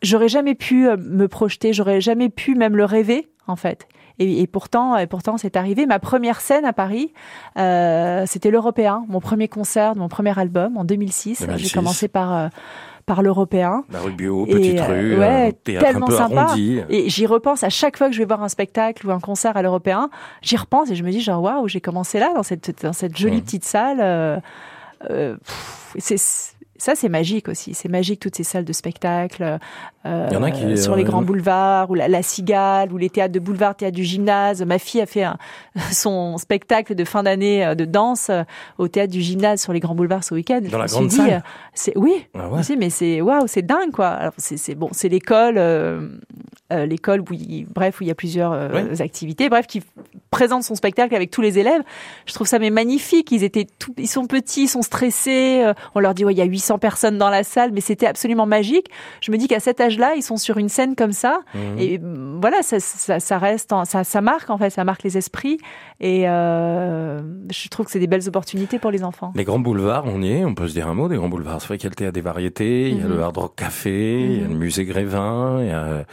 j'aurais 0.02 0.28
jamais 0.28 0.54
pu 0.54 0.88
euh, 0.88 0.96
me 0.96 1.28
projeter, 1.28 1.72
j'aurais 1.72 2.00
jamais 2.00 2.28
pu 2.28 2.54
même 2.54 2.76
le 2.76 2.84
rêver, 2.84 3.28
en 3.46 3.56
fait. 3.56 3.86
Et, 4.20 4.40
et 4.42 4.46
pourtant, 4.48 4.96
et 4.96 5.06
pourtant, 5.06 5.36
c'est 5.38 5.54
arrivé. 5.56 5.86
Ma 5.86 6.00
première 6.00 6.40
scène 6.40 6.64
à 6.64 6.72
Paris, 6.72 7.12
euh, 7.56 8.24
c'était 8.26 8.50
l'Européen, 8.50 9.04
mon 9.08 9.20
premier 9.20 9.46
concert 9.46 9.94
de 9.94 10.00
mon 10.00 10.08
premier 10.08 10.36
album 10.36 10.76
en 10.76 10.84
2006. 10.84 11.42
2006. 11.46 11.68
J'ai 11.68 11.72
commencé 11.74 12.08
par 12.08 12.34
euh, 12.36 12.48
par 13.06 13.22
l'Européen. 13.22 13.84
La 13.90 14.00
rue 14.00 14.10
Bio, 14.12 14.44
Et, 14.48 14.50
petite 14.54 14.80
euh, 14.80 14.86
rue, 14.88 15.16
ouais, 15.18 15.54
un 15.68 15.78
tellement 15.78 16.06
peu 16.08 16.16
sympa. 16.16 16.40
arrondi. 16.42 16.80
Et 16.90 17.08
j'y 17.08 17.26
repense 17.26 17.62
à 17.62 17.68
chaque 17.70 17.96
fois 17.96 18.08
que 18.08 18.12
je 18.12 18.18
vais 18.18 18.24
voir 18.26 18.42
un 18.42 18.48
spectacle 18.48 19.06
ou 19.06 19.12
un 19.12 19.20
concert 19.20 19.56
à 19.56 19.62
l'Européen. 19.62 20.10
J'y 20.42 20.56
repense 20.56 20.90
et 20.90 20.96
je 20.96 21.04
me 21.04 21.10
dis 21.12 21.20
genre 21.20 21.40
waouh, 21.40 21.68
j'ai 21.68 21.80
commencé 21.80 22.18
là 22.18 22.32
dans 22.34 22.42
cette 22.42 22.82
dans 22.82 22.92
cette 22.92 23.16
jolie 23.16 23.36
Mhm. 23.36 23.42
petite 23.42 23.64
salle. 23.64 24.42
c'est 25.96 26.16
ça, 26.78 26.94
c'est 26.94 27.08
magique 27.08 27.48
aussi. 27.48 27.74
C'est 27.74 27.88
magique 27.88 28.20
toutes 28.20 28.36
ces 28.36 28.44
salles 28.44 28.64
de 28.64 28.72
spectacle 28.72 29.58
euh, 30.06 30.50
qui, 30.52 30.78
sur 30.78 30.92
euh, 30.92 30.96
les 30.96 31.04
grands 31.04 31.22
boulevards 31.22 31.90
ou 31.90 31.94
la, 31.94 32.08
la 32.08 32.22
Cigale 32.22 32.92
ou 32.92 32.96
les 32.96 33.10
théâtres 33.10 33.32
de 33.34 33.40
boulevard, 33.40 33.74
théâtre 33.76 33.96
du 33.96 34.04
gymnase. 34.04 34.62
Ma 34.62 34.78
fille 34.78 35.00
a 35.00 35.06
fait 35.06 35.24
un- 35.24 35.36
son 35.92 36.38
spectacle 36.38 36.94
de 36.94 37.04
fin 37.04 37.22
d'année 37.24 37.66
euh, 37.66 37.74
de 37.74 37.84
danse 37.84 38.30
euh, 38.30 38.42
au 38.78 38.88
théâtre 38.88 39.12
du 39.12 39.20
gymnase 39.20 39.60
sur 39.60 39.72
les 39.72 39.80
grands 39.80 39.94
boulevards 39.94 40.24
ce 40.24 40.34
week-end. 40.34 40.60
Je 40.64 40.70
Dans 40.70 40.78
la 40.78 40.86
grande 40.86 41.08
dit, 41.08 41.16
salle 41.16 41.32
euh, 41.32 41.40
c'est 41.74 41.96
oui, 41.98 42.26
Ah 42.34 42.48
ouais. 42.48 42.60
mais 42.78 42.90
c'est 42.90 43.20
waouh, 43.20 43.46
c'est 43.46 43.62
dingue 43.66 43.90
quoi. 43.92 44.08
Alors 44.08 44.32
c'est 44.38 44.74
bon, 44.74 44.88
c'est 44.92 45.08
l'école, 45.08 45.56
euh, 45.58 46.08
euh, 46.72 46.84
l'école 46.86 47.20
où 47.22 47.32
il, 47.32 47.66
bref 47.66 48.00
où 48.00 48.04
il 48.04 48.08
y 48.08 48.10
a 48.10 48.14
plusieurs 48.14 48.52
euh, 48.52 48.94
activités, 49.00 49.48
bref 49.48 49.66
qui 49.66 49.82
présente 50.30 50.62
son 50.64 50.74
spectacle 50.74 51.14
avec 51.14 51.30
tous 51.30 51.40
les 51.40 51.58
élèves. 51.58 51.82
Je 52.26 52.34
trouve 52.34 52.46
ça 52.46 52.58
mais 52.58 52.70
magnifique. 52.70 53.32
Ils 53.32 53.42
étaient 53.44 53.66
tout, 53.78 53.94
ils 53.96 54.06
sont 54.08 54.26
petits, 54.26 54.64
ils 54.64 54.68
sont 54.68 54.82
stressés. 54.82 55.62
euh, 55.64 55.72
on 55.94 56.00
leur 56.00 56.14
dit 56.14 56.24
ouais 56.24 56.34
il 56.34 56.38
y 56.38 56.42
a 56.42 56.44
800 56.44 56.78
personnes 56.78 57.16
dans 57.18 57.30
la 57.30 57.42
salle, 57.44 57.70
mais 57.72 57.80
c'était 57.80 58.06
absolument 58.06 58.46
magique. 58.46 58.88
Je 59.20 59.30
me 59.32 59.36
dis 59.38 59.48
qu'à 59.48 59.60
cet 59.60 59.80
âge-là, 59.80 60.12
ils 60.16 60.22
sont 60.22 60.36
sur 60.36 60.58
une 60.58 60.68
scène 60.68 60.94
comme 60.94 61.12
ça 61.12 61.40
Mhm. 61.54 61.78
et 61.78 61.98
mm, 61.98 62.38
voilà 62.40 62.62
ça, 62.62 62.78
ça, 62.80 63.18
ça 63.20 63.38
reste, 63.38 63.72
en- 63.72 63.84
ça, 63.84 64.04
ça 64.04 64.20
marque 64.20 64.50
en 64.50 64.58
fait, 64.58 64.70
ça 64.70 64.84
marque 64.84 65.02
les 65.02 65.16
esprits 65.16 65.58
et 66.00 66.24
je 66.24 67.68
trouve 67.68 67.86
que 67.86 67.92
c'est 67.92 67.98
des 68.00 68.06
belles 68.06 68.28
opportunités 68.28 68.78
pour 68.78 68.90
les 68.90 69.04
enfants. 69.04 69.32
Les 69.34 69.44
grands 69.44 69.58
boulevards, 69.58 70.04
on 70.06 70.22
y 70.22 70.32
est, 70.32 70.44
on 70.44 70.54
peut 70.54 70.68
se 70.68 70.72
dire 70.74 70.88
un 70.88 70.94
mot 70.94 71.08
des 71.08 71.16
grands 71.16 71.28
boulevards. 71.28 71.60
C'est 71.60 71.68
vrai 71.68 71.78
qu'il 71.78 71.84
y 71.86 71.88
a 71.88 71.90
le 71.90 71.94
théâtre 71.96 72.12
des 72.14 72.20
variétés, 72.20 72.88
il 72.90 72.98
y 72.98 73.00
a 73.00 73.04
Mhm. 73.06 73.14
le 73.14 73.22
Hard 73.22 73.36
Rock 73.36 73.56
Café, 73.56 74.20
il 74.20 74.38
y 74.38 74.40
a 74.40 74.44
Mhm. 74.44 74.52
le 74.52 74.58
musée 74.58 74.84
Grévin, 74.84 75.58
il 75.60 75.68
y 75.68 75.70
a 75.70 76.04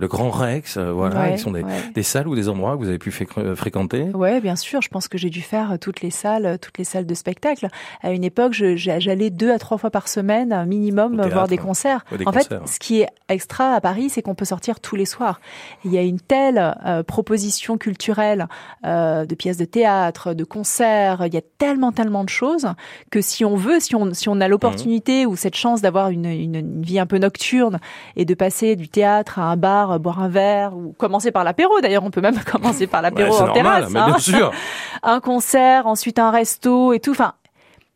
le 0.00 0.08
Grand 0.08 0.30
Rex, 0.30 0.76
euh, 0.76 0.92
voilà, 0.92 1.20
Ouais, 1.20 1.32
qui 1.34 1.38
sont 1.38 1.50
des, 1.52 1.62
ouais. 1.62 1.70
des 1.94 2.02
salles 2.02 2.26
ou 2.26 2.34
des 2.34 2.48
endroits 2.48 2.72
que 2.76 2.78
vous 2.82 2.88
avez 2.88 2.98
pu 2.98 3.12
euh, 3.38 3.54
fréquenter. 3.54 4.04
Ouais, 4.14 4.40
bien 4.40 4.56
sûr. 4.56 4.80
Je 4.80 4.88
pense 4.88 5.08
que 5.08 5.18
j'ai 5.18 5.28
dû 5.30 5.42
faire 5.42 5.72
euh, 5.72 5.76
toutes 5.76 6.00
les 6.00 6.10
salles, 6.10 6.58
toutes 6.60 6.78
les 6.78 6.84
salles 6.84 7.06
de 7.06 7.14
spectacle. 7.14 7.68
À 8.02 8.10
une 8.12 8.24
époque, 8.24 8.52
j'allais 8.54 9.30
deux 9.30 9.52
à 9.52 9.58
trois 9.58 9.76
fois 9.78 9.90
par 9.90 10.08
semaine, 10.08 10.52
un 10.52 10.64
minimum, 10.64 11.20
voir 11.30 11.46
des 11.48 11.58
concerts. 11.58 12.04
Ouais, 12.10 12.18
des 12.18 12.26
en 12.26 12.32
concerts. 12.32 12.62
fait, 12.64 12.68
ce 12.68 12.78
qui 12.78 13.02
est 13.02 13.08
extra 13.28 13.74
à 13.74 13.80
Paris, 13.80 14.08
c'est 14.10 14.22
qu'on 14.22 14.34
peut 14.34 14.44
sortir 14.44 14.80
tous 14.80 14.96
les 14.96 15.04
soirs. 15.04 15.40
Il 15.84 15.92
y 15.92 15.98
a 15.98 16.02
une 16.02 16.18
telle 16.20 16.74
euh, 16.86 17.02
proposition 17.02 17.76
culturelle 17.76 18.46
euh, 18.86 19.26
de 19.26 19.34
pièces 19.34 19.58
de 19.58 19.64
théâtre, 19.66 20.32
de 20.34 20.44
concerts. 20.44 21.24
Il 21.26 21.34
y 21.34 21.36
a 21.38 21.42
tellement, 21.58 21.92
tellement 21.92 22.24
de 22.24 22.28
choses 22.30 22.68
que 23.10 23.20
si 23.20 23.44
on 23.44 23.56
veut, 23.56 23.80
si 23.80 23.94
on, 23.94 24.14
si 24.14 24.28
on 24.28 24.40
a 24.40 24.48
l'opportunité 24.48 25.26
ou 25.26 25.36
cette 25.36 25.56
chance 25.56 25.82
d'avoir 25.82 26.08
une, 26.10 26.24
une, 26.26 26.54
une 26.54 26.82
vie 26.82 26.98
un 26.98 27.06
peu 27.06 27.18
nocturne 27.18 27.78
et 28.16 28.24
de 28.24 28.34
passer 28.34 28.76
du 28.76 28.88
théâtre 28.88 29.38
à 29.38 29.42
un 29.50 29.56
bar, 29.56 29.89
euh, 29.92 29.98
boire 29.98 30.20
un 30.22 30.28
verre 30.28 30.76
ou 30.76 30.92
commencer 30.96 31.30
par 31.30 31.44
l'apéro. 31.44 31.80
D'ailleurs, 31.80 32.04
on 32.04 32.10
peut 32.10 32.20
même 32.20 32.38
commencer 32.50 32.86
par 32.86 33.00
Ouais, 33.02 33.10
l'apéro 33.10 33.32
c'est 33.34 33.42
en 33.42 33.46
normal, 33.46 33.86
terrasse. 33.86 33.90
mais 33.92 34.00
hein 34.00 34.18
sûr. 34.18 34.50
un 35.02 35.20
concert, 35.20 35.86
ensuite 35.86 36.18
un 36.18 36.30
resto 36.30 36.92
et 36.92 37.00
tout. 37.00 37.12
Enfin, 37.12 37.34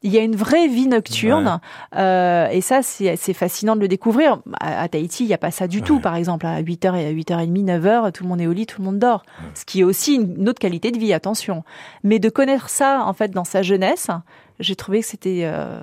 il 0.07 0.13
y 0.13 0.19
a 0.19 0.23
une 0.23 0.37
vraie 0.37 0.69
vie 0.69 0.87
nocturne 0.87 1.61
euh, 1.97 2.47
et 2.49 2.61
ça 2.61 2.81
c'est 2.83 3.17
fascinant 3.33 3.75
de 3.75 3.81
le 3.81 3.89
découvrir. 3.89 4.39
À, 4.61 4.83
à 4.83 4.89
Tahiti, 4.89 5.25
il 5.25 5.29
n'y 5.29 5.33
a 5.33 5.39
pas 5.39 5.51
ça 5.51 5.67
du 5.67 5.81
tout. 5.81 5.95
Ouais. 5.95 6.01
Par 6.03 6.15
exemple, 6.17 6.45
à 6.45 6.61
8h 6.61 6.95
et 6.95 7.07
à 7.07 7.13
8h30, 7.13 7.65
9h, 7.65 8.13
tout 8.13 8.23
le 8.25 8.29
monde 8.29 8.41
est 8.43 8.47
au 8.47 8.53
lit, 8.53 8.67
tout 8.67 8.83
le 8.83 8.85
monde 8.85 8.99
dort. 8.99 9.25
Ce 9.55 9.65
qui 9.65 9.81
est 9.81 9.85
aussi 9.85 10.17
une 10.17 10.47
autre 10.47 10.59
qualité 10.59 10.91
de 10.91 10.99
vie, 10.99 11.15
attention. 11.15 11.65
Mais 12.03 12.19
de 12.19 12.29
connaître 12.29 12.69
ça 12.69 13.03
en 13.07 13.15
fait 13.15 13.31
dans 13.31 13.45
sa 13.45 13.63
jeunesse, 13.63 14.11
j'ai 14.61 14.77
trouvé 14.77 15.01
que 15.01 15.07
c'était. 15.07 15.41
Euh, 15.45 15.81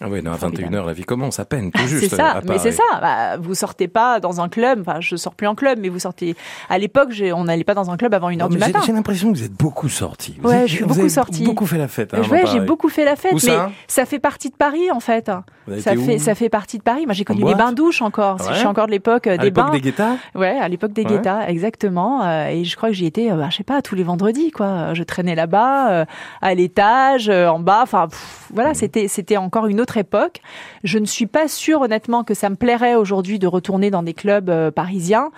ah 0.00 0.06
oui, 0.08 0.20
à 0.20 0.22
21h, 0.22 0.86
la 0.86 0.92
vie 0.94 1.04
commence 1.04 1.38
à 1.38 1.44
peine, 1.44 1.70
tout 1.70 1.86
juste. 1.86 2.08
c'est 2.08 2.16
ça, 2.16 2.40
mais 2.48 2.58
c'est 2.58 2.72
ça. 2.72 2.82
Bah, 3.00 3.36
vous 3.36 3.54
sortez 3.54 3.86
pas 3.86 4.18
dans 4.18 4.40
un 4.40 4.48
club, 4.48 4.80
enfin, 4.80 5.00
je 5.00 5.16
sors 5.16 5.34
plus 5.34 5.46
en 5.46 5.54
club, 5.54 5.78
mais 5.80 5.90
vous 5.90 5.98
sortez. 5.98 6.34
À 6.70 6.78
l'époque, 6.78 7.10
on 7.34 7.44
n'allait 7.44 7.64
pas 7.64 7.74
dans 7.74 7.90
un 7.90 7.98
club 7.98 8.14
avant 8.14 8.30
1h 8.30 8.48
du 8.48 8.56
matin. 8.56 8.80
J'ai 8.86 8.92
l'impression 8.92 9.30
que 9.30 9.36
vous 9.36 9.44
êtes 9.44 9.52
beaucoup 9.52 9.90
sorti. 9.90 10.36
Ouais, 10.42 10.66
je 10.66 10.76
suis 10.76 10.84
beaucoup 10.84 11.08
sorti. 11.08 11.44
beaucoup 11.44 11.66
fait 11.66 11.76
la 11.76 11.88
fête. 11.88 12.14
Hein, 12.14 12.22
ouais, 12.30 12.44
j'ai 12.46 12.60
beaucoup 12.60 12.88
fait 12.88 13.04
la 13.04 13.16
fête, 13.16 13.34
mais 13.34 13.58
ça? 13.86 14.06
fait 14.06 14.18
partie 14.18 14.50
de 14.50 14.56
Paris, 14.56 14.90
en 14.90 15.00
fait. 15.00 15.30
Ça 15.78 15.96
fait, 15.96 16.18
ça 16.18 16.34
fait 16.34 16.48
partie 16.48 16.78
de 16.78 16.82
Paris. 16.82 17.04
Moi, 17.04 17.14
j'ai 17.14 17.24
connu 17.24 17.44
les 17.44 17.54
bains-douches 17.54 18.02
encore. 18.02 18.38
Je 18.38 18.54
suis 18.54 18.66
encore 18.66 18.86
de 18.86 18.92
l'époque 18.92 19.26
euh, 19.26 19.36
des 19.36 19.50
bains. 19.50 19.64
À 19.64 19.66
l'époque 19.66 19.82
des 19.82 19.90
guettas? 19.90 20.16
Ouais, 20.34 20.58
à 20.58 20.68
l'époque 20.68 20.92
des 20.92 21.04
guettas, 21.04 21.46
exactement. 21.48 22.24
Euh, 22.24 22.48
et 22.48 22.64
je 22.64 22.76
crois 22.76 22.88
que 22.88 22.94
j'y 22.94 23.06
étais, 23.06 23.30
bah, 23.30 23.48
je 23.50 23.56
sais 23.56 23.64
pas, 23.64 23.82
tous 23.82 23.94
les 23.94 24.02
vendredis, 24.02 24.50
quoi. 24.50 24.94
Je 24.94 25.02
traînais 25.02 25.34
là-bas, 25.34 26.06
à 26.40 26.54
l'étage, 26.54 27.28
en 27.28 27.58
bas. 27.58 27.80
Enfin, 27.82 28.08
voilà, 28.52 28.70
mmh. 28.70 28.74
c'était 28.74 29.08
c'était 29.08 29.36
encore 29.36 29.66
une 29.66 29.80
autre 29.80 29.96
époque. 29.96 30.40
Je 30.82 30.98
ne 30.98 31.06
suis 31.06 31.26
pas 31.26 31.48
sûre 31.48 31.80
honnêtement 31.82 32.24
que 32.24 32.34
ça 32.34 32.50
me 32.50 32.56
plairait 32.56 32.94
aujourd'hui 32.94 33.38
de 33.38 33.46
retourner 33.46 33.90
dans 33.90 34.02
des 34.02 34.14
clubs 34.14 34.50
euh, 34.50 34.70
parisiens 34.70 35.30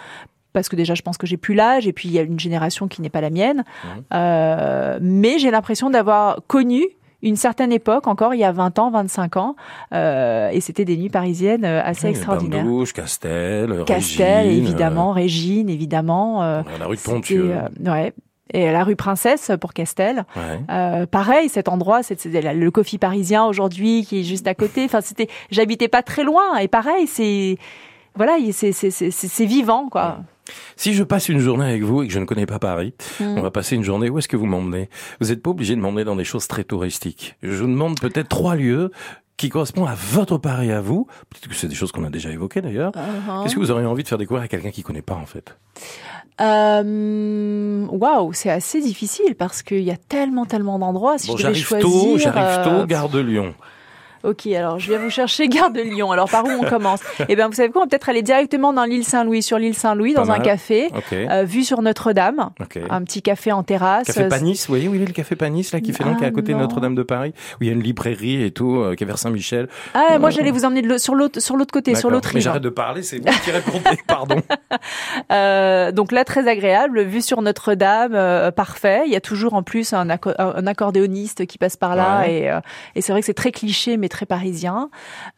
parce 0.52 0.68
que 0.68 0.76
déjà 0.76 0.94
je 0.94 1.02
pense 1.02 1.18
que 1.18 1.26
j'ai 1.26 1.36
plus 1.36 1.54
l'âge 1.54 1.86
et 1.86 1.92
puis 1.92 2.08
il 2.08 2.14
y 2.14 2.18
a 2.18 2.22
une 2.22 2.40
génération 2.40 2.88
qui 2.88 3.02
n'est 3.02 3.10
pas 3.10 3.20
la 3.20 3.30
mienne. 3.30 3.58
Mmh. 3.58 3.88
Euh, 4.14 4.98
mais 5.00 5.38
j'ai 5.38 5.50
l'impression 5.50 5.90
d'avoir 5.90 6.40
connu 6.46 6.84
une 7.22 7.36
certaine 7.36 7.72
époque, 7.72 8.06
encore 8.06 8.34
il 8.34 8.40
y 8.40 8.44
a 8.44 8.52
20 8.52 8.78
ans, 8.78 8.90
25 8.90 9.36
ans, 9.36 9.56
euh, 9.92 10.50
et 10.50 10.60
c'était 10.60 10.84
des 10.84 10.96
nuits 10.96 11.08
parisiennes 11.08 11.64
assez 11.64 12.08
extraordinaires. 12.08 12.62
Bouche, 12.62 12.92
Castel, 12.92 13.84
Castel, 13.86 14.46
évidemment, 14.46 15.12
Régine, 15.12 15.68
évidemment. 15.68 16.42
la 16.42 16.86
rue 16.86 16.96
de 16.96 17.00
Ponthieu. 17.00 17.54
ouais, 17.84 18.12
et 18.52 18.70
la 18.70 18.84
rue 18.84 18.96
Princesse 18.96 19.50
pour 19.60 19.72
Castel. 19.72 20.24
Euh, 20.70 21.06
pareil, 21.06 21.48
cet 21.48 21.68
endroit, 21.68 22.02
c'est 22.02 22.24
le 22.24 22.70
coffee 22.70 22.98
parisien 22.98 23.44
aujourd'hui 23.44 24.04
qui 24.04 24.20
est 24.20 24.24
juste 24.24 24.46
à 24.46 24.54
côté. 24.54 24.84
Enfin, 24.84 25.00
c'était, 25.00 25.28
j'habitais 25.50 25.88
pas 25.88 26.02
très 26.02 26.24
loin. 26.24 26.56
Et 26.58 26.68
pareil, 26.68 27.06
c'est, 27.06 27.58
voilà, 28.14 28.36
c'est 28.52 29.44
vivant, 29.44 29.88
quoi. 29.88 30.18
Si 30.76 30.94
je 30.94 31.02
passe 31.02 31.28
une 31.28 31.40
journée 31.40 31.64
avec 31.64 31.82
vous 31.82 32.02
et 32.02 32.06
que 32.06 32.12
je 32.12 32.20
ne 32.20 32.24
connais 32.24 32.46
pas 32.46 32.60
Paris, 32.60 32.94
hmm. 33.18 33.36
on 33.36 33.42
va 33.42 33.50
passer 33.50 33.74
une 33.74 33.82
journée, 33.82 34.08
où 34.08 34.18
est-ce 34.18 34.28
que 34.28 34.36
vous 34.36 34.46
m'emmenez? 34.46 34.88
Vous 35.20 35.28
n'êtes 35.28 35.42
pas 35.42 35.50
obligé 35.50 35.74
de 35.74 35.80
m'emmener 35.80 36.04
dans 36.04 36.14
des 36.14 36.24
choses 36.24 36.46
très 36.46 36.62
touristiques. 36.62 37.36
Je 37.42 37.62
vous 37.62 37.66
demande 37.66 37.98
peut-être 37.98 38.28
trois 38.28 38.54
lieux 38.54 38.92
qui 39.36 39.48
correspondent 39.48 39.88
à 39.88 39.94
votre 39.94 40.38
Paris 40.38 40.70
à 40.70 40.80
vous. 40.80 41.06
Peut-être 41.30 41.48
que 41.48 41.54
c'est 41.54 41.68
des 41.68 41.74
choses 41.74 41.92
qu'on 41.92 42.04
a 42.04 42.10
déjà 42.10 42.30
évoquées 42.30 42.62
d'ailleurs. 42.62 42.92
Uh-huh. 42.92 43.42
Qu'est-ce 43.42 43.54
que 43.54 43.60
vous 43.60 43.70
auriez 43.70 43.86
envie 43.86 44.02
de 44.02 44.08
faire 44.08 44.18
découvrir 44.18 44.44
à 44.44 44.48
quelqu'un 44.48 44.70
qui 44.70 44.82
connaît 44.82 45.02
pas 45.02 45.14
en 45.14 45.26
fait? 45.26 45.56
Euh, 46.40 47.86
waouh, 47.90 48.32
c'est 48.32 48.50
assez 48.50 48.80
difficile 48.80 49.34
parce 49.36 49.62
qu'il 49.62 49.82
y 49.82 49.90
a 49.90 49.96
tellement, 49.96 50.44
tellement 50.44 50.78
d'endroits. 50.78 51.18
Si 51.18 51.28
bon, 51.28 51.36
choisir, 51.36 51.78
tôt, 51.78 52.18
j'arrive 52.18 52.64
tôt, 52.64 52.70
euh, 52.70 52.86
Gare 52.86 53.08
de 53.08 53.20
Lyon. 53.20 53.54
Ok, 54.26 54.46
alors 54.48 54.80
je 54.80 54.90
viens 54.90 54.98
vous 54.98 55.10
chercher 55.10 55.46
Gare 55.56 55.70
de 55.70 55.80
Lyon. 55.80 56.10
Alors 56.10 56.28
par 56.28 56.44
où 56.44 56.48
on 56.50 56.64
commence? 56.68 57.00
Eh 57.28 57.36
bien, 57.36 57.46
vous 57.46 57.54
savez 57.54 57.68
quoi? 57.70 57.82
On 57.82 57.84
va 57.84 57.88
peut-être 57.88 58.08
aller 58.08 58.22
directement 58.22 58.72
dans 58.72 58.84
l'île 58.84 59.04
Saint-Louis, 59.04 59.40
sur 59.42 59.58
l'île 59.58 59.74
Saint-Louis, 59.76 60.14
dans 60.14 60.30
un 60.32 60.40
café, 60.40 60.90
euh, 61.12 61.44
vue 61.44 61.62
sur 61.62 61.80
Notre-Dame, 61.80 62.50
un 62.90 63.02
petit 63.04 63.22
café 63.22 63.52
en 63.52 63.62
terrasse. 63.62 64.08
Café 64.08 64.28
Panis, 64.28 64.64
vous 64.66 64.72
voyez 64.72 64.88
où 64.88 64.94
il 64.94 65.02
est 65.02 65.06
le 65.06 65.12
café 65.12 65.36
Panis 65.36 65.68
là 65.72 65.80
qui 65.80 65.92
fait 65.92 66.02
donc 66.04 66.22
à 66.22 66.30
côté 66.30 66.52
de 66.52 66.58
Notre-Dame 66.58 66.94
de 66.94 67.02
Paris, 67.02 67.32
où 67.60 67.64
il 67.64 67.66
y 67.68 67.70
a 67.70 67.72
une 67.72 67.82
librairie 67.82 68.42
et 68.42 68.50
tout, 68.50 68.80
euh, 68.80 68.94
qui 68.94 69.04
est 69.04 69.06
vers 69.06 69.18
Saint-Michel. 69.18 69.68
Ah, 69.94 70.18
moi 70.18 70.30
j'allais 70.30 70.50
vous 70.50 70.64
emmener 70.64 70.82
de 70.82 70.98
sur 70.98 71.14
l'autre 71.14 71.40
sur 71.40 71.56
l'autre 71.56 71.72
côté, 71.72 71.94
sur 71.94 72.10
l'autre 72.10 72.28
rive. 72.28 72.36
Mais 72.36 72.40
j'arrête 72.40 72.62
de 72.62 72.68
parler, 72.68 73.02
c'est 73.02 73.18
vous 73.18 73.24
qui 73.44 73.50
répondez, 73.52 73.96
pardon. 74.08 74.42
euh, 75.32 75.92
donc 75.92 76.10
là 76.10 76.24
très 76.24 76.48
agréable, 76.48 77.02
vue 77.02 77.22
sur 77.22 77.42
Notre-Dame, 77.42 78.14
euh, 78.14 78.50
parfait. 78.50 79.02
Il 79.06 79.12
y 79.12 79.16
a 79.16 79.20
toujours 79.20 79.54
en 79.54 79.62
plus 79.62 79.92
un, 79.92 80.08
un 80.10 80.66
accordéoniste 80.66 81.46
qui 81.46 81.58
passe 81.58 81.76
par 81.76 81.94
là 81.94 82.28
et, 82.28 82.50
et 82.94 83.00
c'est 83.00 83.12
vrai 83.12 83.20
que 83.20 83.26
c'est 83.26 83.34
très 83.34 83.52
cliché 83.52 83.96
mais 83.96 84.08
très 84.08 84.15
parisien. 84.24 84.88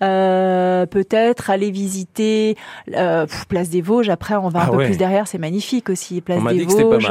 Euh, 0.03 0.87
peut-être 0.87 1.51
aller 1.51 1.71
visiter 1.71 2.57
euh, 2.95 3.27
Place 3.49 3.71
des 3.71 3.81
Vosges. 3.81 4.11
Après, 4.11 4.37
on 4.37 4.49
va 4.49 4.61
un 4.61 4.67
ah 4.69 4.71
peu 4.71 4.85
plus 4.85 4.97
derrière, 4.97 5.27
c'est 5.27 5.39
magnifique 5.39 5.91
aussi. 5.91 6.21
Place 6.21 6.43
des 6.45 6.65
Vosges. 6.65 7.11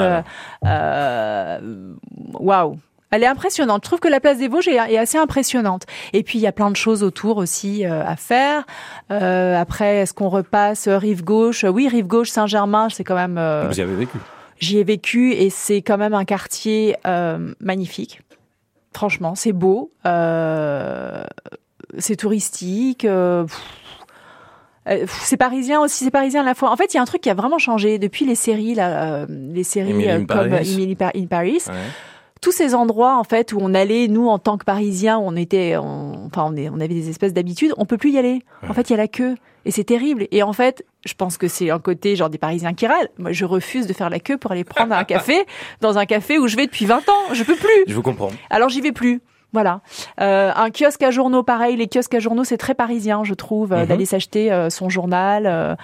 Euh, 0.66 1.60
waouh. 2.34 2.78
Elle 3.10 3.24
est 3.24 3.28
impressionnante. 3.28 3.84
Je 3.84 3.90
trouve 3.90 4.00
que 4.00 4.10
la 4.10 4.20
place 4.20 4.38
des 4.38 4.50
Vosges 4.50 4.68
est, 4.68 4.98
assez 4.98 5.18
impressionnante. 5.18 5.84
Et 6.12 6.24
puis 6.24 6.40
il 6.40 6.42
y 6.42 6.48
a 6.48 6.52
plein 6.52 6.70
de 6.70 6.76
choses 6.76 7.04
autour 7.04 7.38
aussi 7.38 7.86
à 7.86 8.16
faire. 8.18 8.66
après, 9.10 9.98
est-ce 9.98 10.14
qu'on 10.14 10.30
repasse 10.30 10.88
rive 10.88 11.24
gauche? 11.24 11.64
Oui, 11.64 11.88
rive 11.88 12.08
gauche 12.08 12.30
Saint-Germain, 12.30 12.90
c'est 12.90 13.04
quand 13.04 13.16
même. 13.16 13.40
Vous 13.68 13.80
y 13.80 13.82
avez 13.82 13.96
vécu. 13.96 14.18
J'y 14.60 14.80
ai 14.80 14.84
vécu 14.84 15.34
et 15.34 15.50
c'est 15.50 15.82
quand 15.82 15.98
même 15.98 16.14
un 16.14 16.26
quartier 16.26 16.96
magnifique. 17.62 18.22
Franchement, 18.98 19.36
c'est 19.36 19.54
beau. 19.54 19.92
Euh, 20.08 21.24
c'est 22.00 22.16
touristique. 22.16 23.06
Euh, 23.06 23.46
euh, 24.88 25.06
c'est 25.08 25.38
parisien 25.38 25.80
aussi, 25.82 26.04
c'est 26.04 26.10
parisien 26.10 26.42
à 26.42 26.44
la 26.44 26.56
fois. 26.56 26.72
En 26.72 26.76
fait, 26.76 26.96
il 26.96 26.98
y 26.98 27.00
a 27.00 27.04
un 27.04 27.06
truc 27.06 27.22
qui 27.22 27.30
a 27.30 27.36
vraiment 27.36 27.60
changé 27.60 28.00
depuis 28.00 28.26
les 28.26 28.34
séries, 28.34 28.74
là, 28.74 29.04
euh, 29.04 29.26
les 29.30 29.64
séries 29.64 29.92
comme 30.28 30.52
Emily 30.52 30.98
in 31.00 31.26
Paris. 31.28 31.64
Tous 32.42 32.52
ces 32.52 32.76
endroits 32.76 33.18
en 33.18 33.24
fait 33.24 33.54
où 33.54 33.58
on 33.62 33.74
allait, 33.74 34.08
nous 34.08 34.28
en 34.28 34.40
tant 34.40 34.58
que 34.58 34.66
Parisiens, 34.66 35.18
on 35.18 35.36
était, 35.36 35.76
enfin 35.78 36.52
on, 36.52 36.74
on, 36.74 36.80
avait 36.80 36.94
des 36.94 37.10
espèces 37.10 37.34
d'habitudes, 37.34 37.74
on 37.78 37.86
peut 37.86 37.98
plus 37.98 38.12
y 38.12 38.18
aller. 38.18 38.42
En 38.68 38.74
fait, 38.74 38.90
il 38.90 38.92
y 38.92 38.96
a 38.96 38.98
la 38.98 39.08
queue 39.08 39.36
et 39.66 39.72
c'est 39.72 39.84
terrible. 39.84 40.28
Et 40.32 40.44
en 40.44 40.54
fait, 40.54 40.86
je 41.06 41.14
pense 41.14 41.38
que 41.38 41.48
c'est 41.48 41.70
un 41.70 41.80
côté 41.80 42.16
genre 42.16 42.30
des 42.30 42.38
Parisiens 42.38 42.74
qui 42.74 42.88
râlent. 42.88 43.10
Moi, 43.18 43.32
je 43.32 43.46
refuse 43.46 43.88
de 43.88 43.94
faire 43.94 44.10
la 44.10 44.20
queue 44.20 44.38
pour 44.38 44.52
aller 44.52 44.64
prendre 44.64 44.94
un 44.94 45.04
café 45.06 45.46
dans 45.82 45.98
un 45.98 46.06
café 46.06 46.40
où 46.40 46.48
je 46.48 46.56
vais 46.56 46.66
depuis 46.66 46.86
20 46.86 47.10
ans. 47.10 47.34
Je 47.34 47.44
peux 47.44 47.56
plus. 47.56 47.84
Je 47.88 47.94
vous 47.94 48.02
comprends. 48.02 48.32
Alors 48.50 48.70
j'y 48.70 48.82
vais 48.82 48.92
plus. 48.92 49.22
Voilà. 49.54 49.80
Euh, 50.20 50.52
un 50.54 50.70
kiosque 50.72 51.02
à 51.04 51.12
journaux, 51.12 51.42
pareil. 51.42 51.78
Les 51.78 51.88
kiosques 51.88 52.14
à 52.14 52.20
journaux, 52.20 52.44
c'est 52.44 52.58
très 52.58 52.76
parisien, 52.76 53.24
je 53.24 53.34
trouve, 53.34 53.72
euh, 53.72 53.82
mhm. 53.82 53.88
d'aller 53.88 54.06
s'acheter 54.06 54.52
euh, 54.52 54.70
son 54.70 54.90
journal. 54.90 55.78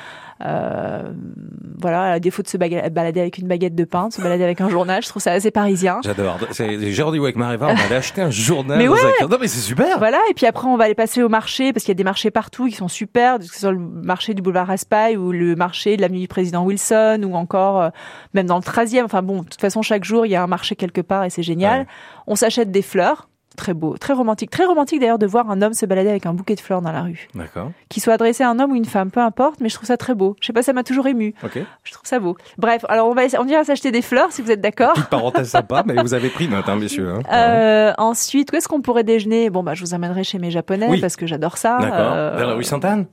voilà, 1.79 2.11
à 2.11 2.19
défaut 2.19 2.43
de 2.43 2.47
se 2.47 2.57
balader 2.57 3.21
avec 3.21 3.37
une 3.37 3.47
baguette 3.47 3.75
de 3.75 3.85
pain, 3.85 4.09
de 4.09 4.13
se 4.13 4.21
balader 4.21 4.43
avec 4.43 4.59
un 4.59 4.69
journal, 4.69 5.01
je 5.01 5.07
trouve 5.07 5.21
ça 5.21 5.31
assez 5.31 5.51
parisien. 5.51 6.01
J'adore. 6.03 6.37
J'ai 6.51 7.01
rendez-vous 7.01 7.23
avec 7.23 7.37
Mariva, 7.37 7.67
on 7.69 7.73
va 7.73 7.83
aller 7.85 7.95
acheter 7.95 8.21
un 8.21 8.31
journal. 8.31 8.77
mais 8.77 8.87
ouais. 8.87 8.99
Non, 9.21 9.37
mais 9.39 9.47
c'est 9.47 9.61
super. 9.61 9.97
Voilà, 9.97 10.19
et 10.29 10.33
puis 10.33 10.45
après, 10.45 10.67
on 10.67 10.75
va 10.75 10.85
aller 10.85 10.95
passer 10.95 11.23
au 11.23 11.29
marché, 11.29 11.71
parce 11.71 11.85
qu'il 11.85 11.91
y 11.91 11.95
a 11.95 11.97
des 11.97 12.03
marchés 12.03 12.31
partout 12.31 12.67
qui 12.67 12.75
sont 12.75 12.89
super, 12.89 13.39
que 13.39 13.45
ce 13.45 13.59
soit 13.59 13.71
le 13.71 13.79
marché 13.79 14.33
du 14.33 14.41
boulevard 14.41 14.67
Raspail 14.67 15.15
ou 15.15 15.31
le 15.31 15.55
marché 15.55 15.95
de 15.95 16.01
l'avenue 16.01 16.19
du 16.19 16.27
président 16.27 16.63
Wilson 16.63 17.21
ou 17.23 17.35
encore 17.35 17.91
même 18.33 18.45
dans 18.45 18.57
le 18.57 18.61
13e. 18.61 19.03
Enfin 19.05 19.21
bon, 19.21 19.43
de 19.43 19.47
toute 19.47 19.61
façon, 19.61 19.81
chaque 19.81 20.03
jour, 20.03 20.25
il 20.25 20.29
y 20.29 20.35
a 20.35 20.43
un 20.43 20.47
marché 20.47 20.75
quelque 20.75 21.01
part 21.01 21.23
et 21.23 21.29
c'est 21.29 21.43
génial. 21.43 21.87
On 22.27 22.35
s'achète 22.35 22.69
des 22.69 22.81
fleurs 22.81 23.27
Très 23.55 23.73
beau, 23.73 23.97
très 23.97 24.13
romantique. 24.13 24.49
Très 24.49 24.65
romantique 24.65 24.99
d'ailleurs 24.99 25.19
de 25.19 25.27
voir 25.27 25.49
un 25.49 25.61
homme 25.61 25.73
se 25.73 25.85
balader 25.85 26.09
avec 26.09 26.25
un 26.25 26.33
bouquet 26.33 26.55
de 26.55 26.59
fleurs 26.59 26.81
dans 26.81 26.91
la 26.91 27.03
rue. 27.03 27.27
D'accord. 27.35 27.71
Qui 27.89 27.99
soit 27.99 28.13
adressé 28.13 28.43
à 28.43 28.49
un 28.49 28.59
homme 28.59 28.71
ou 28.71 28.75
une 28.75 28.85
femme, 28.85 29.11
peu 29.11 29.19
importe, 29.19 29.59
mais 29.61 29.69
je 29.69 29.75
trouve 29.75 29.87
ça 29.87 29.97
très 29.97 30.15
beau. 30.15 30.35
Je 30.41 30.47
sais 30.47 30.53
pas, 30.53 30.63
ça 30.63 30.73
m'a 30.73 30.83
toujours 30.83 31.07
ému. 31.07 31.33
Ok. 31.43 31.59
Je 31.83 31.91
trouve 31.91 32.05
ça 32.05 32.19
beau. 32.19 32.35
Bref, 32.57 32.85
alors 32.89 33.07
on 33.07 33.13
va 33.13 33.23
on 33.39 33.47
ira 33.47 33.63
s'acheter 33.63 33.91
des 33.91 34.01
fleurs 34.01 34.31
si 34.31 34.41
vous 34.41 34.51
êtes 34.51 34.61
d'accord. 34.61 34.93
Petite 34.93 35.09
parenthèse 35.09 35.49
sympa, 35.49 35.83
mais 35.85 36.01
vous 36.01 36.13
avez 36.13 36.29
pris 36.29 36.47
note, 36.47 36.67
hein, 36.67 36.75
messieurs. 36.75 37.11
Hein. 37.11 37.21
Euh, 37.31 37.93
ensuite, 37.97 38.51
où 38.51 38.55
est-ce 38.55 38.67
qu'on 38.67 38.81
pourrait 38.81 39.03
déjeuner? 39.03 39.49
Bon, 39.49 39.63
bah, 39.63 39.73
je 39.73 39.81
vous 39.83 39.93
amènerai 39.93 40.23
chez 40.23 40.39
mes 40.39 40.51
japonais 40.51 40.99
parce 40.99 41.15
que 41.15 41.27
j'adore 41.27 41.57
ça. 41.57 41.77
D'accord. 41.79 42.13
Euh, 42.13 42.35
Vers 42.35 42.47
la 42.47 42.53
rue 42.55 42.63
Sainte-Anne? 42.63 43.05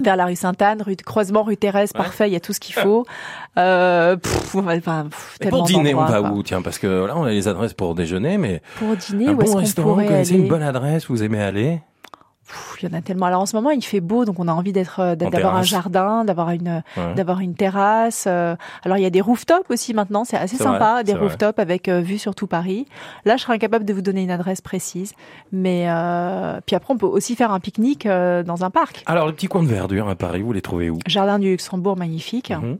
Vers 0.00 0.16
la 0.16 0.26
rue 0.26 0.36
Sainte-Anne, 0.36 0.82
rue 0.82 0.96
de 0.96 1.02
croisement, 1.02 1.42
rue 1.42 1.56
Thérèse, 1.56 1.92
parfait, 1.92 2.28
il 2.28 2.32
y 2.32 2.36
a 2.36 2.40
tout 2.40 2.52
ce 2.52 2.60
qu'il 2.60 2.74
faut. 2.74 3.04
Euh, 3.58 4.16
pff, 4.16 4.54
enfin, 4.54 5.08
pour 5.50 5.64
dîner, 5.64 5.94
on 5.94 6.04
va 6.04 6.22
où 6.22 6.42
Tiens, 6.42 6.62
parce 6.62 6.78
que 6.78 7.06
là, 7.06 7.16
on 7.16 7.24
a 7.24 7.30
les 7.30 7.48
adresses 7.48 7.74
pour 7.74 7.94
déjeuner, 7.94 8.38
mais 8.38 8.62
pour 8.78 8.96
dîner, 8.96 9.28
un 9.28 9.32
où 9.34 9.36
bon 9.36 9.56
restaurant, 9.56 9.94
vous 9.94 10.04
connaissez 10.04 10.34
une 10.34 10.48
bonne 10.48 10.62
adresse, 10.62 11.06
vous 11.08 11.22
aimez 11.22 11.42
aller? 11.42 11.80
Il 12.80 12.88
y 12.88 12.94
en 12.94 12.96
a 12.96 13.02
tellement. 13.02 13.26
Alors 13.26 13.42
en 13.42 13.46
ce 13.46 13.56
moment, 13.56 13.70
il 13.70 13.84
fait 13.84 14.00
beau, 14.00 14.24
donc 14.24 14.38
on 14.38 14.48
a 14.48 14.52
envie 14.52 14.72
d'être, 14.72 15.00
euh, 15.00 15.14
d'avoir 15.14 15.56
un 15.56 15.62
jardin, 15.62 16.24
d'avoir 16.24 16.50
une, 16.50 16.82
d'avoir 17.16 17.40
une 17.40 17.54
terrasse. 17.54 18.24
Euh. 18.26 18.56
Alors 18.84 18.98
il 18.98 19.02
y 19.02 19.06
a 19.06 19.10
des 19.10 19.20
rooftops 19.20 19.70
aussi 19.70 19.94
maintenant, 19.94 20.24
c'est 20.24 20.36
assez 20.36 20.56
sympa, 20.56 21.02
des 21.02 21.14
rooftops 21.14 21.58
avec 21.58 21.88
euh, 21.88 22.00
vue 22.00 22.18
sur 22.18 22.34
tout 22.34 22.46
Paris. 22.46 22.86
Là, 23.24 23.36
je 23.36 23.42
serais 23.42 23.54
incapable 23.54 23.84
de 23.84 23.92
vous 23.92 24.02
donner 24.02 24.22
une 24.22 24.30
adresse 24.30 24.60
précise, 24.60 25.12
mais 25.52 25.86
puis 26.66 26.76
après, 26.76 26.94
on 26.94 26.98
peut 26.98 27.06
aussi 27.06 27.36
faire 27.36 27.52
un 27.52 27.60
pique-nique 27.60 28.06
dans 28.06 28.64
un 28.64 28.70
parc. 28.70 29.02
Alors 29.06 29.26
le 29.26 29.32
petit 29.32 29.46
coin 29.46 29.62
de 29.62 29.68
verdure 29.68 30.08
à 30.08 30.14
Paris, 30.14 30.42
vous 30.42 30.52
les 30.52 30.62
trouvez 30.62 30.90
où? 30.90 30.98
Jardin 31.06 31.38
du 31.38 31.50
Luxembourg, 31.50 31.96
magnifique. 31.96 32.50
Mhm. 32.50 32.78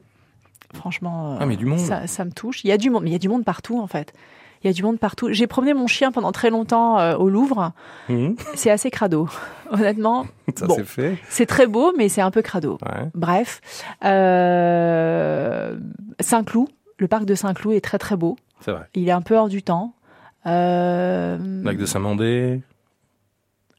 Franchement, 0.74 1.36
ah, 1.38 1.44
mais 1.44 1.56
du 1.56 1.66
monde. 1.66 1.78
Ça, 1.78 2.06
ça, 2.06 2.24
me 2.24 2.30
touche. 2.30 2.64
Il 2.64 2.68
y 2.68 2.72
a 2.72 2.78
du 2.78 2.88
monde, 2.88 3.02
mais 3.02 3.10
il 3.10 3.12
y 3.12 3.16
a 3.16 3.18
du 3.18 3.28
monde 3.28 3.44
partout 3.44 3.78
en 3.78 3.86
fait. 3.86 4.14
Il 4.62 4.68
y 4.68 4.70
a 4.70 4.72
du 4.72 4.82
monde 4.82 4.98
partout. 4.98 5.32
J'ai 5.32 5.46
promené 5.46 5.74
mon 5.74 5.86
chien 5.86 6.12
pendant 6.12 6.30
très 6.32 6.50
longtemps 6.50 6.98
euh, 6.98 7.16
au 7.16 7.28
Louvre. 7.28 7.72
Mhm. 8.08 8.36
C'est 8.54 8.70
assez 8.70 8.90
crado, 8.90 9.28
honnêtement. 9.70 10.26
Ça 10.56 10.66
c'est 10.74 10.84
fait. 10.84 11.18
C'est 11.28 11.46
très 11.46 11.66
beau, 11.66 11.92
mais 11.96 12.08
c'est 12.08 12.20
un 12.20 12.30
peu 12.30 12.42
crado. 12.42 12.78
Bref, 13.14 13.60
euh, 14.04 15.76
Saint-Cloud, 16.20 16.68
le 16.98 17.08
parc 17.08 17.24
de 17.24 17.34
Saint-Cloud 17.34 17.74
est 17.74 17.80
très 17.80 17.98
très 17.98 18.16
beau. 18.16 18.36
C'est 18.60 18.72
vrai. 18.72 18.88
Il 18.94 19.08
est 19.08 19.12
un 19.12 19.22
peu 19.22 19.36
hors 19.36 19.48
du 19.48 19.62
temps. 19.62 19.94
Euh... 20.46 21.62
Lac 21.62 21.76
de 21.76 21.86
Saint-Mandé. 21.86 22.60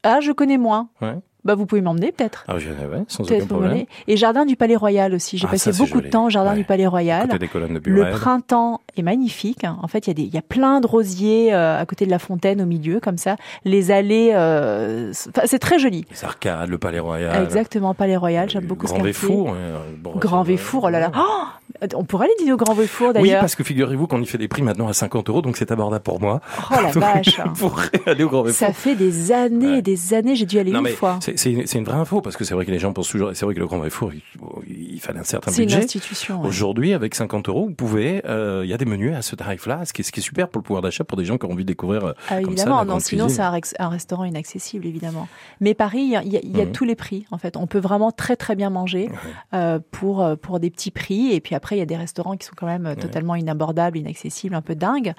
Ah, 0.02 0.20
je 0.20 0.32
connais 0.32 0.58
moins. 0.58 0.88
Ouais. 1.00 1.16
Bah 1.44 1.54
vous 1.54 1.66
pouvez 1.66 1.80
m'emmener 1.82 2.10
peut-être. 2.12 2.44
Ah, 2.48 2.58
je, 2.58 2.70
ouais, 2.70 3.04
sans 3.08 3.24
Peut-être 3.24 3.44
aucun 3.44 3.54
problème. 3.56 3.84
Et 4.08 4.16
jardin 4.16 4.46
du 4.46 4.56
Palais 4.56 4.76
Royal 4.76 5.12
aussi. 5.14 5.36
J'ai 5.38 5.46
Ah, 5.46 5.50
passé 5.52 5.72
ça, 5.72 5.84
beaucoup 5.84 6.00
de 6.00 6.08
temps 6.08 6.26
au 6.26 6.30
jardin 6.30 6.52
Ouais. 6.52 6.58
du 6.58 6.64
Palais 6.64 6.86
Royal. 6.86 7.26
Côté 7.26 7.38
des 7.38 7.48
colonnes 7.48 7.74
de 7.78 7.90
Le 7.90 8.10
printemps 8.10 8.80
est 8.96 9.02
magnifique. 9.02 9.64
En 9.64 9.86
fait, 9.88 10.06
il 10.06 10.10
y 10.10 10.10
a 10.10 10.14
des, 10.14 10.22
y 10.34 10.38
a 10.38 10.42
plein 10.42 10.80
de 10.80 10.86
rosiers 10.86 11.52
euh, 11.54 11.78
à 11.80 11.86
côté 11.86 12.06
de 12.06 12.10
la 12.10 12.18
fontaine 12.18 12.62
au 12.62 12.66
milieu, 12.66 13.00
comme 13.00 13.18
ça. 13.18 13.36
Les 13.64 13.90
allées, 13.90 14.32
euh, 14.34 15.12
c'est- 15.12 15.58
très 15.58 15.78
joli. 15.78 16.04
Les 16.10 16.24
arcades, 16.24 16.68
le 16.68 16.78
palais 16.78 16.98
royal. 16.98 17.42
Exactement, 17.44 17.94
Palais 17.94 18.16
Royal. 18.16 18.48
J'aime 18.50 18.64
beaucoup 18.66 18.86
Grand 18.86 18.96
ce 18.96 19.02
quartier. 19.02 19.12
Véfour. 19.28 19.52
euh, 19.54 19.78
bon, 19.98 20.12
Grand 20.16 20.42
Véfour, 20.42 20.84
oh 20.84 20.88
là 20.90 21.00
là. 21.00 21.10
Oh 21.16 21.44
on 21.94 22.04
pourrait 22.04 22.26
aller 22.26 22.34
dîner 22.38 22.52
au 22.52 22.56
Grand 22.56 22.74
Oui, 22.76 22.86
d'ailleurs. 23.14 23.40
parce 23.40 23.54
que 23.56 23.64
figurez-vous 23.64 24.06
qu'on 24.06 24.20
y 24.22 24.26
fait 24.26 24.38
des 24.38 24.48
prix 24.48 24.62
maintenant 24.62 24.88
à 24.88 24.92
50 24.92 25.28
euros, 25.28 25.42
donc 25.42 25.56
c'est 25.56 25.70
abordable 25.72 26.02
pour 26.02 26.20
moi. 26.20 26.40
Oh 26.70 26.74
la 26.74 26.92
Donc, 26.92 26.96
vache. 27.02 27.26
je 27.44 27.50
pourrais 27.60 27.88
aller 28.06 28.24
au 28.24 28.28
Grand. 28.28 28.48
Ça 28.48 28.72
fait 28.72 28.94
des 28.94 29.32
années 29.32 29.66
Ouais. 29.76 29.82
des 29.82 30.14
années, 30.14 30.36
j'ai 30.36 30.46
dû 30.46 30.58
aller 30.58 30.70
Non 30.70 30.78
une 30.78 30.84
mais 30.84 30.90
fois. 30.92 31.18
c'est 31.20 31.50
une, 31.52 31.64
une 31.74 31.84
vraie 31.84 31.96
info 31.98 32.20
parce 32.20 32.36
que 32.36 32.44
c'est 32.44 32.54
vrai 32.54 32.64
que 32.66 32.70
les 32.70 32.78
gens 32.78 32.92
pensent 32.92 33.08
toujours. 33.08 33.30
C'est 33.34 33.44
vrai 33.44 33.54
que 33.54 33.60
le 33.60 33.66
Grand 33.66 33.78
Véfour, 33.78 34.12
il, 34.12 34.94
il 34.94 35.00
fallait 35.00 35.20
un 35.20 35.24
certain 35.24 35.50
C'est 35.50 35.62
une 35.62 35.68
budget. 35.68 35.84
institution. 35.84 36.40
ouais. 36.42 36.48
Aujourd'hui, 36.48 36.92
avec 36.94 37.14
50 37.14 37.48
euros, 37.48 37.66
vous 37.68 37.74
pouvez. 37.74 38.22
euh, 38.26 38.62
Il 38.64 38.70
y 38.70 38.74
a 38.74 38.76
des 38.78 38.84
menus 38.84 39.14
à 39.14 39.22
ce 39.22 39.34
tarif-là, 39.36 39.84
ce 39.84 39.92
qui 39.92 40.02
est, 40.02 40.04
ce 40.04 40.12
qui 40.12 40.20
est 40.20 40.22
super 40.22 40.48
pour 40.48 40.60
le 40.60 40.64
pouvoir 40.64 40.82
d'achat 40.82 41.04
pour 41.04 41.16
des 41.18 41.24
gens 41.24 41.38
qui 41.38 41.46
ont 41.46 41.50
envie 41.52 41.64
de 41.64 41.68
découvrir. 41.68 42.04
euh, 42.04 42.12
Ah, 42.28 42.36
comme 42.40 42.52
évidemment, 42.52 42.78
ça, 42.80 42.84
la 42.84 42.92
non, 42.92 43.00
sinon 43.00 43.28
c'est 43.28 43.42
un, 43.42 43.88
restaurant 43.88 44.24
inaccessible, 44.24 44.86
évidemment. 44.86 45.28
Mais 45.60 45.74
Paris, 45.74 46.00
il 46.02 46.10
y 46.10 46.16
a, 46.16 46.22
il 46.22 46.32
y 46.32 46.36
a- 46.36 46.40
il 46.42 46.56
y 46.56 46.60
a 46.60 46.64
Mhm. 46.66 46.72
tous 46.72 46.84
les 46.84 46.94
prix, 46.94 47.26
en 47.30 47.38
fait. 47.38 47.56
On 47.56 47.66
peut 47.66 47.78
vraiment 47.78 48.10
très 48.12 48.36
très 48.36 48.54
bien 48.56 48.70
manger 48.70 49.08
euh, 49.54 49.78
pour, 49.90 50.26
pour 50.42 50.60
des 50.60 50.70
petits 50.70 50.90
prix. 50.90 51.32
Et 51.32 51.40
puis 51.40 51.53
après, 51.54 51.76
il 51.76 51.78
y 51.78 51.82
a 51.82 51.86
des 51.86 51.96
restaurants 51.96 52.36
qui 52.36 52.46
sont 52.46 52.54
quand 52.56 52.66
même 52.66 52.86
euh, 52.86 52.94
totalement 52.94 53.34
inabordables, 53.34 53.98
inaccessibles, 53.98 54.54
un 54.54 54.62
peu 54.62 54.74
dingues. 54.74 55.14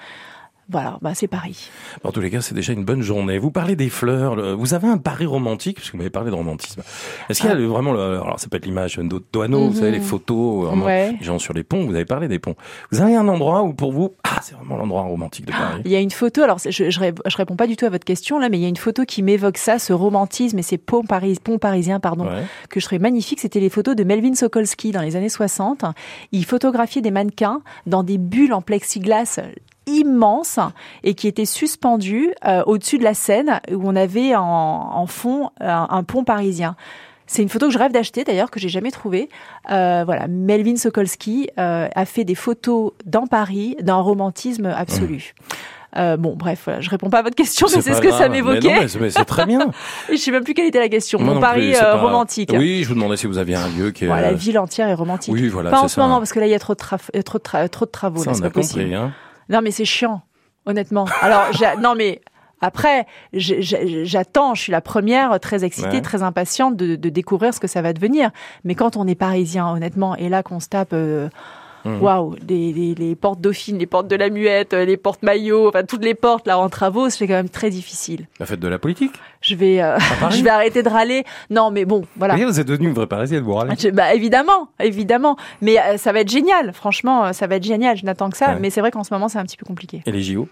Voilà, 0.69 0.97
bah, 1.01 1.11
c'est 1.13 1.27
Paris. 1.27 1.69
En 2.03 2.11
tous 2.11 2.21
les 2.21 2.31
cas, 2.31 2.41
c'est 2.41 2.55
déjà 2.55 2.73
une 2.73 2.83
bonne 2.85 3.01
journée. 3.03 3.37
Vous 3.37 3.51
parlez 3.51 3.75
des 3.75 3.89
fleurs. 3.89 4.35
le- 4.35 4.53
Vous 4.53 4.73
avez 4.73 4.87
un 4.87 4.97
pari 4.97 5.25
romantique, 5.27 5.77
parce 5.77 5.87
que 5.87 5.91
vous 5.93 5.99
m'avez 5.99 6.09
parlé 6.09 6.31
de 6.31 6.35
romantisme. 6.35 6.81
Est-ce 7.29 7.39
qu'il 7.41 7.49
y 7.49 7.53
a 7.53 7.55
Ah. 7.55 7.67
vraiment, 7.67 7.93
le, 7.93 7.99
alors 8.21 8.39
ça 8.39 8.47
peut 8.47 8.57
être 8.57 8.65
l'image 8.65 8.99
Doano, 9.31 9.59
vous 9.59 9.69
Mhm. 9.69 9.75
savez, 9.75 9.91
les 9.91 9.99
photos, 9.99 10.65
vraiment, 10.67 10.85
Ouais. 10.85 11.15
les 11.19 11.23
gens 11.25 11.37
sur 11.37 11.53
les 11.53 11.63
ponts. 11.63 11.85
Vous 11.85 11.93
avez 11.93 12.05
parlé 12.05 12.27
des 12.27 12.39
ponts. 12.39 12.55
Vous 12.91 12.99
avez 13.01 13.15
un 13.15 13.27
endroit 13.27 13.61
où 13.63 13.73
pour 13.73 13.91
vous, 13.91 14.15
ah, 14.23 14.39
c'est 14.41 14.55
vraiment 14.55 14.77
l'endroit 14.77 15.03
romantique 15.03 15.45
de 15.45 15.51
Paris. 15.51 15.81
Il 15.85 15.91
y 15.91 15.95
a 15.95 15.99
une 15.99 16.09
photo, 16.11 16.41
alors 16.41 16.57
je, 16.57 16.71
je, 16.71 16.89
je 16.89 17.37
réponds 17.37 17.55
pas 17.55 17.67
du 17.67 17.75
tout 17.77 17.85
à 17.85 17.89
votre 17.89 18.05
question 18.05 18.39
là, 18.39 18.49
mais 18.49 18.57
il 18.57 18.61
y 18.61 18.65
a 18.65 18.69
une 18.69 18.75
photo 18.77 19.03
qui 19.05 19.21
m'évoque 19.21 19.57
ça, 19.59 19.77
ce 19.77 19.93
romantisme 19.93 20.57
et 20.57 20.63
ces 20.63 20.77
ponts, 20.79 21.03
paris, 21.03 21.37
ponts 21.43 21.59
parisiens, 21.59 21.99
pardon, 21.99 22.25
Ouais. 22.25 22.43
que 22.69 22.79
je 22.79 22.85
trouvais 22.85 22.99
magnifique. 22.99 23.39
C'était 23.39 23.59
les 23.59 23.69
photos 23.69 23.95
de 23.95 24.03
Melvin 24.03 24.33
Sokolsky 24.33 24.91
dans 24.91 25.01
les 25.01 25.15
années 25.15 25.29
60. 25.29 25.85
Il 26.31 26.45
photographiait 26.45 27.01
des 27.03 27.11
mannequins 27.11 27.61
dans 27.85 28.01
des 28.03 28.17
bulles 28.17 28.53
en 28.53 28.61
plexiglas 28.63 29.39
immenses 29.87 30.59
et 31.03 31.13
qui 31.13 31.27
étaient 31.27 31.45
suspendus 31.45 32.31
euh, 32.45 32.63
au-dessus 32.65 32.97
de 32.97 33.03
la 33.03 33.13
Seine 33.13 33.59
où 33.71 33.81
on 33.83 33.95
avait 33.95 34.35
en, 34.35 34.41
en 34.43 35.05
fond 35.07 35.49
un, 35.59 35.87
un 35.89 36.03
pont 36.03 36.23
parisien. 36.23 36.75
C'est 37.27 37.41
une 37.41 37.49
photo 37.49 37.67
que 37.67 37.73
je 37.73 37.79
rêve 37.79 37.91
d'acheter 37.91 38.23
d'ailleurs 38.23 38.51
que 38.51 38.59
j'ai 38.59 38.69
jamais 38.69 38.91
trouvée. 38.91 39.29
Euh, 39.71 40.03
voilà, 40.05 40.27
Melvin 40.27 40.75
Sokolsky 40.75 41.49
euh, 41.57 41.87
a 41.95 42.05
fait 42.05 42.23
des 42.23 42.35
photos 42.35 42.91
dans 43.05 43.25
Paris 43.25 43.75
d'un 43.81 43.95
romantisme 43.95 44.67
absolu. 44.67 45.33
Euh, 45.97 46.17
bon, 46.17 46.35
bref, 46.35 46.63
voilà, 46.65 46.81
je 46.81 46.89
réponds 46.89 47.09
pas 47.09 47.19
à 47.19 47.21
votre 47.23 47.35
question, 47.37 47.67
mais 47.73 47.81
c'est 47.81 47.93
ce 47.93 48.01
que 48.01 48.11
ça 48.11 48.27
m'évoquait. 48.29 48.81
mais 48.81 48.87
c'est- 48.89 48.99
mais 48.99 49.09
c'est 49.09 49.23
très 49.25 49.45
bien. 49.45 49.71
Je 50.11 50.17
sais 50.17 50.29
même 50.29 50.43
plus 50.43 50.53
quelle 50.53 50.67
était 50.67 50.77
la 50.79 50.89
question. 50.89 51.19
Mon 51.19 51.39
Paris 51.39 51.71
plus, 51.71 51.81
euh, 51.81 51.95
romantique. 51.95 52.53
Oui, 52.53 52.83
je 52.83 52.89
vous 52.89 52.95
demandais 52.95 53.15
si 53.17 53.27
vous 53.27 53.37
aviez 53.37 53.55
un 53.55 53.69
lieu 53.69 53.91
qui 53.91 54.03
est. 54.03 54.07
Bon, 54.09 54.15
la 54.15 54.33
ville 54.33 54.59
entière 54.59 54.89
est 54.89 54.93
romantique. 54.93 55.33
Oui, 55.33 55.47
voilà, 55.47 55.71
pas 55.71 55.79
en 55.79 55.87
ce 55.87 55.95
ça. 55.95 56.01
moment 56.01 56.17
parce 56.17 56.33
que 56.33 56.39
là 56.41 56.47
il 56.47 56.51
y 56.51 56.53
a 56.53 56.59
trop 56.59 56.73
de, 56.73 56.79
traf- 56.79 57.09
euh, 57.15 57.21
trop 57.21 57.37
de, 57.37 57.43
tra- 57.43 57.69
trop 57.69 57.85
de 57.85 57.91
travaux. 57.91 58.21
Ça, 58.23 58.31
là, 58.31 58.37
on 58.37 58.39
a 58.41 58.43
pas 58.43 58.49
possible. 58.49 58.81
compris. 58.81 58.93
Hein. 58.95 59.13
Non, 59.49 59.61
mais 59.61 59.71
c'est 59.71 59.85
chiant, 59.85 60.21
honnêtement. 60.65 61.05
Alors, 61.21 61.45
non, 61.81 61.95
mais 61.95 62.21
après, 62.61 63.05
j'attends. 63.33 64.55
Je 64.55 64.61
suis 64.63 64.71
la 64.71 64.81
première, 64.81 65.39
très 65.39 65.63
excitée, 65.63 65.87
Ouais. 65.97 66.01
très 66.01 66.23
impatiente 66.23 66.75
de, 66.75 66.95
de 66.95 67.09
découvrir 67.09 67.53
ce 67.53 67.59
que 67.59 67.67
ça 67.67 67.81
va 67.81 67.93
devenir. 67.93 68.31
Mais 68.63 68.75
quand 68.75 68.97
on 68.97 69.05
est 69.07 69.15
parisien, 69.15 69.67
honnêtement, 69.69 70.15
et 70.15 70.29
là 70.29 70.41
qu'on 70.43 70.59
se 70.59 70.69
tape. 70.69 70.93
euh, 70.93 71.29
Mhm. 71.85 72.01
Waouh, 72.01 72.35
les, 72.49 72.73
les, 72.73 72.95
les 72.95 73.15
portes 73.15 73.39
Dauphine, 73.39 73.77
les 73.77 73.85
portes 73.85 74.07
de 74.07 74.15
la 74.15 74.29
Muette, 74.29 74.73
euh, 74.73 74.85
les 74.85 74.97
portes 74.97 75.21
Maillot, 75.23 75.69
enfin 75.69 75.83
toutes 75.83 76.03
les 76.03 76.15
portes 76.15 76.47
là 76.47 76.57
en 76.57 76.67
travaux, 76.69 77.09
c'est 77.09 77.27
quand 77.27 77.33
même 77.35 77.49
très 77.49 77.69
difficile. 77.69 78.27
La 78.39 78.45
fête 78.45 78.59
de 78.59 78.67
la 78.67 78.79
politique. 78.79 79.13
Je 79.41 79.55
vais, 79.55 79.81
euh, 79.81 79.97
je 80.31 80.43
vais 80.43 80.49
arrêter 80.49 80.81
de 80.83 80.89
râler. 80.89 81.23
Non, 81.49 81.69
mais 81.71 81.85
bon, 81.85 82.03
voilà. 82.17 82.35
Vous 82.35 82.43
vous 82.45 82.59
êtes 82.59 82.67
devenue 82.67 82.87
une 82.87 82.93
vraie 82.95 83.05
parisienne, 83.07 83.43
vous 83.43 83.53
râlez. 83.53 83.75
Je- 83.79 83.89
bah, 83.89 84.13
évidemment, 84.15 84.69
évidemment. 84.79 85.37
Mais 85.61 85.79
euh, 85.79 85.97
ça 85.97 86.11
va 86.11 86.21
être 86.21 86.31
génial. 86.31 86.73
Franchement, 86.73 87.31
ça 87.33 87.45
va 87.47 87.55
être 87.57 87.63
génial. 87.63 87.95
Je 87.97 88.05
n'attends 88.05 88.29
que 88.29 88.37
ça. 88.37 88.53
Ouais. 88.53 88.59
Mais 88.59 88.69
c'est 88.71 88.81
vrai 88.81 88.89
qu'en 88.91 89.03
ce 89.03 89.13
moment, 89.13 89.27
c'est 89.29 89.37
un 89.37 89.43
petit 89.45 89.57
peu 89.57 89.65
compliqué. 89.65 90.01
Et 90.07 90.11
les 90.11 90.23
JO 90.23 90.47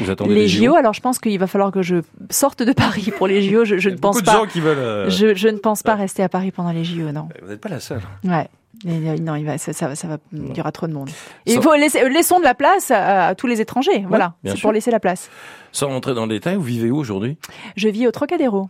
Vous 0.00 0.10
attendez 0.10 0.34
Les 0.34 0.48
JO, 0.48 0.74
alors 0.74 0.92
je 0.94 1.00
pense 1.00 1.18
qu'il 1.20 1.38
va 1.38 1.46
falloir 1.46 1.70
que 1.70 1.82
je 1.82 1.96
sorte 2.30 2.62
de 2.64 2.72
Paris 2.72 3.12
pour 3.16 3.28
les 3.28 3.42
JO. 3.42 3.64
Je, 3.64 3.78
je 3.78 3.88
Il 3.88 3.92
y 3.92 3.94
ne 3.94 3.98
a 3.98 4.00
pense 4.00 4.20
pas. 4.22 4.32
de 4.32 4.36
gens 4.38 4.46
qui 4.46 4.60
veulent. 4.60 4.78
euh, 4.78 5.08
Je, 5.10 5.34
je 5.34 5.48
ne 5.48 5.58
pense 5.58 5.82
pas 5.84 5.94
rester 5.94 6.22
à 6.24 6.28
Paris 6.28 6.50
pendant 6.50 6.72
les 6.72 6.82
JO, 6.84 7.12
non. 7.12 7.28
Vous 7.42 7.48
n'êtes 7.50 7.60
pas 7.60 7.68
la 7.68 7.78
seule. 7.80 8.00
Ouais. 8.24 8.48
Mais, 8.84 9.10
euh, 9.10 9.16
non, 9.18 9.34
il 9.36 9.44
va, 9.44 9.58
ça, 9.58 9.72
ça, 9.72 9.88
va- 9.88 9.94
ça 9.94 10.08
va, 10.08 10.18
il 10.32 10.56
y 10.56 10.60
aura 10.60 10.72
trop 10.72 10.86
de 10.86 10.92
monde. 10.92 11.08
Et 11.46 11.52
Sans- 11.52 11.60
il 11.60 11.62
faut 11.62 11.74
laisser, 11.74 12.08
laissons 12.08 12.38
de 12.38 12.44
la 12.44 12.54
place 12.54 12.90
à, 12.90 13.28
à 13.28 13.34
tous 13.34 13.46
les 13.46 13.60
étrangers. 13.60 14.04
voilà, 14.08 14.34
c'est 14.44 14.60
pour 14.60 14.72
laisser 14.72 14.90
la 14.90 15.00
place. 15.00 15.30
Sans 15.72 15.88
rentrer 15.88 16.14
dans 16.14 16.22
le 16.26 16.34
détail, 16.34 16.56
vous 16.56 16.62
vivez 16.62 16.90
où 16.90 16.96
aujourd'hui? 16.98 17.38
Je 17.76 17.88
vis 17.88 18.06
au 18.06 18.10
Trocadéro. 18.10 18.68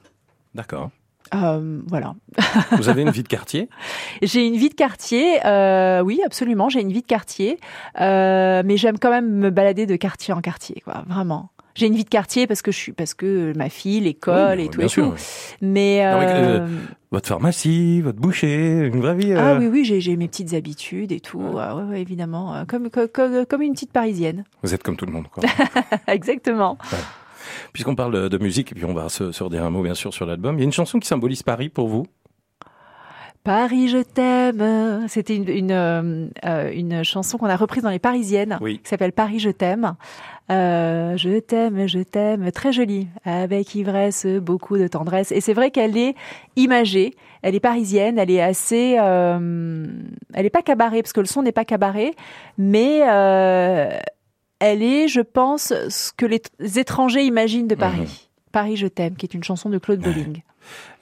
D'accord. 0.55 0.91
Euh, 1.35 1.81
voilà. 1.87 2.15
Vous 2.73 2.91
avez 2.91 3.01
une 3.03 3.11
vie 3.11 3.23
de 3.23 3.29
quartier? 3.29 3.71
J'ai 4.21 4.47
une 4.47 4.57
vie 4.57 4.69
de 4.69 4.75
quartier, 4.75 5.39
euh, 5.47 6.03
oui, 6.03 6.21
absolument, 6.27 6.69
j'ai 6.69 6.83
une 6.83 6.93
vie 6.93 7.01
de 7.01 7.07
quartier, 7.07 7.59
euh, 8.01 8.63
mais 8.67 8.77
j'aime 8.77 8.99
quand 8.99 9.09
même 9.09 9.31
me 9.31 9.49
balader 9.49 9.87
de 9.87 9.97
quartier 9.97 10.35
en 10.35 10.43
quartier, 10.43 10.83
quoi, 10.85 11.05
vraiment. 11.09 11.49
J'ai 11.75 11.87
une 11.87 11.95
vie 11.95 12.05
de 12.05 12.09
quartier 12.09 12.47
parce 12.47 12.61
que 12.63 12.71
je 12.71 12.77
suis, 12.77 12.93
parce 12.93 13.15
que 13.15 13.53
ma 13.57 13.69
fille, 13.69 14.01
l'école 14.01 14.59
Oui, 14.59 14.65
et 14.65 14.69
tout 14.69 14.79
bien 14.79 14.87
et 14.87 14.91
sûr, 14.91 15.07
tout. 15.09 15.15
oui. 15.15 15.21
Mais 15.63 16.03
Non, 16.13 16.19
mais, 16.21 16.27
euh, 16.29 16.59
euh, 16.61 16.69
Votre 17.13 17.29
pharmacie, 17.29 18.01
votre 18.03 18.19
boucher, 18.19 18.87
une 18.93 19.01
vraie 19.01 19.15
vie. 19.15 19.33
ah 19.33 19.53
euh, 19.55 19.59
oui, 19.59 19.69
oui, 19.85 20.01
j'ai 20.01 20.17
mes 20.17 20.29
petites 20.29 20.53
habitudes 20.55 21.13
et 21.13 21.21
tout. 21.21 21.43
Ah 21.59 21.75
ouais, 21.77 21.83
ouais, 21.85 22.01
évidemment, 22.01 22.55
euh, 22.55 22.65
comme, 22.67 22.91
comme 22.91 23.47
comme 23.47 23.63
une 23.63 23.73
petite 23.73 23.93
parisienne. 23.93 24.45
Vous 24.63 24.75
êtes 24.75 24.83
comme 24.83 24.97
tout 24.97 25.07
le 25.07 25.13
monde. 25.13 25.29
quoi. 25.29 25.45
Exactement. 26.07 26.77
Puisqu'on 27.73 27.95
parle 27.95 28.13
de, 28.15 28.29
de 28.29 28.39
musique, 28.39 28.73
et 28.73 28.75
puis 28.75 28.85
on 28.85 28.95
va 28.95 29.09
se, 29.09 29.33
se 29.33 29.43
redire 29.43 29.65
un 29.65 29.71
mot 29.71 29.83
bien 29.83 29.95
sûr 29.95 30.13
sur 30.13 30.27
l'album, 30.27 30.57
il 30.57 30.61
y 30.61 30.63
a 30.63 30.65
une 30.65 30.73
chanson 30.73 30.99
qui 30.99 31.09
symbolise 31.09 31.43
Paris 31.43 31.69
pour 31.69 31.89
vous? 31.89 32.07
Paris, 33.45 33.89
je 33.89 33.99
t'aime. 33.99 35.07
C'était 35.09 35.35
une, 35.35 35.49
une, 35.49 35.73
euh, 35.73 36.27
euh, 36.45 36.71
une 36.73 37.03
chanson 37.03 37.39
qu'on 37.39 37.47
a 37.47 37.57
reprise 37.57 37.83
dans 37.83 37.91
Les 37.91 37.99
Parisiennes, 37.99 38.59
Oui. 38.61 38.79
qui 38.79 38.89
s'appelle 38.89 39.13
Paris, 39.13 39.41
je 39.41 39.51
t'aime. 39.51 39.97
Euh, 40.51 41.17
je 41.17 41.39
t'aime, 41.41 41.87
je 41.89 42.01
t'aime, 42.01 42.53
très 42.53 42.73
jolie, 42.73 43.09
avec 43.25 43.75
ivresse, 43.75 44.27
beaucoup 44.27 44.77
de 44.79 44.87
tendresse. 44.87 45.33
Et 45.33 45.41
c'est 45.41 45.55
vrai 45.55 45.71
qu'elle 45.71 45.97
est 45.97 46.15
imagée, 46.57 47.15
elle 47.43 47.55
est 47.55 47.61
parisienne, 47.61 48.19
elle 48.19 48.31
est 48.31 48.41
assez, 48.43 48.97
euh, 49.01 49.87
elle 50.35 50.47
est 50.47 50.51
pas 50.51 50.63
cabaret 50.63 51.03
parce 51.03 51.13
que 51.13 51.21
le 51.21 51.27
son 51.27 51.43
n'est 51.43 51.53
pas 51.53 51.65
cabaret, 51.65 52.13
mais 52.59 53.01
euh, 53.09 53.89
elle 54.61 54.83
est, 54.83 55.09
je 55.09 55.21
pense, 55.21 55.73
ce 55.89 56.13
que 56.13 56.27
les 56.27 56.43
étrangers 56.79 57.25
imaginent 57.25 57.69
de 57.69 57.75
Paris. 57.75 58.01
Mhm. 58.01 58.51
Paris, 58.53 58.77
je 58.77 58.87
t'aime, 58.87 59.17
qui 59.17 59.25
est 59.27 59.35
une 59.35 59.45
chanson 59.45 59.71
de 59.71 59.79
Claude 59.79 60.01
Bolling. 60.01 60.43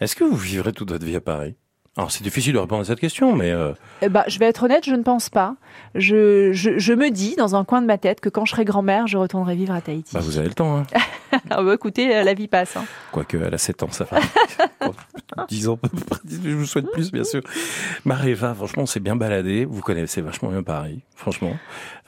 Est-ce 0.00 0.14
que 0.14 0.24
vous 0.24 0.36
vivrez 0.36 0.72
toute 0.72 0.90
votre 0.92 1.04
vie 1.04 1.16
à 1.16 1.20
Paris? 1.20 1.56
Alors 2.00 2.10
c'est 2.10 2.22
difficile 2.24 2.54
de 2.54 2.58
répondre 2.58 2.80
à 2.80 2.84
cette 2.86 2.98
question, 2.98 3.36
mais 3.36 3.50
euh, 3.50 3.72
Eh 4.00 4.08
ben, 4.08 4.24
je 4.26 4.38
vais 4.38 4.46
être 4.46 4.62
honnête, 4.62 4.86
je 4.86 4.94
ne 4.94 5.02
pense 5.02 5.28
pas. 5.28 5.56
Je, 5.94 6.50
je, 6.54 6.78
je 6.78 6.92
me 6.94 7.10
dis 7.10 7.36
dans 7.36 7.56
un 7.56 7.64
coin 7.64 7.82
de 7.82 7.86
ma 7.86 7.98
tête 7.98 8.20
que 8.20 8.30
quand 8.30 8.46
je 8.46 8.52
serai 8.52 8.64
grand-mère, 8.64 9.06
je 9.06 9.18
retournerai 9.18 9.54
vivre 9.54 9.74
à 9.74 9.82
Tahiti. 9.82 10.14
bah, 10.14 10.20
vous 10.22 10.38
avez 10.38 10.48
le 10.48 10.54
temps. 10.54 10.78
Hein. 10.78 10.84
Ah 11.48 11.62
bah, 11.62 11.74
écoutez, 11.74 12.12
euh, 12.16 12.24
la 12.24 12.34
vie 12.34 12.48
passe. 12.48 12.76
hein. 12.76 12.82
Quoique, 13.12 13.36
elle 13.36 13.54
a 13.54 13.58
7 13.58 13.84
ans, 13.84 13.90
ça 13.92 14.04
va. 14.10 14.18
10 15.48 15.68
ans, 15.68 15.78
je 16.28 16.50
vous 16.50 16.66
souhaite 16.66 16.90
plus, 16.90 17.12
bien 17.12 17.22
sûr. 17.22 17.40
Maréva, 18.04 18.52
franchement, 18.52 18.82
on 18.82 18.86
s'est 18.86 18.98
bien 18.98 19.14
baladé. 19.14 19.64
Vous 19.64 19.80
connaissez 19.80 20.22
vachement 20.22 20.48
bien 20.50 20.64
Paris, 20.64 21.02
franchement. 21.14 21.52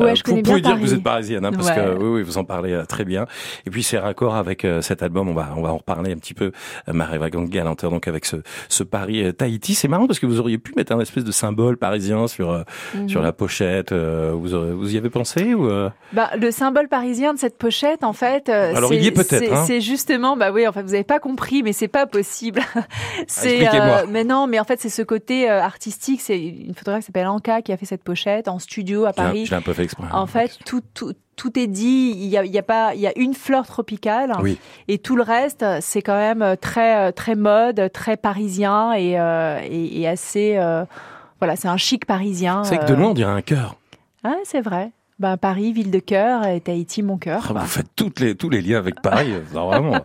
Ouais, 0.00 0.16
je 0.16 0.24
vous 0.26 0.42
pouvez 0.42 0.60
bien 0.60 0.70
dire 0.70 0.74
que 0.74 0.80
vous 0.80 0.94
êtes 0.94 1.04
parisienne, 1.04 1.44
hein, 1.44 1.52
parce 1.52 1.68
Ouais. 1.68 1.74
que 1.76 1.96
oui, 1.98 2.08
oui, 2.16 2.22
vous 2.24 2.36
en 2.38 2.42
parlez 2.44 2.72
euh, 2.72 2.84
très 2.84 3.04
bien. 3.04 3.26
Et 3.64 3.70
puis, 3.70 3.84
c'est 3.84 3.98
raccord 3.98 4.34
avec 4.34 4.64
euh, 4.64 4.80
cet 4.82 5.04
album. 5.04 5.28
On 5.28 5.34
va, 5.34 5.50
on 5.56 5.62
va 5.62 5.72
en 5.72 5.76
reparler 5.76 6.12
un 6.12 6.16
petit 6.16 6.34
peu. 6.34 6.50
Euh, 6.88 6.92
Maréva 6.92 7.30
Gang 7.30 7.48
Galanteur, 7.48 7.92
donc 7.92 8.08
avec 8.08 8.24
ce, 8.24 8.36
ce 8.68 8.82
Paris 8.82 9.22
euh, 9.24 9.30
Tahiti. 9.32 9.74
C'est 9.82 9.88
marrant 9.88 10.06
parce 10.06 10.20
que 10.20 10.26
vous 10.26 10.38
auriez 10.38 10.58
pu 10.58 10.72
mettre 10.76 10.92
un 10.92 11.00
espèce 11.00 11.24
de 11.24 11.32
symbole 11.32 11.76
parisien 11.76 12.28
sur, 12.28 12.52
euh, 12.52 12.62
Mhm. 12.94 13.08
sur 13.08 13.20
la 13.20 13.32
pochette. 13.32 13.90
euh, 13.90 14.30
vous, 14.32 14.54
aurez- 14.54 14.72
vous 14.72 14.94
y 14.94 14.96
avez 14.96 15.10
pensé 15.10 15.54
ou 15.54 15.68
euh? 15.68 15.90
Bah, 16.12 16.30
le 16.38 16.52
symbole 16.52 16.86
parisien 16.86 17.34
de 17.34 17.38
cette 17.40 17.58
pochette, 17.58 18.04
en 18.04 18.12
fait, 18.12 18.48
Alors, 18.48 18.94
il 18.94 19.02
y 19.02 19.08
est 19.08 19.10
peut-être, 19.10 19.30
c'est 19.40 19.50
hein. 19.52 19.64
c'est 19.66 19.80
justement, 19.80 20.36
bah 20.36 20.52
oui, 20.52 20.68
enfin, 20.68 20.82
vous 20.82 20.92
n'avez 20.92 21.02
pas 21.02 21.18
compris, 21.18 21.64
mais 21.64 21.72
c'est 21.72 21.88
pas 21.88 22.06
possible. 22.06 22.60
c'est, 23.26 23.48
euh, 23.48 23.60
Expliquez-moi. 23.62 24.04
mais 24.08 24.22
non, 24.22 24.46
mais 24.46 24.60
en 24.60 24.64
fait, 24.64 24.80
c'est 24.80 24.88
ce 24.88 25.02
côté 25.02 25.48
artistique. 25.48 26.20
C'est 26.20 26.38
une 26.40 26.74
photographe 26.76 27.00
qui 27.00 27.06
s'appelle 27.06 27.26
Anka 27.26 27.60
qui 27.62 27.72
a 27.72 27.76
fait 27.76 27.86
cette 27.86 28.04
pochette 28.04 28.46
en 28.46 28.60
studio 28.60 29.04
à 29.06 29.12
Paris. 29.12 29.46
Je 29.46 29.50
l'ai 29.50 29.56
un 29.56 29.62
peu 29.62 29.72
fait 29.72 29.82
exprès. 29.82 30.04
hein. 30.12 30.16
En 30.16 30.26
fait, 30.28 30.58
tout, 30.64 30.82
tout, 30.94 31.12
tout 31.36 31.58
est 31.58 31.66
dit. 31.66 32.12
Il 32.16 32.26
y 32.26 32.36
a, 32.36 32.44
il 32.44 32.52
y 32.52 32.58
a 32.58 32.62
pas, 32.62 32.94
il 32.94 33.00
y 33.00 33.06
a 33.06 33.12
une 33.16 33.34
fleur 33.34 33.66
tropicale. 33.66 34.32
Oui. 34.40 34.58
Et 34.88 34.98
tout 34.98 35.16
le 35.16 35.22
reste, 35.22 35.64
c'est 35.80 36.02
quand 36.02 36.16
même 36.16 36.56
très, 36.60 37.12
très 37.12 37.34
mode, 37.34 37.90
très 37.92 38.16
parisien 38.16 38.92
et, 38.92 39.18
euh, 39.18 39.60
et, 39.62 40.00
et 40.00 40.08
assez. 40.08 40.56
euh, 40.56 40.84
voilà, 41.40 41.56
c'est 41.56 41.68
un 41.68 41.76
chic 41.76 42.06
parisien. 42.06 42.62
C'est 42.64 42.78
que 42.78 42.84
de 42.84 42.92
euh. 42.92 42.96
loin, 42.96 43.08
on 43.10 43.14
dirait 43.14 43.32
un 43.32 43.42
cœur. 43.42 43.76
Ah, 44.22 44.36
c'est 44.44 44.60
vrai. 44.60 44.92
Ben, 45.22 45.36
Paris, 45.36 45.72
ville 45.72 45.90
de 45.92 46.00
cœur, 46.00 46.44
et 46.46 46.60
Tahiti, 46.60 47.02
mon 47.02 47.16
cœur. 47.16 47.46
Ah, 47.48 47.60
vous 47.60 47.66
faites 47.66 47.86
toutes 47.94 48.18
les, 48.18 48.34
tous 48.34 48.50
les 48.50 48.60
liens 48.60 48.78
avec 48.78 49.00
Paris, 49.00 49.32
non, 49.54 49.66
vraiment. 49.68 50.00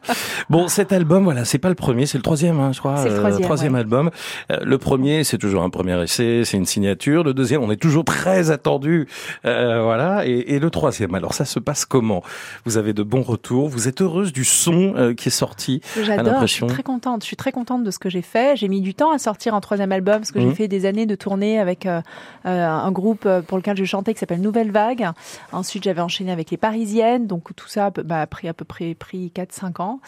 Bon, 0.49 0.67
cet 0.67 0.93
album, 0.93 1.23
voilà, 1.23 1.43
c'est 1.43 1.57
pas 1.57 1.69
le 1.69 1.75
premier, 1.75 2.05
c'est 2.05 2.17
le 2.19 2.21
troisième, 2.23 2.59
hein, 2.59 2.71
je 2.71 2.79
crois. 2.79 2.97
C'est 2.97 3.09
le 3.09 3.17
troisième, 3.17 3.41
troisième 3.41 3.73
ouais. 3.73 3.79
album. 3.79 4.11
Euh, 4.51 4.59
le 4.63 4.77
premier, 4.77 5.23
c'est 5.23 5.39
toujours 5.39 5.63
un 5.63 5.69
premier 5.71 6.01
essai, 6.03 6.43
c'est 6.45 6.57
une 6.57 6.65
signature. 6.65 7.23
Le 7.23 7.33
deuxième, 7.33 7.63
on 7.63 7.71
est 7.71 7.81
toujours 7.81 8.05
très 8.05 8.51
attendu, 8.51 9.07
euh, 9.45 9.81
voilà. 9.81 10.25
Et, 10.27 10.53
et 10.55 10.59
le 10.59 10.69
troisième, 10.69 11.15
alors 11.15 11.33
ça 11.33 11.45
se 11.45 11.59
passe 11.59 11.85
comment? 11.85 12.21
Vous 12.65 12.77
avez 12.77 12.93
de 12.93 13.03
bons 13.03 13.23
retours, 13.23 13.67
vous 13.69 13.87
êtes 13.87 14.01
heureuse 14.01 14.31
du 14.31 14.45
son 14.45 14.93
euh, 14.95 15.13
qui 15.15 15.29
est 15.29 15.31
sorti 15.31 15.81
J'adore, 16.01 16.41
je 16.41 16.45
suis 16.45 16.65
très 16.67 16.83
contente. 16.83 17.23
Je 17.23 17.27
suis 17.27 17.37
très 17.37 17.51
contente 17.51 17.83
de 17.83 17.89
ce 17.91 17.99
que 17.99 18.09
j'ai 18.09 18.21
fait. 18.21 18.55
J'ai 18.55 18.67
mis 18.67 18.81
du 18.81 18.93
temps 18.93 19.11
à 19.11 19.17
sortir 19.17 19.55
un 19.55 19.61
troisième 19.61 19.91
album 19.91 20.17
parce 20.17 20.31
que 20.31 20.37
Mhm. 20.39 20.49
j'ai 20.49 20.55
fait 20.55 20.67
des 20.67 20.85
années 20.85 21.05
de 21.05 21.15
tournée 21.15 21.59
avec 21.59 21.85
euh, 21.85 22.01
euh, 22.45 22.67
un 22.67 22.91
groupe 22.91 23.25
euh, 23.25 23.41
pour 23.41 23.57
lequel 23.57 23.77
je 23.77 23.83
chantais 23.85 24.13
qui 24.13 24.19
s'appelle 24.19 24.41
Nouvelle 24.41 24.71
Vague. 24.71 25.06
Ensuite, 25.51 25.83
j'avais 25.83 26.01
enchaîné 26.01 26.31
avec 26.31 26.51
les 26.51 26.57
Parisiennes, 26.57 27.27
donc 27.27 27.55
tout 27.55 27.67
ça 27.67 27.89
bah, 27.91 28.21
a 28.21 28.27
pris 28.27 28.47
à 28.47 28.53
peu 28.53 28.65
près 28.65 28.95
pris 28.95 29.31
4-5 29.35 29.81
ans. 29.81 29.99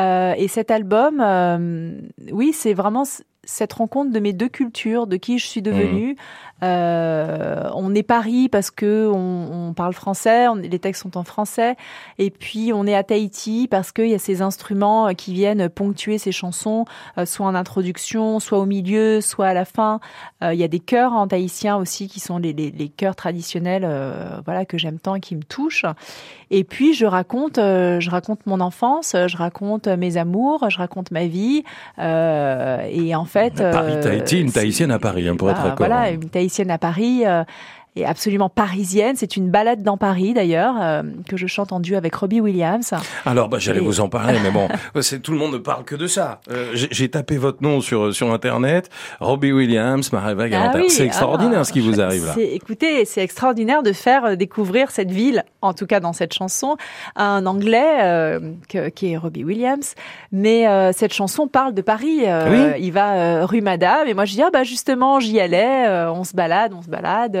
Euh, 0.00 0.34
et 0.36 0.48
cet 0.48 0.70
album, 0.70 1.20
euh, 1.20 2.00
oui, 2.32 2.52
c'est 2.52 2.74
vraiment 2.74 3.04
cette 3.46 3.72
rencontre 3.74 4.12
de 4.12 4.20
mes 4.20 4.32
deux 4.32 4.48
cultures, 4.48 5.06
de 5.06 5.16
qui 5.16 5.38
je 5.38 5.46
suis 5.46 5.62
devenue. 5.62 6.16
Euh, 6.62 7.68
on 7.74 7.94
est 7.94 8.02
Paris 8.02 8.48
parce 8.48 8.70
que 8.70 9.10
on, 9.12 9.68
on 9.68 9.74
parle 9.74 9.92
français, 9.92 10.48
on- 10.48 10.54
les 10.54 10.78
textes 10.78 11.02
sont 11.02 11.18
en 11.18 11.24
français, 11.24 11.76
et 12.18 12.30
puis 12.30 12.72
on 12.72 12.86
est 12.86 12.94
à 12.94 13.02
Tahiti 13.02 13.68
parce 13.68 13.92
qu'il 13.92 14.08
y 14.08 14.14
a 14.14 14.18
ces 14.18 14.40
instruments 14.40 15.08
euh, 15.08 15.12
qui 15.12 15.34
viennent 15.34 15.68
ponctuer 15.68 16.16
ces 16.18 16.32
chansons, 16.32 16.84
euh, 17.18 17.26
soit 17.26 17.46
en 17.46 17.54
introduction, 17.54 18.40
soit 18.40 18.58
au 18.58 18.66
milieu, 18.66 19.20
soit 19.20 19.48
à 19.48 19.54
la 19.54 19.64
fin. 19.64 20.00
Euh, 20.42 20.54
il 20.54 20.60
y 20.60 20.64
a 20.64 20.68
des 20.68 20.80
chœurs 20.80 21.12
en 21.12 21.26
tahitien 21.28 21.76
aussi 21.76 22.08
qui 22.08 22.20
sont 22.20 22.38
les, 22.38 22.52
les, 22.52 22.70
les 22.70 22.88
chœurs 22.88 23.16
traditionnels, 23.16 23.84
euh, 23.84 24.40
voilà 24.44 24.64
que 24.64 24.78
j'aime 24.78 24.98
tant 24.98 25.16
et 25.16 25.20
qui 25.20 25.36
me 25.36 25.42
touchent. 25.42 25.84
Et 26.50 26.64
puis 26.64 26.94
je 26.94 27.06
raconte, 27.06 27.58
euh, 27.58 28.00
je 28.00 28.10
raconte 28.10 28.40
mon 28.46 28.60
enfance, 28.60 29.14
je 29.14 29.36
raconte 29.36 29.88
mes 29.88 30.16
amours, 30.16 30.68
je 30.70 30.78
raconte 30.78 31.10
ma 31.10 31.26
vie, 31.26 31.64
euh, 31.98 32.86
et 32.90 33.14
en 33.14 33.24
fait, 33.24 33.56
Paris, 33.56 33.94
euh, 33.94 34.02
Tahiti, 34.02 34.40
une 34.40 34.52
Tahitienne 34.52 34.90
à 34.90 34.98
Paris, 34.98 35.28
hein, 35.28 35.36
pour 35.36 35.50
être 35.50 35.62
bah, 35.62 35.70
d'accord. 35.70 35.86
Voilà, 35.86 36.10
une 36.10 36.28
tahitienne 36.28 36.70
à 36.70 36.78
Paris. 36.78 37.24
Euh, 37.96 38.00
et 38.00 38.04
absolument 38.04 38.48
parisienne. 38.48 39.14
C'est 39.16 39.36
une 39.36 39.50
balade 39.50 39.82
dans 39.82 39.96
Paris 39.96 40.34
d'ailleurs 40.34 40.74
euh, 40.80 41.02
que 41.28 41.36
je 41.36 41.46
chante 41.46 41.72
en 41.72 41.80
duo 41.80 41.96
avec 41.96 42.14
Robbie 42.14 42.40
Williams. 42.40 42.92
Alors, 43.24 43.48
bah, 43.48 43.58
j'allais 43.60 43.78
Et- 43.80 43.84
vous 43.84 44.00
en 44.00 44.08
parler, 44.08 44.38
mais 44.42 44.50
bon, 44.50 44.68
c'est 45.00 45.20
tout 45.20 45.32
le 45.32 45.38
monde 45.38 45.52
ne 45.52 45.58
parle 45.58 45.84
que 45.84 45.94
de 45.94 46.06
ça. 46.06 46.40
Euh, 46.50 46.70
j'ai- 46.74 47.08
tapé 47.08 47.36
votre 47.36 47.62
nom 47.62 47.80
sur 47.80 48.12
sur 48.14 48.32
internet, 48.32 48.88
Robbie 49.20 49.52
Williams, 49.52 50.10
Maréva 50.12 50.48
Galanter. 50.48 50.78
Ah 50.78 50.80
oui, 50.82 50.90
c'est 50.90 51.04
extraordinaire 51.04 51.60
ah, 51.60 51.64
ce 51.64 51.72
qui 51.72 51.80
vous 51.80 52.00
arrive 52.00 52.26
là. 52.26 52.34
Écoutez, 52.38 53.04
c'est 53.04 53.22
extraordinaire 53.22 53.82
de 53.82 53.92
faire 53.92 54.24
euh, 54.24 54.34
découvrir 54.36 54.90
cette 54.90 55.10
ville, 55.10 55.44
en 55.62 55.74
tout 55.74 55.86
cas 55.86 56.00
dans 56.00 56.12
cette 56.12 56.32
chanson, 56.32 56.76
à 57.14 57.24
un 57.26 57.46
Anglais 57.46 58.02
euh, 58.02 58.40
que- 58.68 58.88
qui 58.88 59.12
est 59.12 59.16
Robbie 59.16 59.44
Williams. 59.44 59.94
Mais 60.32 60.66
euh, 60.66 60.90
cette 60.92 61.12
chanson 61.12 61.46
parle 61.46 61.74
de 61.74 61.82
Paris. 61.82 62.22
euh, 62.26 62.72
Oui. 62.74 62.80
Il 62.86 62.92
va 62.92 63.14
euh, 63.14 63.46
rue 63.46 63.60
Madame 63.60 64.08
et 64.08 64.14
moi 64.14 64.24
je 64.24 64.32
dis 64.32 64.42
ah 64.42 64.50
bah 64.52 64.64
justement 64.64 65.20
j'y 65.20 65.38
allais. 65.40 65.86
euh, 65.86 66.10
on 66.10 66.24
se 66.24 66.34
balade, 66.34 66.72
on 66.76 66.82
se 66.82 66.88
balade. 66.88 67.36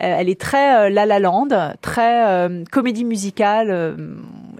Euh, 0.00 0.16
elle 0.18 0.28
est 0.28 0.40
très 0.40 0.86
euh, 0.86 0.90
La 0.90 1.06
La 1.06 1.18
Land, 1.18 1.48
très 1.80 2.26
euh, 2.26 2.64
comédie 2.70 3.04
musicale. 3.04 3.96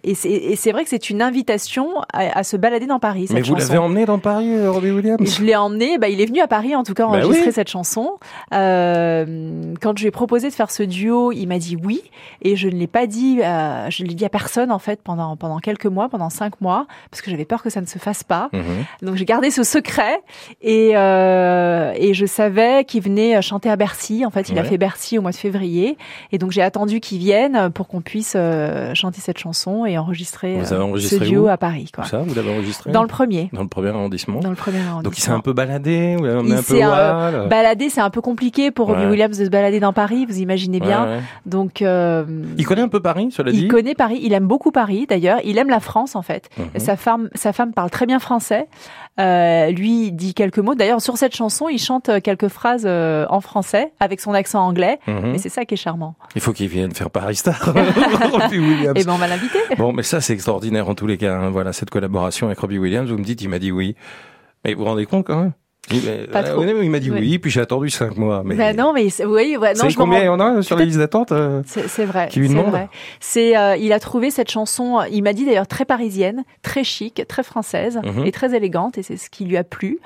Euh, 0.04 0.10
et 0.10 0.14
c'est- 0.14 0.28
et 0.30 0.56
c'est 0.56 0.72
vrai 0.72 0.84
que 0.84 0.90
c'est 0.90 1.10
une 1.10 1.22
invitation 1.22 1.88
à, 2.12 2.38
à 2.38 2.42
se 2.44 2.56
balader 2.56 2.86
dans 2.86 2.98
Paris. 2.98 3.26
Cette 3.28 3.36
Mais 3.36 3.42
vous 3.42 3.54
l'avez 3.54 3.78
emmené 3.78 4.04
dans 4.06 4.18
Paris, 4.18 4.54
euh, 4.54 4.70
Robbie 4.70 4.90
Williams? 4.90 5.18
Je 5.38 5.42
l'ai 5.44 5.56
emmené, 5.56 5.98
bah, 5.98 6.08
il 6.08 6.20
est 6.20 6.26
venu 6.26 6.40
à 6.40 6.46
Paris 6.46 6.74
en 6.76 6.82
tout 6.82 6.94
cas 6.94 7.04
Bah 7.04 7.18
enregistrer 7.18 7.46
oui. 7.48 7.52
cette 7.52 7.68
chanson. 7.68 8.18
Euh, 8.52 9.74
quand 9.80 9.96
je 9.96 10.02
lui 10.04 10.08
ai 10.08 10.10
proposé 10.10 10.48
de 10.48 10.54
faire 10.54 10.70
ce 10.70 10.82
duo, 10.82 11.32
il 11.32 11.46
m'a 11.46 11.58
dit 11.58 11.76
oui 11.82 12.02
et 12.42 12.56
je 12.56 12.68
ne 12.68 12.74
l'ai 12.74 12.86
pas 12.86 13.06
dit, 13.06 13.40
euh, 13.42 13.88
je 13.90 14.04
l'ai 14.04 14.14
dit 14.14 14.24
à 14.24 14.28
personne 14.28 14.70
en 14.72 14.78
fait 14.78 15.00
pendant 15.02 15.36
pendant 15.36 15.58
quelques 15.58 15.86
mois, 15.86 16.08
pendant 16.08 16.30
cinq 16.30 16.60
mois, 16.60 16.86
parce 17.10 17.22
que 17.22 17.30
j'avais 17.30 17.44
peur 17.44 17.62
que 17.62 17.70
ça 17.70 17.80
ne 17.80 17.86
se 17.86 17.98
fasse 17.98 18.22
pas. 18.24 18.48
Mhm. 18.52 18.62
Donc 19.02 19.16
j'ai 19.16 19.24
gardé 19.24 19.50
ce 19.50 19.62
secret 19.62 20.20
et 20.62 20.92
euh, 20.96 21.92
et 21.96 22.14
je 22.14 22.26
savais 22.26 22.84
qu'il 22.84 23.02
venait 23.02 23.40
chanter 23.42 23.70
à 23.70 23.76
Bercy. 23.76 24.24
En 24.26 24.30
fait, 24.30 24.48
il 24.48 24.58
a 24.58 24.64
fait 24.64 24.78
Bercy 24.78 25.18
au 25.18 25.22
mois 25.22 25.30
de 25.30 25.36
février 25.36 25.96
et 26.32 26.38
donc 26.38 26.50
j'ai 26.50 26.62
attendu 26.62 27.00
qu'il 27.00 27.18
vienne 27.18 27.70
pour 27.74 27.88
qu'on 27.88 28.00
puisse 28.00 28.34
euh, 28.36 28.94
chanter 28.94 29.20
cette 29.20 29.38
chanson 29.38 29.84
et 29.86 29.93
enregistrer 29.98 30.56
Vous 30.58 30.72
euh, 30.72 30.76
avez 30.76 30.84
enregistré 30.84 31.18
ce 31.18 31.24
duo 31.30 31.48
à 31.48 31.56
Paris. 31.56 31.90
Quoi. 31.94 32.04
Ça, 32.04 32.18
vous 32.18 32.34
l'avez 32.34 32.50
enregistré 32.50 32.90
Dans 32.90 33.02
le 33.02 33.08
premier. 33.08 33.50
Dans 33.52 33.62
le 33.62 33.68
premier 33.68 33.88
arrondissement. 33.88 34.40
Dans 34.40 34.50
le 34.50 34.56
premier 34.56 34.78
arrondissement. 34.78 35.02
Donc 35.02 35.18
il 35.18 35.20
s'est 35.20 35.30
un 35.30 35.40
peu 35.40 35.52
baladé, 35.52 36.16
Il 36.18 36.26
un 36.26 36.62
peu 36.62 36.82
euh, 36.82 37.42
hall. 37.42 37.48
Balader, 37.48 37.88
c'est 37.88 38.00
un 38.00 38.10
peu 38.10 38.20
compliqué 38.20 38.70
pour 38.70 38.86
Robbie 38.88 39.04
Ouais. 39.04 39.10
Williams 39.10 39.36
de 39.36 39.44
se 39.44 39.50
balader 39.50 39.80
dans 39.80 39.92
Paris, 39.92 40.24
vous 40.26 40.38
imaginez 40.38 40.80
bien. 40.80 41.04
Ouais, 41.04 41.10
ouais. 41.16 41.22
Donc, 41.46 41.82
euh, 41.82 42.24
Il 42.56 42.66
connaît 42.66 42.82
un 42.82 42.88
peu 42.88 43.00
Paris, 43.00 43.28
cela 43.32 43.50
dit 43.50 43.62
il 43.62 43.68
connaît 43.68 43.94
Paris, 43.94 44.20
il 44.22 44.32
aime 44.32 44.46
beaucoup 44.46 44.70
Paris 44.70 45.06
d'ailleurs, 45.08 45.40
il 45.44 45.58
aime 45.58 45.68
la 45.68 45.80
France 45.80 46.16
en 46.16 46.22
fait. 46.22 46.48
Mhm. 46.56 46.80
Sa 46.80 46.96
femme, 46.96 47.28
sa 47.34 47.52
femme 47.52 47.72
parle 47.72 47.90
très 47.90 48.06
bien 48.06 48.18
français. 48.18 48.68
Euh, 49.20 49.70
lui 49.70 50.10
dit 50.10 50.34
quelques 50.34 50.58
mots. 50.58 50.74
D'ailleurs, 50.74 51.00
sur 51.00 51.16
cette 51.16 51.36
chanson, 51.36 51.68
il 51.68 51.78
chante 51.78 52.08
euh, 52.08 52.20
quelques 52.20 52.48
phrases 52.48 52.82
euh, 52.84 53.26
en 53.30 53.40
français 53.40 53.92
avec 54.00 54.20
son 54.20 54.34
accent 54.34 54.66
anglais. 54.66 54.98
Mhm. 55.06 55.32
Mais 55.32 55.38
c'est 55.38 55.48
ça 55.48 55.64
qui 55.64 55.74
est 55.74 55.78
charmant. 55.78 56.16
Il 56.34 56.40
faut 56.40 56.52
qu'il 56.52 56.66
vienne 56.66 56.92
faire 56.92 57.10
Paris 57.10 57.36
Star, 57.36 57.60
Robbie. 58.32 58.88
Et 58.96 59.04
ben, 59.04 59.12
on 59.12 59.16
va 59.16 59.28
l'inviter. 59.28 59.60
Bon, 59.78 59.83
mais 59.92 60.02
ça, 60.02 60.20
c'est 60.20 60.32
extraordinaire 60.32 60.88
en 60.88 60.94
tous 60.94 61.06
les 61.06 61.18
cas. 61.18 61.34
hein. 61.36 61.50
Voilà, 61.50 61.72
cette 61.72 61.90
collaboration 61.90 62.46
avec 62.46 62.58
Robbie 62.58 62.78
Williams, 62.78 63.10
vous 63.10 63.18
me 63.18 63.24
dites, 63.24 63.42
il 63.42 63.48
m'a 63.48 63.58
dit 63.58 63.72
oui. 63.72 63.94
Mais 64.64 64.74
vous 64.74 64.80
vous 64.80 64.86
rendez 64.86 65.06
compte 65.06 65.26
quand 65.26 65.40
même? 65.40 65.52
Il, 65.90 66.00
euh, 66.08 66.24
Il 66.82 66.90
m'a 66.90 66.98
dit 66.98 67.10
Oui. 67.10 67.18
oui, 67.20 67.38
puis 67.38 67.50
j'ai 67.50 67.60
attendu 67.60 67.90
cinq 67.90 68.16
mois. 68.16 68.40
Mais 68.42 68.54
Ben 68.54 68.74
non, 68.74 68.94
mais 68.94 69.08
oui, 69.26 69.58
ouais, 69.58 69.74
Vous 69.74 69.82
non, 69.82 69.88
je 69.90 69.96
combien 69.98 70.20
il 70.20 70.24
y 70.24 70.28
en 70.28 70.40
a 70.40 70.62
sur 70.62 70.78
la 70.78 70.86
liste 70.86 70.96
d'attente 70.96 71.30
euh 71.32 71.60
C'est 71.66 72.06
vrai. 72.06 72.28
Qui 72.30 72.40
lui 72.40 72.48
demande. 72.48 72.74
C'est, 73.20 73.54
euh, 73.54 73.76
il 73.76 73.92
a 73.92 74.00
trouvé 74.00 74.30
cette 74.30 74.50
chanson. 74.50 75.02
Il 75.12 75.22
m'a 75.22 75.34
dit 75.34 75.44
d'ailleurs 75.44 75.66
très 75.66 75.84
parisienne, 75.84 76.44
très 76.62 76.84
chic, 76.84 77.22
très 77.28 77.42
française 77.42 78.00
Mhm. 78.02 78.24
et 78.24 78.32
très 78.32 78.54
élégante, 78.56 78.96
et 78.96 79.02
c'est 79.02 79.18
ce 79.18 79.28
qui 79.28 79.44
lui 79.44 79.58
a 79.58 79.64
plu. 79.64 79.98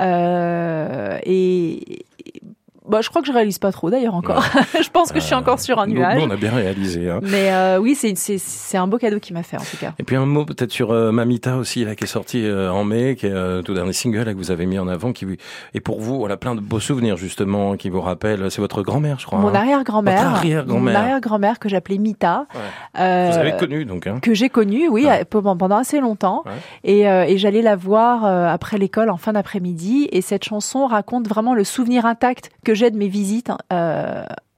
Euh, 0.00 1.18
et 1.24 1.98
et- 2.24 2.42
bah, 2.88 3.00
je 3.02 3.08
crois 3.10 3.22
que 3.22 3.28
je 3.28 3.32
réalise 3.32 3.58
pas 3.58 3.72
trop 3.72 3.90
d'ailleurs 3.90 4.14
encore. 4.14 4.42
je 4.82 4.88
pense 4.90 5.12
que 5.12 5.20
je 5.20 5.24
suis 5.24 5.34
encore 5.34 5.60
sur 5.60 5.78
un 5.78 5.86
nuage. 5.86 6.18
Nous, 6.18 6.26
on 6.28 6.30
a 6.30 6.36
bien 6.36 6.52
réalisé. 6.54 7.10
Hein. 7.10 7.20
Mais 7.22 7.52
euh, 7.52 7.78
oui, 7.78 7.94
c'est, 7.94 8.16
c'est, 8.16 8.38
c'est 8.38 8.76
un 8.78 8.86
beau 8.86 8.98
cadeau 8.98 9.20
qu'il 9.20 9.34
m'a 9.34 9.42
fait 9.42 9.56
en 9.56 9.64
tout 9.64 9.76
cas. 9.78 9.92
Et 9.98 10.02
puis 10.02 10.16
un 10.16 10.26
mot 10.26 10.44
peut-être 10.44 10.72
sur 10.72 10.90
euh, 10.92 11.12
Mamita 11.12 11.56
aussi, 11.56 11.84
là, 11.84 11.94
qui 11.94 12.04
est 12.04 12.08
sorti 12.08 12.44
euh, 12.44 12.70
en 12.70 12.84
mai, 12.84 13.16
qui 13.16 13.26
est 13.26 13.32
euh, 13.32 13.62
tout 13.62 13.74
dernier 13.74 13.92
single 13.92 14.22
là, 14.24 14.32
que 14.32 14.38
vous 14.38 14.50
avez 14.50 14.66
mis 14.66 14.78
en 14.78 14.88
avant, 14.88 15.12
qui 15.12 15.26
et 15.74 15.80
pour 15.80 16.00
vous, 16.00 16.18
voilà, 16.18 16.36
plein 16.36 16.54
de 16.54 16.60
beaux 16.60 16.80
souvenirs 16.80 17.16
justement, 17.16 17.76
qui 17.76 17.90
vous 17.90 18.00
rappellent. 18.00 18.50
C'est 18.50 18.60
votre 18.60 18.82
grand-mère, 18.82 19.18
je 19.18 19.26
crois. 19.26 19.38
Mon 19.38 19.48
hein. 19.48 19.54
arrière-grand-mère, 19.54 20.22
Votre 20.22 20.36
arrière-grand-mère. 20.36 20.94
mon 20.94 21.00
arrière-grand-mère 21.00 21.58
que 21.58 21.68
j'appelais 21.68 21.98
Mita, 21.98 22.46
Ouais. 22.54 22.60
euh, 23.00 23.30
Vous 23.32 23.38
avez 23.38 23.56
connu 23.56 23.84
donc. 23.84 24.06
Hein. 24.06 24.18
que 24.22 24.34
j'ai 24.34 24.48
connue, 24.48 24.88
oui, 24.88 25.06
Ouais. 25.06 25.24
pendant, 25.24 25.76
assez 25.76 26.00
longtemps. 26.00 26.44
Et, 26.84 27.08
euh, 27.08 27.24
et 27.24 27.38
j'allais 27.38 27.62
la 27.62 27.76
voir 27.76 28.24
euh, 28.24 28.46
après 28.48 28.78
l'école 28.78 29.10
en 29.10 29.16
fin 29.16 29.32
d'après-midi. 29.32 30.08
Et 30.12 30.20
cette 30.22 30.44
chanson 30.44 30.86
raconte 30.86 31.28
vraiment 31.28 31.54
le 31.54 31.64
souvenir 31.64 32.06
intact 32.06 32.50
que 32.64 32.74
j'ai 32.76 32.90
de 32.90 32.96
mes 32.96 33.08
visites 33.08 33.50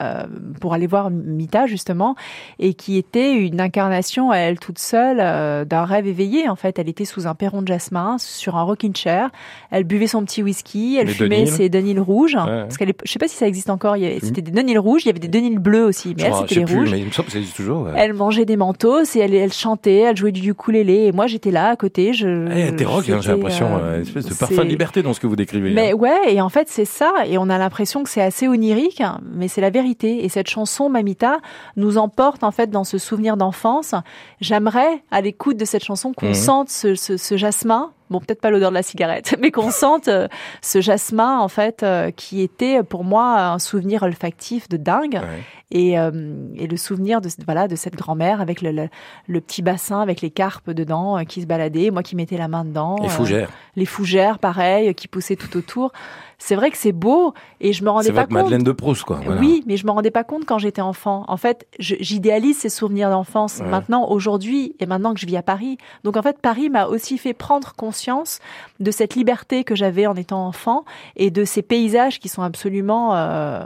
euh, 0.02 0.22
pour 0.60 0.74
aller 0.74 0.86
voir 0.86 1.10
Mita 1.10 1.66
justement, 1.66 2.14
et 2.58 2.74
qui 2.74 2.96
était 2.98 3.34
une 3.34 3.60
incarnation 3.60 4.30
à 4.30 4.36
elle 4.38 4.58
toute 4.58 4.78
seule 4.78 5.18
euh, 5.20 5.64
d'un 5.64 5.84
rêve 5.84 6.06
éveillé. 6.06 6.48
En 6.48 6.56
fait, 6.56 6.78
elle 6.78 6.88
était 6.88 7.04
sous 7.04 7.26
un 7.26 7.34
perron 7.34 7.62
de 7.62 7.68
jasmin, 7.68 8.16
sur 8.18 8.56
un 8.56 8.62
rocking 8.62 8.94
chair. 8.94 9.30
Elle 9.70 9.84
buvait 9.84 10.06
son 10.06 10.24
petit 10.24 10.42
whisky, 10.42 10.96
elle 11.00 11.08
Les 11.08 11.12
fumait 11.14 11.36
Denil. 11.44 11.48
ses 11.52 11.68
Denil 11.68 12.00
rouges. 12.00 12.34
Ouais. 12.36 12.62
Parce 12.62 12.76
qu'elle, 12.76 12.90
est- 12.90 12.98
je 13.04 13.10
sais 13.12 13.18
pas 13.18 13.28
si 13.28 13.36
ça 13.36 13.46
existe 13.48 13.70
encore. 13.70 13.94
avait- 13.94 14.18
C'était 14.22 14.42
des 14.42 14.50
Denil 14.52 14.78
rouges, 14.78 15.02
il 15.04 15.08
y 15.08 15.10
avait 15.10 15.18
des 15.18 15.28
Denil 15.28 15.58
bleus 15.58 15.84
aussi, 15.84 16.14
mais 16.16 16.22
Je 16.22 16.26
elle 16.28 16.34
c'était 16.34 16.54
les 16.56 16.64
plus, 16.64 16.78
rouges. 16.78 16.90
mais 16.90 17.00
il 17.00 17.06
me 17.06 17.10
semble 17.10 17.26
que 17.26 17.32
ça 17.32 17.38
existe 17.38 17.56
toujours. 17.56 17.82
ouais. 17.82 17.92
Elle 17.96 18.12
mangeait 18.14 18.44
des 18.44 18.56
mentos 18.56 19.02
et 19.16 19.18
elle, 19.18 19.34
elle 19.34 19.52
chantait, 19.52 19.98
elle 19.98 20.16
jouait 20.16 20.32
du 20.32 20.48
ukulélé 20.50 21.06
et 21.06 21.12
moi 21.12 21.26
j'étais 21.26 21.50
là 21.50 21.70
à 21.70 21.76
côté. 21.76 22.12
Je, 22.12 22.46
Eh, 22.56 22.74
t'es 22.76 22.84
rock, 22.84 23.08
hein, 23.10 23.18
j'ai 23.20 23.32
l'impression, 23.32 23.68
euh, 23.82 23.96
une 23.96 24.02
espèce 24.02 24.26
de 24.26 24.34
parfum 24.34 24.64
de 24.64 24.68
liberté 24.68 25.02
dans 25.02 25.12
ce 25.12 25.20
que 25.20 25.26
vous 25.26 25.36
décrivez. 25.36 25.72
Mais 25.72 25.90
hein. 25.90 25.94
ouais, 25.94 26.18
et 26.34 26.40
en 26.40 26.48
fait 26.48 26.68
c'est 26.68 26.84
ça, 26.84 27.12
et 27.26 27.36
on 27.38 27.50
a 27.50 27.58
l'impression 27.58 28.02
que 28.04 28.10
c'est 28.10 28.22
assez 28.22 28.46
onirique, 28.48 29.02
mais 29.34 29.48
c'est 29.48 29.60
la 29.60 29.70
vérité. 29.70 29.87
Et 30.04 30.28
cette 30.28 30.48
chanson, 30.48 30.88
Mamita, 30.88 31.38
nous 31.76 31.98
emporte 31.98 32.44
en 32.44 32.50
fait 32.50 32.70
dans 32.70 32.84
ce 32.84 32.98
souvenir 32.98 33.36
d'enfance. 33.36 33.94
J'aimerais, 34.40 35.02
à 35.10 35.20
l'écoute 35.20 35.56
de 35.56 35.64
cette 35.64 35.84
chanson, 35.84 36.12
qu'on 36.12 36.28
Mhm. 36.28 36.34
sente 36.34 36.68
ce, 36.70 36.94
ce, 36.94 37.16
ce 37.16 37.36
jasmin. 37.36 37.90
Bon, 38.10 38.20
peut-être 38.20 38.40
pas 38.40 38.48
l'odeur 38.50 38.70
de 38.70 38.74
la 38.74 38.82
cigarette, 38.82 39.34
mais 39.42 39.50
qu'on 39.50 39.70
sente 39.70 40.08
euh, 40.08 40.28
ce 40.62 40.80
jasmin 40.80 41.38
en 41.40 41.48
fait 41.48 41.82
euh, 41.82 42.10
qui 42.10 42.40
était 42.40 42.82
pour 42.82 43.04
moi 43.04 43.38
un 43.38 43.58
souvenir 43.58 44.02
olfactif 44.02 44.66
de 44.68 44.78
dingue. 44.78 45.14
Ouais. 45.22 45.42
Et, 45.70 45.98
euh, 45.98 46.32
et 46.56 46.66
le 46.66 46.76
souvenir 46.78 47.20
de 47.20 47.28
voilà 47.44 47.68
de 47.68 47.76
cette 47.76 47.94
grand-mère 47.96 48.40
avec 48.40 48.62
le, 48.62 48.72
le, 48.72 48.88
le 49.26 49.40
petit 49.42 49.60
bassin 49.60 50.00
avec 50.00 50.22
les 50.22 50.30
carpes 50.30 50.70
dedans 50.70 51.22
qui 51.26 51.42
se 51.42 51.46
baladaient, 51.46 51.90
moi 51.90 52.02
qui 52.02 52.16
mettais 52.16 52.38
la 52.38 52.48
main 52.48 52.64
dedans. 52.64 52.96
Et 53.02 53.06
euh, 53.06 53.08
Fougère. 53.10 53.50
les 53.76 53.84
fougères, 53.84 54.38
pareil, 54.38 54.94
qui 54.94 55.06
poussaient 55.08 55.36
tout 55.36 55.54
autour. 55.58 55.92
C'est 56.40 56.54
vrai 56.54 56.70
que 56.70 56.76
c'est 56.76 56.92
beau 56.92 57.34
et 57.60 57.72
je 57.72 57.82
me 57.82 57.90
rendais 57.90 58.06
C'est 58.06 58.12
pas 58.12 58.22
compte. 58.22 58.30
Madeleine 58.32 58.62
de 58.62 58.70
Proust, 58.72 59.02
quoi. 59.02 59.20
voilà. 59.24 59.40
Oui, 59.40 59.64
mais 59.66 59.76
je 59.76 59.84
me 59.84 59.90
rendais 59.90 60.12
pas 60.12 60.22
compte 60.22 60.44
quand 60.46 60.58
j'étais 60.58 60.80
enfant. 60.80 61.24
En 61.26 61.36
fait, 61.36 61.66
j'idéalise 61.80 62.58
ces 62.58 62.68
souvenirs 62.68 63.10
d'enfance 63.10 63.58
Ouais. 63.58 63.66
maintenant, 63.68 64.08
aujourd'hui, 64.08 64.76
et 64.78 64.86
maintenant 64.86 65.14
que 65.14 65.20
je 65.20 65.26
vis 65.26 65.36
à 65.36 65.42
Paris. 65.42 65.78
Donc 66.04 66.16
en 66.16 66.22
fait, 66.22 66.38
Paris 66.40 66.70
m'a 66.70 66.86
aussi 66.86 67.18
fait 67.18 67.34
prendre 67.34 67.74
conscience 67.74 68.38
de 68.78 68.90
cette 68.92 69.16
liberté 69.16 69.64
que 69.64 69.74
j'avais 69.74 70.06
en 70.06 70.14
étant 70.14 70.46
enfant 70.46 70.84
et 71.16 71.30
de 71.32 71.44
ces 71.44 71.62
paysages 71.62 72.20
qui 72.20 72.28
sont 72.28 72.42
absolument 72.42 73.16
euh, 73.16 73.64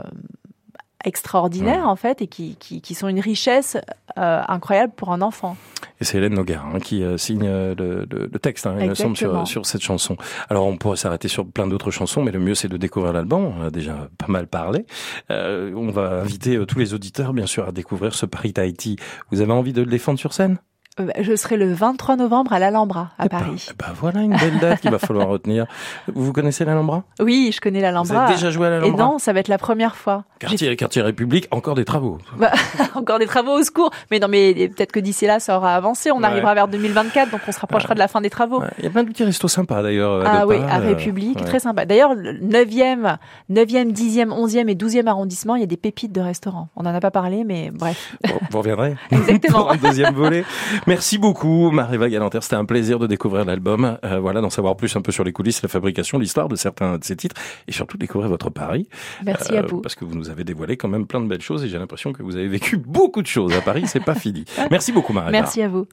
extraordinaires 1.03 1.87
en 1.87 1.95
fait 1.95 2.21
et 2.21 2.27
qui, 2.27 2.55
qui, 2.59 2.81
qui 2.81 2.93
sont 2.95 3.07
une 3.07 3.19
richesse 3.19 3.77
euh, 4.17 4.41
incroyable 4.47 4.93
pour 4.95 5.11
un 5.11 5.21
enfant. 5.21 5.57
Et 5.99 6.05
c'est 6.05 6.17
Hélène 6.17 6.33
Nogar 6.33 6.65
hein, 6.65 6.79
qui 6.79 7.03
euh, 7.03 7.17
signe 7.17 7.45
euh, 7.45 7.75
le, 7.77 8.07
le, 8.09 8.29
le, 8.31 8.39
texte, 8.39 8.67
hein, 8.67 8.75
il 8.79 8.89
me 8.89 8.95
semble, 8.95 9.17
sur, 9.17 9.47
sur, 9.47 9.65
cette 9.65 9.81
chanson. 9.81 10.17
Alors 10.49 10.65
on 10.65 10.77
pourrait 10.77 10.97
s'arrêter 10.97 11.27
sur 11.27 11.45
plein 11.45 11.67
d'autres 11.67 11.91
chansons, 11.91 12.23
mais 12.23 12.31
le 12.31 12.39
mieux 12.39 12.55
c'est 12.55 12.67
de 12.67 12.77
découvrir 12.77 13.13
l'album. 13.13 13.45
On 13.57 13.63
a 13.63 13.69
déjà 13.69 14.09
pas 14.17 14.27
mal 14.27 14.47
parlé. 14.47 14.85
Euh, 15.31 15.73
on 15.75 15.91
va 15.91 16.21
inviter 16.21 16.63
tous 16.65 16.79
les 16.79 16.93
auditeurs, 16.93 17.33
bien 17.33 17.45
sûr, 17.45 17.67
à 17.67 17.71
découvrir 17.71 18.13
ce 18.15 18.25
Paris 18.25 18.53
Tahiti. 18.53 18.97
Vous 19.31 19.41
avez 19.41 19.51
envie 19.51 19.73
de 19.73 19.81
le 19.81 19.89
défendre 19.89 20.19
sur 20.19 20.33
scène? 20.33 20.57
euh, 20.57 20.72
je 21.19 21.35
serai 21.35 21.57
le 21.57 21.73
23 21.73 22.17
novembre 22.17 22.53
à 22.53 22.59
l'Alhambra, 22.59 23.11
à 23.17 23.25
eh 23.25 23.29
Paris. 23.29 23.67
Ben, 23.69 23.87
ben 23.87 23.93
voilà 23.99 24.21
une 24.21 24.35
belle 24.37 24.59
date 24.59 24.81
qu'il 24.81 24.91
va 24.91 24.99
falloir 24.99 25.27
retenir. 25.27 25.65
Vous 26.13 26.31
connaissez 26.33 26.65
l'Alhambra? 26.65 27.03
Oui, 27.19 27.51
je 27.53 27.59
connais 27.59 27.81
l'Alhambra. 27.81 28.13
Vous 28.13 28.19
avez 28.21 28.33
déjà 28.35 28.51
joué 28.51 28.67
à 28.67 28.69
l'Alhambra? 28.69 29.03
Et 29.03 29.07
non, 29.07 29.17
ça 29.17 29.33
va 29.33 29.39
être 29.39 29.47
la 29.47 29.57
première 29.57 29.95
fois. 29.95 30.23
Quartier, 30.39 30.75
quartier 30.75 31.01
République, 31.01 31.47
encore 31.51 31.75
des 31.75 31.85
travaux. 31.85 32.19
Bah, 32.37 32.51
encore 32.95 33.19
des 33.19 33.25
travaux 33.25 33.57
au 33.57 33.63
secours. 33.63 33.89
Mais 34.11 34.19
non, 34.19 34.27
mais 34.27 34.53
peut-être 34.67 34.91
que 34.91 34.99
d'ici 34.99 35.25
là, 35.25 35.39
ça 35.39 35.57
aura 35.57 35.75
avancé. 35.75 36.11
On 36.11 36.17
ouais. 36.17 36.25
arrivera 36.25 36.53
vers 36.53 36.67
2024, 36.67 37.31
donc 37.31 37.41
on 37.47 37.51
se 37.51 37.59
rapprochera 37.59 37.91
ouais. 37.91 37.95
de 37.95 37.99
la 37.99 38.07
fin 38.07 38.21
des 38.21 38.29
travaux. 38.29 38.59
Ouais. 38.59 38.67
Il 38.79 38.83
y 38.83 38.87
a 38.87 38.89
plein 38.89 39.03
de 39.03 39.09
petits 39.09 39.23
restos 39.23 39.47
sympas 39.47 39.81
d'ailleurs. 39.81 40.23
Ah 40.25 40.45
oui, 40.45 40.57
à 40.57 40.79
République, 40.79 41.43
très 41.45 41.59
sympa. 41.59 41.85
D'ailleurs, 41.85 42.15
9e, 42.15 43.17
9e, 43.51 43.93
10e, 43.93 44.27
11e 44.27 44.67
et 44.67 44.75
12e 44.75 45.07
arrondissement, 45.07 45.55
il 45.55 45.61
y 45.61 45.63
a 45.63 45.67
des 45.67 45.77
pépites 45.77 46.11
de 46.11 46.21
restaurants. 46.21 46.69
On 46.75 46.83
n'en 46.83 46.93
a 46.93 46.99
pas 46.99 47.11
parlé, 47.11 47.43
mais 47.43 47.71
bref. 47.71 48.15
Bon, 48.27 48.35
vous 48.51 48.57
reviendrez. 48.59 48.95
Exactement. 49.11 49.59
Pour 49.59 49.71
un 49.71 49.77
deuxième 49.77 50.13
volet. 50.13 50.43
Merci 50.87 51.17
beaucoup. 51.17 51.71
Marie 51.71 51.97
Galanter, 52.09 52.39
c'était 52.41 52.55
un 52.55 52.65
plaisir 52.65 52.99
de 52.99 53.07
découvrir 53.07 53.45
l'album, 53.45 53.97
euh, 54.03 54.19
voilà, 54.19 54.41
d'en 54.41 54.49
savoir 54.49 54.75
plus 54.75 54.95
un 54.95 55.01
peu 55.01 55.11
sur 55.11 55.23
les 55.23 55.31
coulisses, 55.31 55.61
la 55.61 55.69
fabrication, 55.69 56.19
l'histoire 56.19 56.49
de 56.49 56.55
certains 56.55 56.97
de 56.97 57.03
ces 57.03 57.15
titres, 57.15 57.35
et 57.67 57.71
surtout 57.71 57.97
découvrir 57.97 58.29
votre 58.29 58.49
Paris. 58.49 58.87
Merci 59.23 59.53
euh, 59.53 59.59
à 59.59 59.61
vous. 59.65 59.81
Parce 59.81 59.95
que 59.95 60.05
vous 60.05 60.15
nous 60.15 60.29
avez 60.29 60.43
dévoilé 60.43 60.77
quand 60.77 60.89
même 60.89 61.07
plein 61.07 61.21
de 61.21 61.27
belles 61.27 61.41
choses, 61.41 61.63
et 61.63 61.69
j'ai 61.69 61.77
l'impression 61.77 62.11
que 62.11 62.21
vous 62.21 62.35
avez 62.35 62.47
vécu 62.47 62.77
beaucoup 62.77 63.21
de 63.21 63.27
choses 63.27 63.53
à 63.53 63.61
Paris, 63.61 63.83
c'est 63.87 64.03
pas 64.03 64.15
fini. 64.15 64.45
Merci 64.71 64.91
beaucoup 64.91 65.13
Marie. 65.13 65.31
Merci 65.31 65.61
à 65.61 65.67
vous. 65.67 65.87